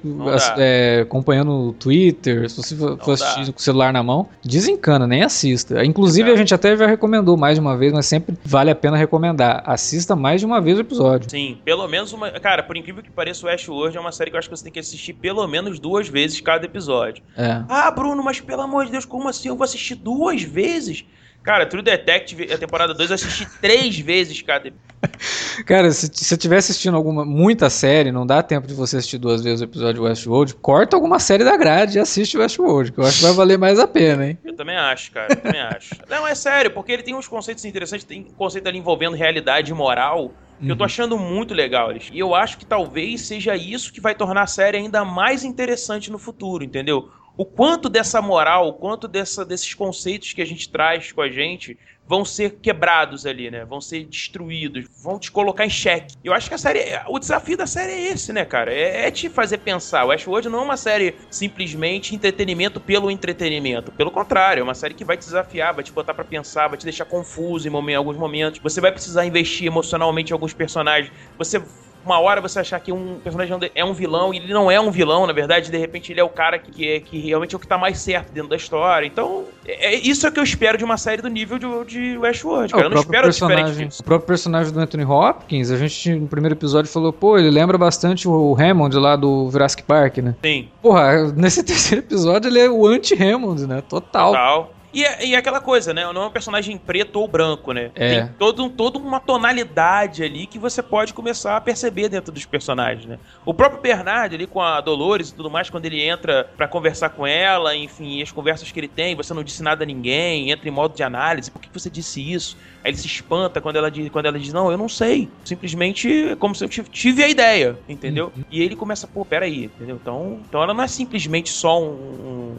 é, 0.58 1.02
acompanhando 1.02 1.52
o 1.52 1.74
Twitter, 1.74 2.50
se 2.50 2.58
você 2.58 2.76
for, 2.76 3.00
assistir 3.12 3.52
com 3.52 3.60
o 3.60 3.62
celular 3.62 3.94
na 3.94 4.04
mão, 4.04 4.28
desencana, 4.44 5.08
nem 5.08 5.24
assista. 5.24 5.84
Inclusive, 5.84 6.32
a 6.32 6.36
gente 6.36 6.54
até 6.54 6.76
já 6.76 6.86
recomendou 6.86 7.38
mais 7.38 7.56
de 7.56 7.62
uma 7.62 7.78
vez, 7.78 7.94
mas 7.94 8.06
sempre 8.06 8.36
vale 8.44 8.72
a 8.72 8.76
pena 8.76 8.98
recomendar. 8.98 9.64
Assista 9.66 10.16
mais 10.16 10.42
de 10.42 10.46
uma 10.46 10.62
vez 10.62 10.78
o 10.78 10.82
episódio. 10.82 11.30
Sim, 11.30 11.58
pelo 11.64 11.88
menos 11.88 12.14
uma. 12.14 12.32
Cara, 12.32 12.64
por 12.64 12.78
incrível 12.78 13.04
que 13.04 13.12
pareça, 13.12 13.46
o 13.46 13.50
Westworld 13.50 13.98
é 13.98 14.00
uma 14.00 14.12
série 14.12 14.30
que 14.30 14.36
eu 14.36 14.40
acho 14.40 14.50
que 14.50 14.56
você 14.56 14.64
tem 14.64 14.74
que 14.74 14.80
assistir 14.80 15.14
pelo 15.14 15.46
menos 15.48 15.80
duas 15.80 16.08
vezes 16.08 16.40
cada 16.42 16.66
episódio. 16.66 17.24
É. 17.38 17.64
Ah, 17.68 17.92
Bruno, 17.92 18.24
mas 18.24 18.40
pelo 18.40 18.62
amor 18.62 18.86
de 18.86 18.92
Deus, 18.92 19.06
como 19.06 19.28
assim? 19.28 19.50
Eu 19.50 19.56
vou 19.56 19.64
assistir 19.64 19.96
duas 19.96 20.42
vezes? 20.42 21.06
Cara, 21.46 21.68
True 21.68 21.84
Detective, 21.84 22.52
a 22.52 22.58
temporada 22.58 22.92
2, 22.92 23.12
eu 23.12 23.14
assisti 23.14 23.48
três 23.62 24.00
vezes 24.00 24.42
cada. 24.42 24.74
Cara, 25.64 25.92
se 25.92 26.08
você 26.12 26.34
estiver 26.34 26.58
assistindo 26.58 26.98
alguma 26.98 27.24
muita 27.24 27.70
série, 27.70 28.12
não 28.12 28.26
dá 28.26 28.42
tempo 28.42 28.66
de 28.66 28.74
você 28.74 28.98
assistir 28.98 29.20
duas 29.20 29.44
vezes 29.44 29.62
o 29.62 29.66
episódio 29.66 29.94
de 29.94 30.00
Westworld, 30.00 30.56
corta 30.56 30.98
alguma 30.98 31.20
série 31.20 31.44
da 31.44 31.56
grade 31.56 32.00
e 32.00 32.02
assiste 32.02 32.36
Westworld, 32.36 32.92
que 32.92 32.98
eu 32.98 33.06
acho 33.06 33.18
que 33.18 33.24
vai 33.24 33.34
valer 33.34 33.60
mais 33.60 33.78
a 33.78 33.88
pena, 33.88 34.26
hein? 34.26 34.40
Eu 34.44 34.56
também 34.56 34.76
acho, 34.76 35.12
cara, 35.12 35.28
eu 35.34 35.36
também 35.36 35.62
acho. 35.62 35.94
Não, 36.10 36.28
é 36.28 36.34
sério, 36.34 36.72
porque 36.72 36.92
ele 36.92 37.04
tem 37.04 37.14
uns 37.14 37.28
conceitos 37.28 37.64
interessantes, 37.64 38.04
tem 38.04 38.22
um 38.22 38.34
conceito 38.34 38.68
ali 38.68 38.80
envolvendo 38.80 39.16
realidade 39.16 39.70
e 39.70 39.74
moral, 39.76 40.34
que 40.58 40.64
uhum. 40.64 40.70
eu 40.72 40.76
tô 40.76 40.84
uhum. 40.84 40.86
achando 40.86 41.20
muito 41.20 41.54
legal. 41.54 41.92
E 42.12 42.18
eu 42.18 42.34
acho 42.34 42.58
que 42.58 42.66
talvez 42.66 43.22
seja 43.22 43.56
isso 43.56 43.94
que 43.94 44.02
vai 44.02 44.16
tornar 44.16 44.42
a 44.42 44.48
série 44.48 44.78
ainda 44.78 45.06
mais 45.06 45.44
interessante 45.44 46.12
no 46.12 46.18
futuro, 46.18 46.64
entendeu? 46.64 47.08
O 47.38 47.46
quanto 47.46 47.90
dessa 47.90 48.22
moral, 48.22 48.70
o 48.70 48.74
quanto 48.74 49.08
dessa, 49.08 49.46
desses 49.46 49.74
conceitos 49.74 50.34
que 50.34 50.42
a 50.42 50.46
gente 50.46 50.70
traz 50.70 51.12
com 51.12 51.22
a 51.22 51.30
gente 51.30 51.78
vão 52.08 52.24
ser 52.24 52.58
quebrados 52.62 53.26
ali, 53.26 53.50
né? 53.50 53.66
Vão 53.66 53.82
ser 53.82 54.06
destruídos, 54.06 54.86
vão 55.02 55.18
te 55.18 55.32
colocar 55.32 55.66
em 55.66 55.70
xeque. 55.70 56.16
Eu 56.24 56.34
acho 56.34 56.48
que 56.48 56.54
a 56.54 56.58
série, 56.58 56.82
o 57.08 57.18
desafio 57.18 57.58
da 57.58 57.66
série 57.66 57.92
é 57.92 58.12
esse, 58.12 58.32
né, 58.32 58.46
cara? 58.46 58.72
É, 58.72 59.08
é 59.08 59.12
te 59.12 59.28
fazer 59.28 59.58
pensar. 59.58 60.06
O 60.06 60.10
Westworld 60.10 60.50
não 60.50 60.60
é 60.60 60.62
uma 60.62 60.78
série 60.78 61.16
simplesmente 61.32 62.14
entretenimento 62.14 62.80
pelo 62.80 63.10
entretenimento. 63.10 63.92
Pelo 63.92 64.12
contrário, 64.12 64.62
é 64.62 64.64
uma 64.64 64.76
série 64.76 64.94
que 64.94 65.04
vai 65.04 65.18
te 65.18 65.26
desafiar, 65.26 65.74
vai 65.74 65.84
te 65.84 65.92
botar 65.92 66.14
para 66.14 66.24
pensar, 66.24 66.68
vai 66.68 66.78
te 66.78 66.84
deixar 66.86 67.06
confuso 67.06 67.68
em, 67.68 67.72
em 67.72 67.96
alguns 67.96 68.18
momentos. 68.18 68.60
Você 68.62 68.80
vai 68.80 68.92
precisar 68.92 69.26
investir 69.26 69.66
emocionalmente 69.66 70.32
em 70.32 70.34
alguns 70.34 70.54
personagens. 70.54 71.12
Você 71.38 71.62
uma 72.06 72.20
hora 72.20 72.40
você 72.40 72.60
achar 72.60 72.80
que 72.80 72.92
um 72.92 73.20
personagem 73.20 73.58
é 73.74 73.84
um 73.84 73.94
vilão 73.94 74.34
e 74.34 74.38
ele 74.38 74.54
não 74.54 74.70
é 74.70 74.80
um 74.80 74.92
vilão, 74.92 75.26
na 75.26 75.34
verdade, 75.34 75.72
de 75.72 75.78
repente 75.78 76.12
ele 76.12 76.20
é 76.20 76.24
o 76.24 76.30
cara 76.30 76.60
que, 76.60 76.88
é, 76.88 77.00
que 77.00 77.20
realmente 77.20 77.56
é 77.56 77.58
o 77.58 77.60
que 77.60 77.68
tá 77.68 77.78
mais 77.78 77.98
certo 77.98 78.32
dentro 78.32 78.50
da 78.50 78.56
história. 78.56 79.08
Então, 79.08 79.46
é, 79.66 79.94
é 79.94 79.96
isso 79.96 80.28
é 80.28 80.32
que 80.32 80.40
eu 80.40 80.44
espero 80.44 80.78
de 80.78 80.84
uma 80.84 80.98
série 80.98 81.22
do 81.22 81.28
nível 81.28 81.58
de, 81.58 81.68
de 81.86 82.18
Westworld, 82.18 82.72
cara. 82.72 82.84
É, 82.84 82.88
eu 82.88 82.90
não 82.92 83.02
espero 83.02 83.30
diferente 83.30 83.72
disso. 83.76 84.02
O 84.02 84.06
próprio 84.06 84.28
personagem 84.28 84.72
do 84.72 84.80
Anthony 84.80 85.04
Hopkins, 85.04 85.72
a 85.72 85.78
gente 85.78 86.14
no 86.16 86.28
primeiro 86.28 86.56
episódio 86.56 86.92
falou, 86.92 87.12
pô, 87.12 87.38
ele 87.38 87.50
lembra 87.50 87.78
bastante 87.78 88.28
o 88.28 88.56
Hammond 88.56 88.96
lá 88.98 89.16
do 89.16 89.50
Jurassic 89.52 89.84
Park, 89.84 90.18
né? 90.18 90.36
Sim. 90.44 90.70
Porra, 90.82 91.32
nesse 91.36 91.64
terceiro 91.64 92.06
episódio 92.06 92.50
ele 92.50 92.60
é 92.60 92.70
o 92.70 92.86
anti-Hammond, 92.86 93.66
né? 93.66 93.82
Total. 93.82 94.32
Total. 94.32 94.75
E 94.96 95.04
é, 95.04 95.26
e 95.26 95.36
é 95.36 95.38
aquela 95.38 95.60
coisa, 95.60 95.94
né? 95.94 96.10
Não 96.14 96.24
é 96.24 96.28
um 96.28 96.32
personagem 96.32 96.78
preto 96.78 97.20
ou 97.20 97.28
branco, 97.28 97.74
né? 97.74 97.92
É. 97.96 98.22
Tem 98.22 98.30
todo, 98.40 98.70
toda 98.70 98.98
uma 98.98 99.20
tonalidade 99.20 100.24
ali 100.24 100.48
que 100.48 100.58
você 100.58 100.82
pode 100.82 101.14
começar 101.14 101.58
a 101.58 101.60
perceber 101.60 102.08
dentro 102.08 102.32
dos 102.32 102.46
personagens, 102.46 103.06
né? 103.06 103.20
O 103.46 103.54
próprio 103.54 103.82
Bernard 103.82 104.34
ali 104.34 104.48
com 104.48 104.62
a 104.62 104.80
Dolores 104.80 105.32
e 105.32 105.36
tudo 105.36 105.52
mais, 105.52 105.70
quando 105.70 105.86
ele 105.86 106.02
entra 106.02 106.50
para 106.56 106.66
conversar 106.66 107.10
com 107.10 107.28
ela, 107.28 107.76
enfim, 107.76 108.22
as 108.22 108.32
conversas 108.32 108.72
que 108.72 108.80
ele 108.80 108.88
tem, 108.88 109.16
você 109.16 109.34
não 109.34 109.44
disse 109.44 109.62
nada 109.62 109.84
a 109.84 109.86
ninguém, 109.86 110.50
entra 110.50 110.70
em 110.70 110.72
modo 110.72 110.96
de 110.96 111.04
análise, 111.04 111.52
por 111.52 111.62
que 111.62 111.68
você 111.74 111.90
disse 111.90 112.32
isso? 112.32 112.56
Aí 112.82 112.92
ele 112.92 112.98
se 112.98 113.08
espanta 113.08 113.60
quando 113.60 113.76
ela 113.76 113.92
diz, 113.92 114.08
quando 114.10 114.28
ela 114.28 114.40
diz 114.40 114.54
não, 114.54 114.72
eu 114.72 114.78
não 114.78 114.88
sei. 114.88 115.28
Simplesmente 115.44 116.30
é 116.30 116.36
como 116.38 116.56
se 116.56 116.64
eu 116.64 116.70
tive 116.70 117.22
a 117.22 117.28
ideia, 117.28 117.78
entendeu? 117.90 118.32
Uhum. 118.34 118.46
E 118.50 118.64
ele 118.64 118.78
começa, 118.78 119.06
pô, 119.06 119.26
peraí, 119.26 119.66
entendeu? 119.66 119.98
Então, 120.02 120.40
então 120.48 120.64
ela 120.64 120.74
não 120.74 120.86
é 120.86 120.88
simplesmente 120.88 121.50
só 121.50 121.84
um, 121.84 121.90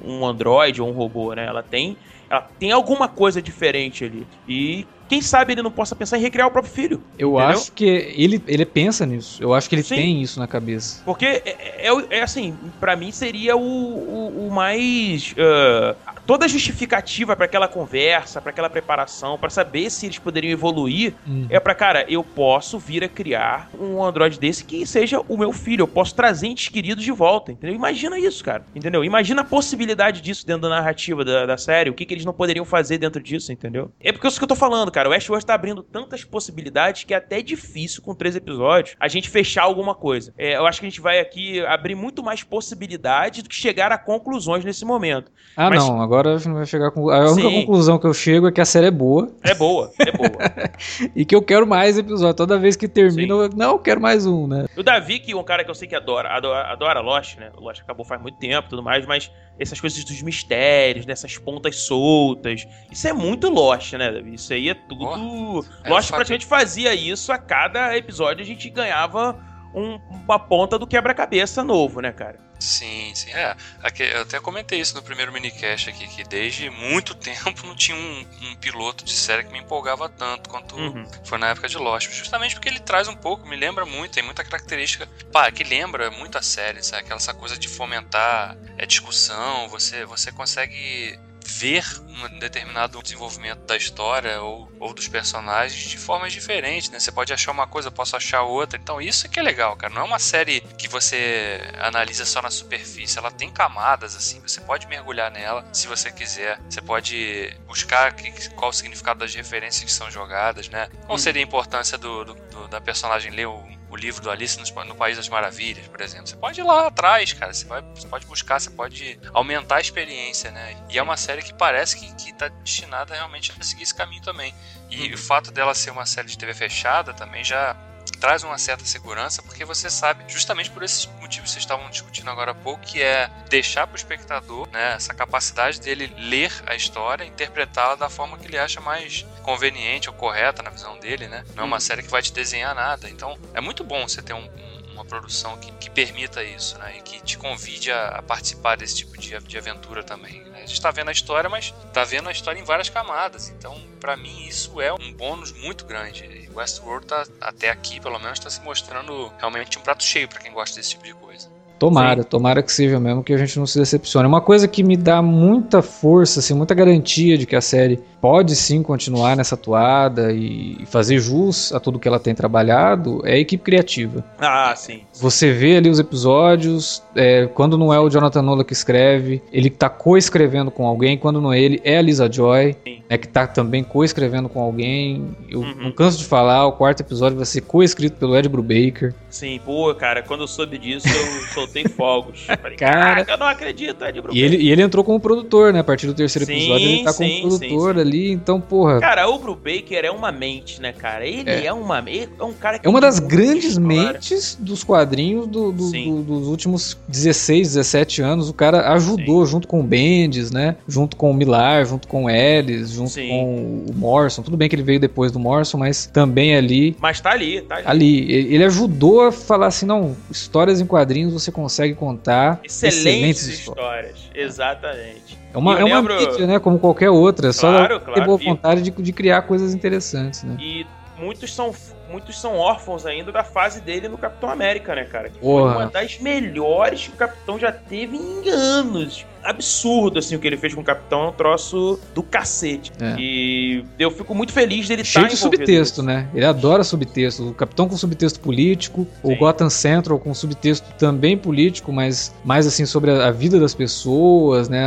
um, 0.05 0.19
um 0.19 0.27
androide 0.27 0.83
ou 0.83 0.89
um 0.91 0.93
robô, 0.93 1.33
né? 1.33 1.47
Ela 1.47 1.63
tem 1.63 1.97
ela 2.29 2.49
tem 2.59 2.73
alguma 2.73 3.09
coisa 3.09 3.41
diferente 3.41 4.05
ali. 4.05 4.27
E 4.49 4.87
quem 5.09 5.23
sabe 5.23 5.53
ele 5.53 5.63
não 5.63 5.71
possa 5.71 5.95
pensar 5.95 6.19
em 6.19 6.21
recriar 6.21 6.49
o 6.49 6.51
próprio 6.51 6.73
filho. 6.73 7.03
Eu 7.19 7.35
entendeu? 7.35 7.49
acho 7.49 7.73
que 7.73 7.85
ele, 7.85 8.43
ele 8.47 8.67
pensa 8.67 9.07
nisso. 9.07 9.43
Eu 9.43 9.55
acho 9.55 9.69
que 9.69 9.77
ele 9.77 9.83
Sim. 9.83 9.95
tem 9.95 10.23
isso 10.23 10.41
na 10.41 10.47
cabeça. 10.47 11.03
Porque 11.05 11.25
é, 11.25 11.79
é, 11.79 12.19
é 12.19 12.23
assim, 12.23 12.57
para 12.81 12.97
mim 12.97 13.13
seria 13.13 13.57
o, 13.57 13.61
o, 13.61 14.49
o 14.49 14.51
mais. 14.53 15.33
Uh, 15.33 15.97
toda 16.27 16.45
a 16.45 16.49
justificativa 16.49 17.37
para 17.37 17.45
aquela 17.45 17.69
conversa, 17.69 18.41
para 18.41 18.51
aquela 18.51 18.69
preparação, 18.69 19.39
para 19.39 19.49
saber 19.49 19.89
se 19.91 20.07
eles 20.07 20.19
poderiam 20.19 20.53
evoluir, 20.53 21.15
uhum. 21.27 21.47
é 21.49 21.61
para 21.61 21.75
cara, 21.75 22.05
eu 22.09 22.25
posso 22.25 22.79
vir 22.79 23.05
a 23.05 23.09
criar 23.09 23.71
um 23.79 24.03
Android 24.03 24.39
desse 24.39 24.65
que 24.65 24.85
seja 24.85 25.21
o 25.29 25.37
meu 25.37 25.53
filho, 25.53 25.83
eu 25.83 25.89
posso 25.89 26.15
trazer 26.15 26.49
entes 26.49 26.69
queridos 26.69 27.05
de 27.05 27.13
volta, 27.13 27.53
entendeu? 27.53 27.75
Imagina 27.77 28.19
isso, 28.19 28.43
cara, 28.45 28.67
entendeu? 28.75 29.05
Imagina 29.05 29.43
a 29.43 29.45
possibilidade 29.45 30.21
disso 30.21 30.47
dentro 30.47 30.63
da 30.63 30.69
narrativa 30.69 31.25
da, 31.25 31.47
da 31.47 31.57
série, 31.57 31.91
o 31.91 31.95
que, 31.95 32.05
que 32.05 32.15
eles 32.15 32.25
não 32.25 32.33
poderiam 32.33 32.65
fazer 32.65 32.99
dentro 32.99 33.23
disso, 33.23 33.53
entendeu? 33.53 33.91
É 34.01 34.13
porque 34.13 34.27
é 34.27 34.29
isso 34.29 34.39
que 34.39 34.45
eu 34.45 34.49
tô 34.49 34.57
falando, 34.57 34.91
cara, 34.91 35.09
o 35.09 35.13
Westworld 35.13 35.47
tá 35.47 35.55
abrindo 35.55 35.83
tantas 35.83 36.25
possibilidades 36.25 37.05
que 37.05 37.15
é 37.15 37.17
até 37.17 37.41
difícil 37.41 38.03
com 38.03 38.15
três 38.15 38.35
episódios 38.35 38.97
a 38.99 39.09
gente 39.09 39.31
fechar 39.31 39.63
alguma 39.63 39.95
coisa. 39.95 40.35
É, 40.37 40.57
eu 40.57 40.67
acho 40.67 40.81
que 40.81 40.87
a 40.87 40.91
gente 40.91 41.01
vai 41.01 41.21
aqui 41.21 41.65
abrir 41.67 41.95
muito 41.95 42.23
mais 42.23 42.43
possibilidades 42.43 43.43
do 43.43 43.49
que 43.49 43.55
chegar 43.55 43.93
a 43.93 43.99
conclusões 43.99 44.65
nesse 44.65 44.85
momento. 44.85 45.31
Ah, 45.57 45.71
Mas, 45.71 45.87
não, 45.87 46.01
agora 46.01 46.16
agora 46.17 46.35
a 46.35 46.39
gente 46.39 46.53
vai 46.53 46.67
chegar 46.67 46.91
com. 46.91 47.11
A 47.11 47.31
única 47.31 47.49
Sim. 47.49 47.61
conclusão 47.61 47.99
que 47.99 48.07
eu 48.07 48.15
chego 48.15 48.49
é 48.49 48.53
que 48.53 48.61
a 48.61 48.65
série 48.65 48.87
é 48.87 48.91
boa. 48.91 49.31
É 49.43 49.55
boa, 49.55 49.93
é 49.99 50.11
boa. 50.13 50.31
e 51.15 51.25
que 51.25 51.35
eu 51.35 51.43
quero 51.43 51.67
mais 51.67 51.99
episódio. 51.99 52.35
Toda 52.35 52.59
vez 52.59 52.77
que 52.77 52.89
termina, 52.89 53.35
eu, 53.35 53.51
não, 53.51 53.73
eu 53.73 53.79
quero 53.79 54.01
mais 54.01 54.27
um, 54.27 54.47
né? 54.47 54.67
O 54.77 54.83
Davi, 54.83 55.19
que 55.19 55.33
é 55.33 55.37
um 55.37 55.45
cara 55.45 55.63
que 55.63 55.71
eu 55.71 55.75
sei 55.75 55.87
que 55.87 55.95
adora, 55.95 56.31
adora, 56.31 56.73
adora 56.73 57.01
Lost, 57.01 57.37
né? 57.37 57.51
Lost 57.57 57.81
acabou 57.83 58.05
faz 58.05 58.21
muito 58.21 58.39
tempo 58.39 58.67
e 58.67 58.71
tudo 58.71 58.83
mais, 58.83 59.05
mas 59.07 59.31
essas 59.59 59.81
coisas 59.81 60.03
dos 60.05 60.23
mistérios, 60.23 61.05
dessas 61.05 61.37
pontas 61.37 61.77
soltas. 61.77 62.67
Isso 62.91 63.07
é 63.07 63.13
muito 63.13 63.49
Lost, 63.49 63.93
né, 63.95 64.11
Davi? 64.11 64.35
Isso 64.35 64.53
aí 64.53 64.71
é 64.71 64.75
tudo. 64.75 65.05
Oh, 65.05 65.65
Lost 65.89 66.11
praticamente 66.11 66.47
fazia 66.47 66.95
isso 66.95 67.33
a 67.33 67.39
cada 67.39 67.97
episódio, 67.97 68.43
a 68.43 68.47
gente 68.47 68.69
ganhava 68.71 69.39
um, 69.77 70.01
uma 70.25 70.39
ponta 70.39 70.79
do 70.79 70.87
quebra-cabeça 70.87 71.63
novo, 71.63 72.01
né, 72.01 72.11
cara? 72.11 72.41
Sim, 72.59 73.15
sim. 73.15 73.31
É, 73.33 73.55
aqui, 73.83 74.03
eu 74.03 74.23
até 74.23 74.41
comentei 74.41 74.81
isso 74.81 74.95
no 74.95 75.03
primeiro 75.03 75.31
minicast 75.31 75.91
aqui, 75.91 76.09
que 76.09 76.25
desde 76.25 76.71
muito 76.71 77.15
tempo 77.21 77.67
não 77.67 77.77
tinha 77.77 77.97
um, 77.97 78.27
um 78.43 78.57
piloto 78.57 79.05
de 79.05 79.13
série 79.13 79.45
que 79.45 79.53
me 79.53 79.59
empolgava 79.59 80.09
tanto 80.09 80.49
quanto 80.49 80.75
uhum. 80.75 81.07
foi 81.25 81.37
na 81.37 81.51
época 81.51 81.69
de 81.69 81.77
Lost. 81.77 82.11
Justamente 82.11 82.55
porque 82.55 82.71
ele 82.71 82.81
traz 82.81 83.07
um 83.07 83.15
pouco, 83.15 83.47
me 83.47 83.57
lembra 83.57 83.85
muito, 83.85 84.13
tem 84.13 84.23
muita 84.23 84.43
característica, 84.43 85.07
pá, 85.31 85.51
que 85.51 85.63
lembra 85.63 86.11
muito 86.11 86.39
a 86.39 86.43
série, 86.43 86.83
sabe? 86.83 87.03
Aquela 87.03 87.17
essa 87.17 87.35
coisa 87.35 87.59
de 87.59 87.69
fomentar 87.69 88.57
é, 88.79 88.87
discussão, 88.87 89.69
você, 89.69 90.05
você 90.07 90.33
consegue 90.33 91.19
ver 91.47 91.85
um 92.09 92.39
determinado 92.39 93.03
desenvolvimento 93.03 93.61
da 93.61 93.77
história 93.77 94.41
ou, 94.41 94.71
ou 94.81 94.93
dos 94.93 95.09
personagens 95.09 95.89
de 95.89 95.97
formas 95.97 96.33
diferentes, 96.33 96.91
né? 96.91 96.99
Você 96.99 97.13
pode 97.13 97.33
achar 97.33 97.53
uma 97.53 97.67
coisa, 97.67 97.89
eu 97.89 97.93
posso 97.93 98.17
achar 98.17 98.43
outra. 98.43 98.79
Então 98.79 99.01
isso 99.01 99.27
é 99.27 99.29
que 99.29 99.39
é 99.39 99.43
legal, 99.43 99.77
cara. 99.77 99.93
Não 99.93 100.03
é 100.03 100.05
uma 100.05 100.19
série 100.19 100.61
que 100.61 100.89
você 100.89 101.61
analisa 101.79 102.25
só 102.25 102.43
na 102.43 102.51
superfície. 102.51 103.19
Ela 103.19 103.31
tem 103.31 103.51
camadas, 103.51 104.17
assim. 104.17 104.41
Você 104.41 104.61
pode 104.61 104.87
mergulhar 104.87 105.31
nela 105.31 105.65
se 105.73 105.87
você 105.87 106.11
quiser. 106.11 106.61
Você 106.69 106.81
pode 106.81 107.55
buscar 107.67 108.13
que, 108.15 108.51
qual 108.51 108.71
o 108.71 108.75
significado 108.75 109.21
das 109.21 109.35
referências 109.35 109.85
que 109.85 109.93
são 109.93 110.11
jogadas, 110.11 110.69
né? 110.69 110.89
Qual 111.01 111.13
uhum. 111.13 111.19
seria 111.19 111.43
a 111.43 111.45
importância 111.45 111.97
do, 111.99 112.25
do, 112.25 112.35
do 112.35 112.69
da 112.69 112.81
personagem 112.81 113.31
ler 113.31 113.47
o 113.47 113.76
o 113.91 113.97
livro 113.97 114.23
do 114.23 114.31
Alice 114.31 114.59
no, 114.59 114.95
País 114.95 115.17
das 115.17 115.29
Maravilhas, 115.29 115.87
por 115.87 116.01
exemplo. 116.01 116.27
Você 116.27 116.37
pode 116.37 116.61
ir 116.61 116.65
lá 116.65 116.89
atrás, 116.89 117.33
cara. 117.33 117.53
Você, 117.53 117.65
vai, 117.67 117.83
você 117.95 118.09
pode 118.09 118.27
buscar, 118.27 118.61
você 118.61 118.71
pode 118.71 119.19
aumentar 119.33 119.77
a 119.77 119.81
experiência, 119.81 120.51
né? 120.51 120.77
E 120.91 120.99
é 120.99 121.03
uma 121.03 121.17
série 121.17 121.43
que 121.43 121.55
parece 121.55 121.97
que, 121.97 122.15
que 122.15 122.33
tá 122.33 122.49
destinada 122.49 123.15
realmente 123.15 123.53
a 123.59 123.63
seguir 123.63 123.85
esse 123.85 123.95
caminho 123.95 124.23
também. 124.23 124.55
E 124.91 125.09
uhum. 125.09 125.15
o 125.15 125.19
fato 125.19 125.51
dela 125.51 125.75
ser 125.75 125.91
uma 125.91 126.07
série 126.07 126.29
de 126.29 126.37
TV 126.37 126.55
fechada 126.55 127.13
também 127.13 127.45
já 127.45 127.77
traz 128.13 128.43
uma 128.43 128.59
certa 128.59 128.85
segurança, 128.85 129.43
porque 129.43 129.65
você 129.65 129.91
sabe, 129.91 130.25
justamente 130.29 130.71
por 130.71 130.83
esses 130.83 131.07
motivos 131.21 131.51
que 131.51 131.55
vocês 131.55 131.63
estavam 131.63 131.89
discutindo 131.91 132.31
agora 132.31 132.53
há 132.53 132.55
pouco, 132.55 132.83
que 132.85 133.03
é 133.03 133.31
deixar 133.49 133.87
para 133.87 133.95
o 133.95 133.97
espectador 133.97 134.69
né, 134.71 134.95
essa 134.95 135.15
capacidade 135.15 135.81
dele 135.81 136.13
ler 136.17 136.53
a 136.67 136.75
história, 136.75 137.25
interpretá-la 137.25 137.95
da 137.95 138.09
forma 138.09 138.39
que 138.39 138.47
ele 138.47 138.59
acha 138.59 138.81
mais 138.81 139.27
conveniente 139.43 140.09
ou 140.09 140.15
correta 140.15 140.63
na 140.63 140.71
visão 140.71 140.99
dele, 140.99 141.29
né? 141.29 141.45
Não 141.55 141.65
é 141.65 141.67
uma 141.67 141.77
uhum. 141.77 141.81
série 141.81 142.03
que 142.03 142.11
vai 142.11 142.23
te 142.23 142.33
desenhar 142.33 142.75
nada. 142.75 143.09
Então, 143.09 143.39
é 143.55 143.61
muito 143.61 143.85
bom 143.85 144.07
você 144.07 144.23
ter 144.23 144.33
um, 144.33 144.45
um, 144.45 144.76
produção 145.07 145.57
que, 145.59 145.73
que, 145.73 145.91
permita 145.91 146.43
isso, 146.43 146.79
né? 146.79 146.99
E 146.99 147.03
que 147.03 147.21
te 147.21 147.39
convide 147.39 147.91
a, 147.91 148.09
a 148.09 148.23
participar 148.23 148.77
desse 148.77 148.97
tipo 148.97 149.17
de, 149.17 149.39
de 149.39 149.59
aventura 149.59 150.03
também. 150.03 150.43
Né? 150.45 150.59
A 150.59 150.61
gente 150.61 150.75
está 150.75 150.91
vendo 150.91 151.09
a 151.09 151.13
história, 151.13 151.49
mas 151.49 151.75
está 151.87 152.05
vendo 152.05 152.29
a 152.29 152.33
história 152.33 152.59
em 152.59 152.65
várias 152.65 152.89
camadas. 152.89 153.49
Então, 153.49 153.81
para 154.01 154.17
mim, 154.17 154.47
isso 154.47 154.81
é 154.81 154.93
um 154.93 155.13
bônus 155.13 155.53
muito 155.53 155.85
grande. 155.85 156.49
Westworld 156.55 157.07
tá, 157.07 157.27
até 157.41 157.71
aqui, 157.71 158.01
pelo 158.01 158.19
menos, 158.19 158.39
está 158.39 158.51
se 158.51 158.61
mostrando 158.61 159.33
realmente 159.39 159.79
um 159.79 159.83
prato 159.83 160.03
cheio 160.03 160.29
para 160.29 160.41
quem 160.41 160.53
gosta 160.53 160.77
desse 160.77 160.91
tipo 160.91 161.05
de 161.05 161.15
coisa. 161.15 161.56
Tomara, 161.79 162.23
Sim. 162.23 162.29
tomara 162.29 162.63
que 162.63 162.73
seja 162.73 162.99
mesmo, 162.99 163.23
que 163.23 163.33
a 163.33 163.37
gente 163.37 163.59
não 163.59 163.67
se 163.67 163.79
decepcione. 163.79 164.27
Uma 164.27 164.41
coisa 164.41 164.67
que 164.67 164.83
me 164.83 164.97
dá 164.97 165.21
muita 165.21 165.83
força, 165.83 166.41
assim, 166.41 166.55
muita 166.55 166.75
garantia 166.75 167.37
de 167.37 167.47
que 167.47 167.57
a 167.57 167.61
série 167.61 168.01
pode 168.21 168.57
sim 168.57 168.83
continuar 168.83 169.37
nessa 169.37 169.57
toada 169.57 170.33
e 170.33 170.85
fazer 170.87 171.19
jus 171.21 171.73
a 171.73 171.79
tudo 171.79 171.99
que 171.99 172.09
ela 172.09 172.19
tem 172.19 172.35
trabalhado 172.35 173.21
é 173.25 173.35
a 173.35 173.39
equipe 173.39 173.63
criativa. 173.63 174.25
Ah, 174.39 174.75
sim. 174.75 175.03
Você 175.15 175.53
vê 175.53 175.77
ali 175.77 175.89
os 175.89 176.01
episódios, 176.01 177.03
é, 177.15 177.47
quando 177.47 177.79
não 177.79 177.93
é 177.93 178.01
o 178.01 178.11
Jonathan 178.11 178.43
Nolan 178.43 178.65
que 178.65 178.73
escreve, 178.73 179.43
ele 179.53 179.71
tá 179.71 179.89
co-escrevendo 179.89 180.71
com 180.71 180.87
alguém, 180.87 181.17
quando 181.17 181.41
não 181.41 181.53
é 181.53 181.61
ele, 181.61 181.81
é 181.85 181.99
a 181.99 182.03
Lisa 182.03 182.31
Joy, 182.31 182.77
né, 183.09 183.17
que 183.17 183.29
tá 183.29 183.47
também 183.47 183.85
co-escrevendo 183.85 184.49
com 184.49 184.61
alguém. 184.61 185.37
Eu 185.49 185.61
uhum. 185.61 185.75
não 185.77 185.93
canso 185.93 186.19
de 186.19 186.25
falar, 186.25 186.67
o 186.67 186.73
quarto 186.73 187.01
episódio 187.01 187.37
vai 187.37 187.47
ser 187.47 187.61
co-escrito 187.61 188.17
pelo 188.17 188.37
Ed 188.37 188.49
Brubaker. 188.49 189.15
Sim, 189.31 189.61
pô, 189.65 189.95
cara, 189.95 190.23
quando 190.23 190.41
eu 190.41 190.49
soube 190.49 190.79
disso, 190.79 191.07
eu 191.09 191.66
soltei 191.67 191.89
fogos. 191.89 192.47
Falei, 192.63 192.77
cara, 192.77 193.25
eu 193.29 193.37
não 193.37 193.47
acredito, 193.47 194.05
Ed 194.05 194.21
Brubaker. 194.21 194.37
E 194.37 194.45
ele, 194.45 194.57
e 194.57 194.71
ele 194.71 194.83
entrou 194.83 195.05
como 195.05 195.21
produtor, 195.21 195.73
né? 195.73 195.81
A 195.81 195.85
partir 195.85 196.07
do 196.07 196.15
terceiro 196.15 196.47
sim, 196.47 196.53
episódio, 196.53 196.89
ele 196.89 197.05
tá 197.05 197.13
como 197.13 197.29
sim, 197.29 197.41
produtor 197.41 197.95
sim, 197.95 198.01
ali, 198.01 198.33
então, 198.33 198.61
porra. 198.61 199.01
Cara, 199.01 199.29
o 199.29 199.39
Brubaker 199.39 200.05
é 200.05 200.11
uma 200.11 200.33
mente, 200.33 200.81
né, 200.81 200.93
cara? 200.93 201.27
Ele 201.27 201.51
é, 201.51 201.67
é 201.67 201.73
uma 201.73 202.05
é 202.07 202.43
um 202.43 202.53
cara 202.53 202.79
que 202.79 202.87
É 202.87 202.91
uma 202.91 203.01
das 203.01 203.19
grandes 203.19 203.79
mentes 203.79 204.57
dos 204.59 204.85
quadrinhos 204.85 205.47
do, 205.47 205.73
do, 205.73 205.91
do, 205.91 206.23
dos 206.23 206.49
últimos 206.49 206.97
16, 207.09 207.75
17 207.75 208.23
anos. 208.23 208.49
O 208.49 208.55
cara 208.55 208.93
ajudou 208.93 209.45
junto 209.47 209.67
com 209.67 209.81
o 209.81 209.83
Bendis, 209.83 210.51
né? 210.51 210.77
Junto 210.87 211.17
com 211.17 211.31
o 211.31 211.35
Millar, 211.35 211.85
junto 211.85 212.07
com 212.07 212.25
o 212.25 212.31
Ellis, 212.31 212.91
junto 212.91 213.15
com 213.15 213.85
o 213.89 213.95
Morrison. 213.95 214.43
Tudo 214.43 214.57
bem 214.57 214.69
que 214.69 214.75
ele 214.75 214.83
veio 214.83 215.01
depois 215.01 215.33
do 215.33 215.39
Morrison, 215.39 215.79
mas 215.79 216.07
também 216.07 216.55
ali. 216.55 216.97
Mas 217.01 217.21
tá 217.21 217.31
ali, 217.31 217.61
tá 217.63 217.77
ali. 217.77 217.87
Ali. 217.87 218.33
Ele 218.55 218.65
ajudou 218.65 219.23
a 219.23 219.33
falar 219.33 219.67
assim: 219.67 219.87
não, 219.87 220.17
histórias 220.31 220.81
em 220.81 220.87
quadrinhos 220.87 221.33
você 221.33 221.51
consegue 221.57 221.95
contar. 221.95 222.61
Excelentes, 222.63 222.99
excelentes 222.99 223.49
histórias. 223.49 224.17
histórias. 224.17 224.31
Exatamente. 224.35 225.39
É 225.55 225.59
uma, 225.59 225.81
é 225.81 225.85
uma 225.85 226.03
mídia, 226.03 226.47
né? 226.47 226.59
Como 226.59 226.79
qualquer 226.79 227.09
outra. 227.09 227.51
Só 227.51 227.73
claro, 227.73 228.01
ter 228.01 228.25
boa 228.27 228.37
vontade 228.37 228.83
de, 228.83 228.91
de 228.91 229.13
criar 229.13 229.43
coisas 229.43 229.73
interessantes, 229.73 230.43
né? 230.43 230.55
E 230.61 230.87
muitos 231.19 231.55
são 231.55 231.75
muitos 232.11 232.39
são 232.39 232.57
órfãos 232.57 233.05
ainda 233.05 233.33
da 233.33 233.43
fase 233.43 233.81
dele 233.81 234.09
no 234.09 234.19
Capitão 234.19 234.51
América, 234.51 234.95
né, 234.95 235.05
cara? 235.05 235.31
Que 235.31 235.41
foi 235.41 235.63
uma 235.63 235.87
das 235.87 236.19
melhores 236.21 237.09
que 237.09 237.15
o 237.15 237.17
Capitão 237.17 237.59
já 237.59 237.73
teve 237.73 238.17
em 238.17 238.49
anos 238.49 239.25
absurdo, 239.47 240.19
assim, 240.19 240.35
o 240.35 240.39
que 240.39 240.47
ele 240.47 240.57
fez 240.57 240.75
com 240.75 240.81
o 240.81 240.85
Capitão 240.85 241.25
é 241.25 241.29
um 241.29 241.33
troço 241.33 241.99
do 242.15 242.23
cacete. 242.23 242.93
É. 243.01 243.15
E 243.19 243.85
eu 243.99 244.11
fico 244.11 244.35
muito 244.35 244.53
feliz 244.53 244.89
dele 244.89 245.03
estar 245.03 245.23
tá 245.23 245.29
de 245.29 245.37
subtexto, 245.37 246.03
né? 246.03 246.29
Ele 246.35 246.45
adora 246.45 246.83
subtexto. 246.83 247.49
O 247.49 247.55
Capitão 247.55 247.89
com 247.89 247.97
subtexto 247.97 248.41
político, 248.41 249.07
Sim. 249.23 249.33
o 249.33 249.37
Gotham 249.37 249.71
Central 249.71 250.19
com 250.19 250.35
subtexto 250.35 250.87
também 250.99 251.37
político, 251.37 251.93
mas 251.93 252.35
mais 252.45 252.67
assim 252.67 252.85
sobre 252.85 253.11
a, 253.11 253.31
vida 253.31 253.61
das 253.61 253.75
pessoas, 253.75 254.69
né? 254.69 254.85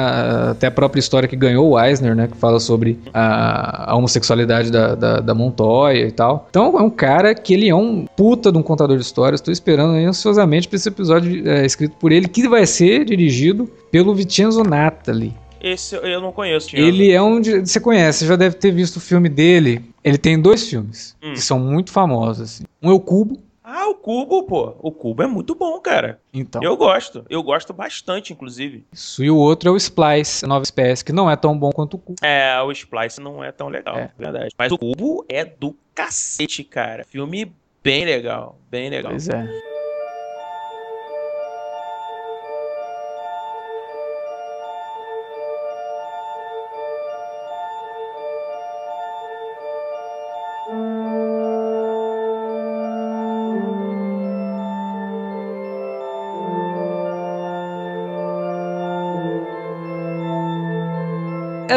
Até 0.51 0.67
a 0.67 0.71
própria 0.71 0.99
história 0.99 1.27
que 1.27 1.35
ganhou 1.35 1.69
o 1.69 1.79
Eisner, 1.79 2.15
né? 2.15 2.27
Que 2.27 2.37
fala 2.37 2.59
sobre 2.59 2.99
a, 3.13 3.91
a 3.91 3.95
homossexualidade 3.95 4.71
da, 4.71 4.95
da, 4.95 5.19
da, 5.19 5.33
Montoya 5.33 6.05
e 6.05 6.11
tal. 6.11 6.47
Então 6.49 6.77
é 6.77 6.81
um 6.81 6.89
cara 6.89 7.33
que 7.33 7.53
ele 7.53 7.69
é 7.69 7.75
um 7.75 8.05
puta 8.17 8.51
de 8.51 8.57
um 8.57 8.63
contador 8.63 8.97
de 8.97 9.03
histórias. 9.03 9.39
Estou 9.39 9.51
esperando 9.51 9.93
ansiosamente 9.93 10.67
para 10.67 10.75
esse 10.75 10.89
episódio 10.89 11.47
é, 11.47 11.65
escrito 11.65 11.95
por 11.97 12.11
ele, 12.11 12.27
que 12.27 12.47
vai 12.47 12.65
ser 12.65 13.05
dirigido 13.05 13.69
pelo 13.91 14.13
Vincenzo 14.13 14.63
Natali. 14.63 15.33
Esse 15.61 15.95
eu 15.95 16.21
não 16.21 16.31
conheço. 16.31 16.75
Ele 16.75 17.11
é 17.11 17.21
um. 17.21 17.41
De, 17.41 17.59
você 17.59 17.79
conhece, 17.79 18.19
você 18.19 18.27
já 18.27 18.35
deve 18.35 18.55
ter 18.55 18.71
visto 18.71 18.97
o 18.97 19.01
filme 19.01 19.27
dele. 19.27 19.83
Ele 20.03 20.17
tem 20.17 20.39
dois 20.39 20.67
filmes 20.69 21.15
hum. 21.21 21.33
que 21.33 21.41
são 21.41 21.59
muito 21.59 21.91
famosos. 21.91 22.55
Assim. 22.55 22.63
Um 22.81 22.91
é 22.91 22.93
o 22.93 22.99
Cubo. 22.99 23.37
Ah, 23.61 23.87
o 23.87 23.95
Cubo, 23.95 24.43
pô. 24.43 24.75
O 24.79 24.91
Cubo 24.91 25.21
é 25.21 25.27
muito 25.27 25.53
bom, 25.53 25.79
cara. 25.79 26.19
Então. 26.33 26.63
Eu 26.63 26.75
gosto. 26.75 27.23
Eu 27.29 27.43
gosto 27.43 27.71
bastante, 27.71 28.33
inclusive. 28.33 28.83
Isso. 28.91 29.23
E 29.23 29.29
o 29.29 29.35
outro 29.35 29.69
é 29.69 29.71
o 29.71 29.77
Splice, 29.77 30.43
a 30.43 30.47
nova 30.47 30.63
espécie, 30.63 31.05
que 31.05 31.11
não 31.11 31.29
é 31.29 31.35
tão 31.35 31.57
bom 31.57 31.69
quanto 31.71 31.95
o 31.95 31.97
Cubo. 31.99 32.17
É, 32.23 32.59
o 32.61 32.71
Splice 32.71 33.21
não 33.21 33.43
é 33.43 33.51
tão 33.51 33.67
legal, 33.67 33.95
é. 33.95 34.11
verdade. 34.17 34.55
Mas 34.57 34.71
o 34.71 34.77
Cubo 34.77 35.23
é 35.29 35.45
do 35.45 35.75
cacete, 35.93 36.63
cara. 36.63 37.03
Filme 37.03 37.53
bem 37.83 38.05
legal. 38.05 38.57
Bem 38.71 38.89
legal. 38.89 39.11
Pois 39.11 39.29
é. 39.29 39.47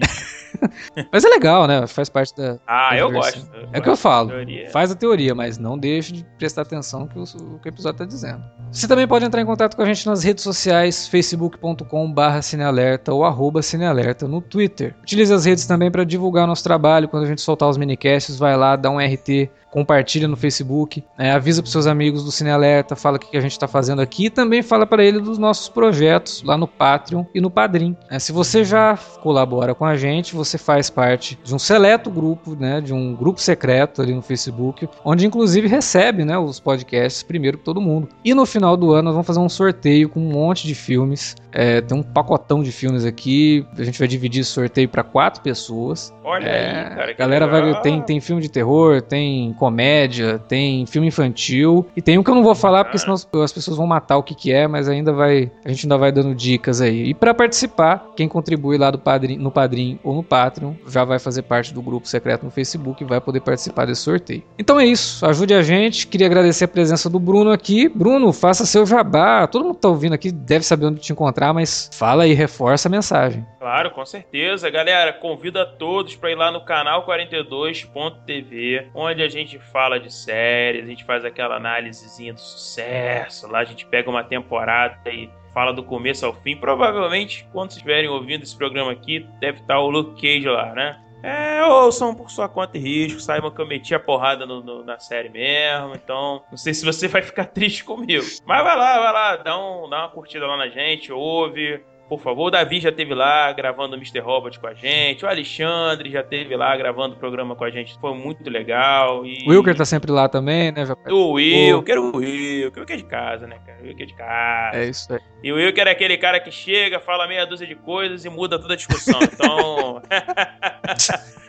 mas 1.11 1.23
é 1.23 1.29
legal, 1.29 1.67
né? 1.67 1.87
Faz 1.87 2.09
parte 2.09 2.35
da. 2.35 2.57
Ah, 2.67 2.95
eu 2.97 3.11
gosto. 3.11 3.47
É 3.71 3.79
o 3.79 3.81
que 3.81 3.89
eu 3.89 3.97
falo. 3.97 4.29
Teoria. 4.29 4.69
Faz 4.69 4.91
a 4.91 4.95
teoria, 4.95 5.35
mas 5.35 5.57
não 5.57 5.77
deixe 5.77 6.13
de 6.13 6.25
prestar 6.37 6.63
atenção 6.63 7.01
no 7.01 7.07
que 7.07 7.17
o, 7.17 7.23
o 7.23 7.59
que 7.59 7.67
o 7.67 7.69
episódio 7.69 7.95
está 7.95 8.05
dizendo. 8.05 8.43
Você 8.71 8.87
também 8.87 9.07
pode 9.07 9.25
entrar 9.25 9.41
em 9.41 9.45
contato 9.45 9.75
com 9.75 9.81
a 9.81 9.85
gente 9.85 10.05
nas 10.05 10.23
redes 10.23 10.43
sociais, 10.43 11.07
facebook.com.br 11.07 12.41
cinealerta 12.41 13.13
ou 13.13 13.23
arroba 13.23 13.61
cinealerta 13.61 14.27
no 14.27 14.41
Twitter. 14.41 14.95
Utilize 15.01 15.33
as 15.33 15.45
redes 15.45 15.65
também 15.65 15.91
para 15.91 16.03
divulgar 16.03 16.47
nosso 16.47 16.63
trabalho. 16.63 17.07
Quando 17.07 17.23
a 17.23 17.27
gente 17.27 17.41
soltar 17.41 17.69
os 17.69 17.77
minicasts, 17.77 18.37
vai 18.37 18.55
lá, 18.55 18.75
dá 18.75 18.89
um 18.89 18.99
RT, 18.99 19.49
compartilha 19.75 20.25
no 20.25 20.37
Facebook, 20.37 21.03
né, 21.17 21.33
avisa 21.33 21.61
para 21.61 21.69
seus 21.69 21.85
amigos 21.85 22.23
do 22.23 22.31
Cine 22.31 22.49
Alerta, 22.49 22.95
fala 22.95 23.17
o 23.17 23.19
que 23.19 23.35
a 23.35 23.41
gente 23.41 23.51
está 23.51 23.67
fazendo 23.67 24.01
aqui 24.01 24.27
e 24.27 24.29
também 24.29 24.63
fala 24.63 24.87
para 24.87 25.03
ele 25.03 25.19
dos 25.19 25.37
nossos 25.37 25.67
projetos 25.67 26.41
lá 26.43 26.55
no 26.55 26.65
Patreon 26.65 27.25
e 27.35 27.41
no 27.41 27.51
Padrim. 27.51 27.93
né. 28.09 28.17
se 28.17 28.31
você 28.31 28.63
já 28.63 28.97
colabora 29.21 29.75
com 29.75 29.83
a 29.83 29.97
gente, 29.97 30.33
você 30.33 30.57
faz 30.57 30.89
parte 30.89 31.37
de 31.43 31.53
um 31.53 31.59
seleto 31.59 32.09
grupo, 32.09 32.55
né, 32.55 32.79
de 32.79 32.93
um 32.93 33.13
grupo 33.13 33.41
secreto 33.41 34.01
ali 34.01 34.13
no 34.13 34.21
Facebook, 34.21 34.87
onde 35.03 35.27
inclusive 35.27 35.67
recebe 35.67 36.23
né, 36.23 36.37
os 36.37 36.57
podcasts 36.57 37.21
primeiro 37.21 37.57
que 37.57 37.65
todo 37.65 37.81
mundo. 37.81 38.07
E 38.23 38.33
no 38.33 38.45
final 38.45 38.77
do 38.77 38.93
ano 38.93 39.03
nós 39.03 39.13
vamos 39.13 39.27
fazer 39.27 39.41
um 39.41 39.49
sorteio 39.49 40.07
com 40.07 40.21
um 40.21 40.31
monte 40.31 40.65
de 40.65 40.73
filmes. 40.73 41.35
É, 41.51 41.81
tem 41.81 41.97
um 41.97 42.03
pacotão 42.03 42.63
de 42.63 42.71
filmes 42.71 43.05
aqui. 43.05 43.65
A 43.77 43.83
gente 43.83 43.99
vai 43.99 44.07
dividir 44.07 44.41
esse 44.41 44.51
sorteio 44.51 44.87
para 44.89 45.03
quatro 45.03 45.41
pessoas. 45.41 46.13
Olha 46.23 46.45
É, 46.45 46.87
aí, 46.89 46.95
cara. 46.95 47.13
galera 47.13 47.47
vai 47.47 47.61
legal. 47.61 47.81
tem, 47.81 48.01
tem 48.01 48.19
filme 48.21 48.41
de 48.41 48.49
terror, 48.49 49.01
tem 49.01 49.53
comédia, 49.65 50.37
tem 50.47 50.85
filme 50.85 51.07
infantil 51.07 51.87
e 51.95 52.01
tem 52.01 52.19
um 52.19 52.23
que 52.23 52.29
eu 52.29 52.35
não 52.35 52.43
vou 52.43 52.53
falar 52.53 52.83
porque 52.83 52.99
senão 52.99 53.15
as, 53.15 53.27
as 53.43 53.51
pessoas 53.51 53.75
vão 53.75 53.87
matar 53.87 54.17
o 54.17 54.21
que 54.21 54.35
que 54.35 54.53
é, 54.53 54.67
mas 54.67 54.87
ainda 54.87 55.11
vai 55.11 55.51
a 55.63 55.69
gente 55.69 55.85
ainda 55.85 55.97
vai 55.97 56.11
dando 56.11 56.35
dicas 56.35 56.81
aí. 56.81 57.09
E 57.09 57.13
para 57.15 57.33
participar, 57.33 58.11
quem 58.15 58.27
contribui 58.27 58.77
lá 58.77 58.91
do 58.91 58.99
padrim, 58.99 59.37
no 59.37 59.49
Padrim 59.49 59.99
ou 60.03 60.13
no 60.13 60.21
Patreon 60.23 60.73
já 60.87 61.03
vai 61.03 61.17
fazer 61.17 61.41
parte 61.41 61.73
do 61.73 61.81
grupo 61.81 62.07
secreto 62.07 62.45
no 62.45 62.51
Facebook 62.51 63.03
e 63.03 63.07
vai 63.07 63.19
poder 63.19 63.39
participar 63.39 63.85
desse 63.85 64.01
sorteio. 64.01 64.43
Então 64.59 64.79
é 64.79 64.85
isso, 64.85 65.25
ajude 65.25 65.53
a 65.53 65.63
gente. 65.63 66.05
Queria 66.05 66.27
agradecer 66.27 66.65
a 66.65 66.67
presença 66.67 67.09
do 67.09 67.19
Bruno 67.19 67.51
aqui. 67.51 67.89
Bruno, 67.89 68.31
faça 68.31 68.65
seu 68.65 68.85
jabá. 68.85 69.47
Todo 69.47 69.63
mundo 69.63 69.75
que 69.75 69.81
tá 69.81 69.89
ouvindo 69.89 70.13
aqui 70.13 70.31
deve 70.31 70.63
saber 70.63 70.85
onde 70.85 71.01
te 71.01 71.11
encontrar, 71.11 71.53
mas 71.53 71.89
fala 71.91 72.23
aí, 72.23 72.33
reforça 72.33 72.87
a 72.87 72.91
mensagem. 72.91 73.45
Claro, 73.59 73.89
com 73.91 74.05
certeza. 74.05 74.69
Galera, 74.69 75.11
convido 75.11 75.59
a 75.59 75.65
todos 75.65 76.15
para 76.15 76.31
ir 76.31 76.35
lá 76.35 76.51
no 76.51 76.63
canal 76.63 77.03
42.tv, 77.03 78.89
onde 78.93 79.23
a 79.23 79.27
gente 79.27 79.54
fala 79.59 79.99
de 79.99 80.13
séries, 80.13 80.83
a 80.83 80.87
gente 80.87 81.03
faz 81.03 81.23
aquela 81.25 81.55
análisezinha 81.55 82.33
do 82.33 82.39
sucesso. 82.39 83.47
Lá 83.47 83.59
a 83.59 83.63
gente 83.65 83.85
pega 83.85 84.09
uma 84.09 84.23
temporada 84.23 84.97
e 85.11 85.29
fala 85.53 85.71
do 85.73 85.83
começo 85.83 86.25
ao 86.25 86.33
fim. 86.33 86.55
Provavelmente, 86.55 87.47
quando 87.51 87.69
vocês 87.71 87.77
estiverem 87.77 88.09
ouvindo 88.09 88.43
esse 88.43 88.57
programa 88.57 88.91
aqui, 88.91 89.25
deve 89.39 89.59
estar 89.61 89.79
o 89.79 89.89
Luke 89.89 90.21
Cage 90.21 90.47
lá, 90.47 90.73
né? 90.73 91.01
É, 91.23 91.63
ouçam 91.65 92.13
por 92.13 92.29
sua 92.29 92.47
conta 92.47 92.77
e 92.77 92.81
risco, 92.81 93.19
saibam 93.19 93.49
que 93.49 93.59
eu 93.59 93.65
meti 93.65 93.95
a 93.95 93.99
porrada 93.99 94.45
no- 94.45 94.61
no- 94.61 94.83
na 94.85 94.99
série 94.99 95.27
mesmo, 95.29 95.95
então 95.95 96.43
não 96.51 96.57
sei 96.57 96.71
se 96.71 96.85
você 96.85 97.07
vai 97.07 97.23
ficar 97.23 97.45
triste 97.49 97.83
comigo. 97.83 98.23
Mas 98.45 98.63
vai 98.63 98.75
lá, 98.77 98.99
vai 98.99 99.13
lá, 99.13 99.35
dá, 99.37 99.57
um, 99.57 99.89
dá 99.89 99.99
uma 100.01 100.09
curtida 100.09 100.45
lá 100.45 100.55
na 100.55 100.67
gente, 100.67 101.11
ouve, 101.11 101.83
por 102.07 102.21
favor. 102.21 102.47
O 102.47 102.51
Davi 102.51 102.79
já 102.79 102.91
teve 102.91 103.13
lá 103.13 103.51
gravando 103.53 103.95
o 103.95 103.97
Mr. 103.97 104.19
Robot 104.19 104.59
com 104.59 104.67
a 104.67 104.73
gente, 104.73 105.25
o 105.25 105.27
Alexandre 105.27 106.11
já 106.11 106.23
teve 106.23 106.55
lá 106.55 106.75
gravando 106.77 107.15
o 107.15 107.17
programa 107.17 107.55
com 107.55 107.63
a 107.63 107.69
gente, 107.69 107.97
foi 107.99 108.13
muito 108.13 108.49
legal. 108.49 109.25
E... 109.25 109.43
O 109.47 109.51
Wilker 109.51 109.75
tá 109.75 109.85
sempre 109.85 110.11
lá 110.11 110.29
também, 110.29 110.71
né? 110.71 110.85
Já- 110.85 110.95
O 111.09 111.33
Will, 111.33 111.81
quero 111.83 112.09
o 112.09 112.19
que 112.19 112.67
o 112.67 112.85
que 112.85 112.93
é 112.93 112.97
de 112.97 113.03
casa, 113.05 113.47
né, 113.47 113.57
cara? 113.65 113.79
O 113.81 113.95
que 113.95 114.03
é 114.03 114.05
de 114.05 114.13
casa. 114.15 114.77
É 114.77 114.85
isso 114.89 115.13
aí. 115.13 115.19
E 115.43 115.51
o 115.51 115.55
Wilker 115.55 115.87
é 115.87 115.91
aquele 115.91 116.17
cara 116.17 116.39
que 116.39 116.51
chega, 116.51 116.99
fala 116.99 117.27
meia 117.27 117.45
dúzia 117.45 117.65
de 117.67 117.75
coisas 117.75 118.23
e 118.25 118.29
muda 118.29 118.59
toda 118.59 118.73
a 118.73 118.77
discussão. 118.77 119.19
Então. 119.21 120.01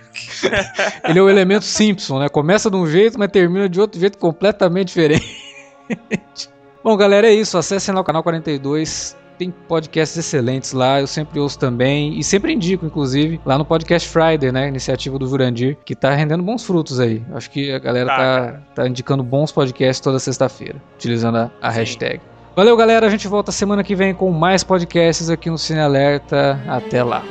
Ele 1.09 1.19
é 1.19 1.23
o 1.23 1.29
elemento 1.29 1.65
Simpson, 1.65 2.19
né? 2.19 2.29
Começa 2.29 2.71
de 2.71 2.77
um 2.77 2.87
jeito, 2.87 3.19
mas 3.19 3.31
termina 3.31 3.69
de 3.69 3.81
outro 3.81 4.01
jeito 4.01 4.17
completamente 4.19 4.89
diferente. 4.89 5.45
Bom, 6.83 6.97
galera, 6.97 7.27
é 7.27 7.35
isso. 7.35 7.59
Acessem 7.59 7.95
lá 7.95 8.01
o 8.01 8.05
canal 8.05 8.23
42. 8.23 9.17
Tem 9.39 9.51
podcasts 9.51 10.17
excelentes 10.17 10.73
lá, 10.73 11.01
eu 11.01 11.07
sempre 11.07 11.39
ouço 11.39 11.59
também 11.59 12.19
e 12.19 12.25
sempre 12.25 12.55
indico, 12.55 12.87
inclusive, 12.87 13.39
lá 13.45 13.59
no 13.59 13.65
Podcast 13.65 14.09
Friday, 14.09 14.51
né? 14.51 14.69
Iniciativa 14.69 15.19
do 15.19 15.27
Jurandir, 15.27 15.77
que 15.85 15.95
tá 15.95 16.15
rendendo 16.15 16.43
bons 16.43 16.65
frutos 16.65 16.99
aí. 16.99 17.23
Acho 17.35 17.51
que 17.51 17.71
a 17.71 17.79
galera 17.79 18.07
Tá, 18.07 18.17
tá, 18.17 18.61
tá 18.77 18.89
indicando 18.89 19.23
bons 19.23 19.53
podcasts 19.53 20.01
toda 20.01 20.19
sexta-feira, 20.19 20.83
utilizando 20.95 21.37
a, 21.37 21.51
a 21.61 21.71
hashtag. 21.71 22.21
Valeu, 22.57 22.75
galera. 22.77 23.07
A 23.07 23.11
gente 23.11 23.29
volta 23.29 23.53
semana 23.53 23.85
que 23.85 23.95
vem 23.95 24.15
com 24.15 24.31
mais 24.31 24.65
podcasts 24.65 25.29
aqui 25.29 25.51
no 25.51 25.59
Cine 25.59 25.81
Alerta. 25.81 26.59
Até 26.67 27.05
lá. 27.05 27.23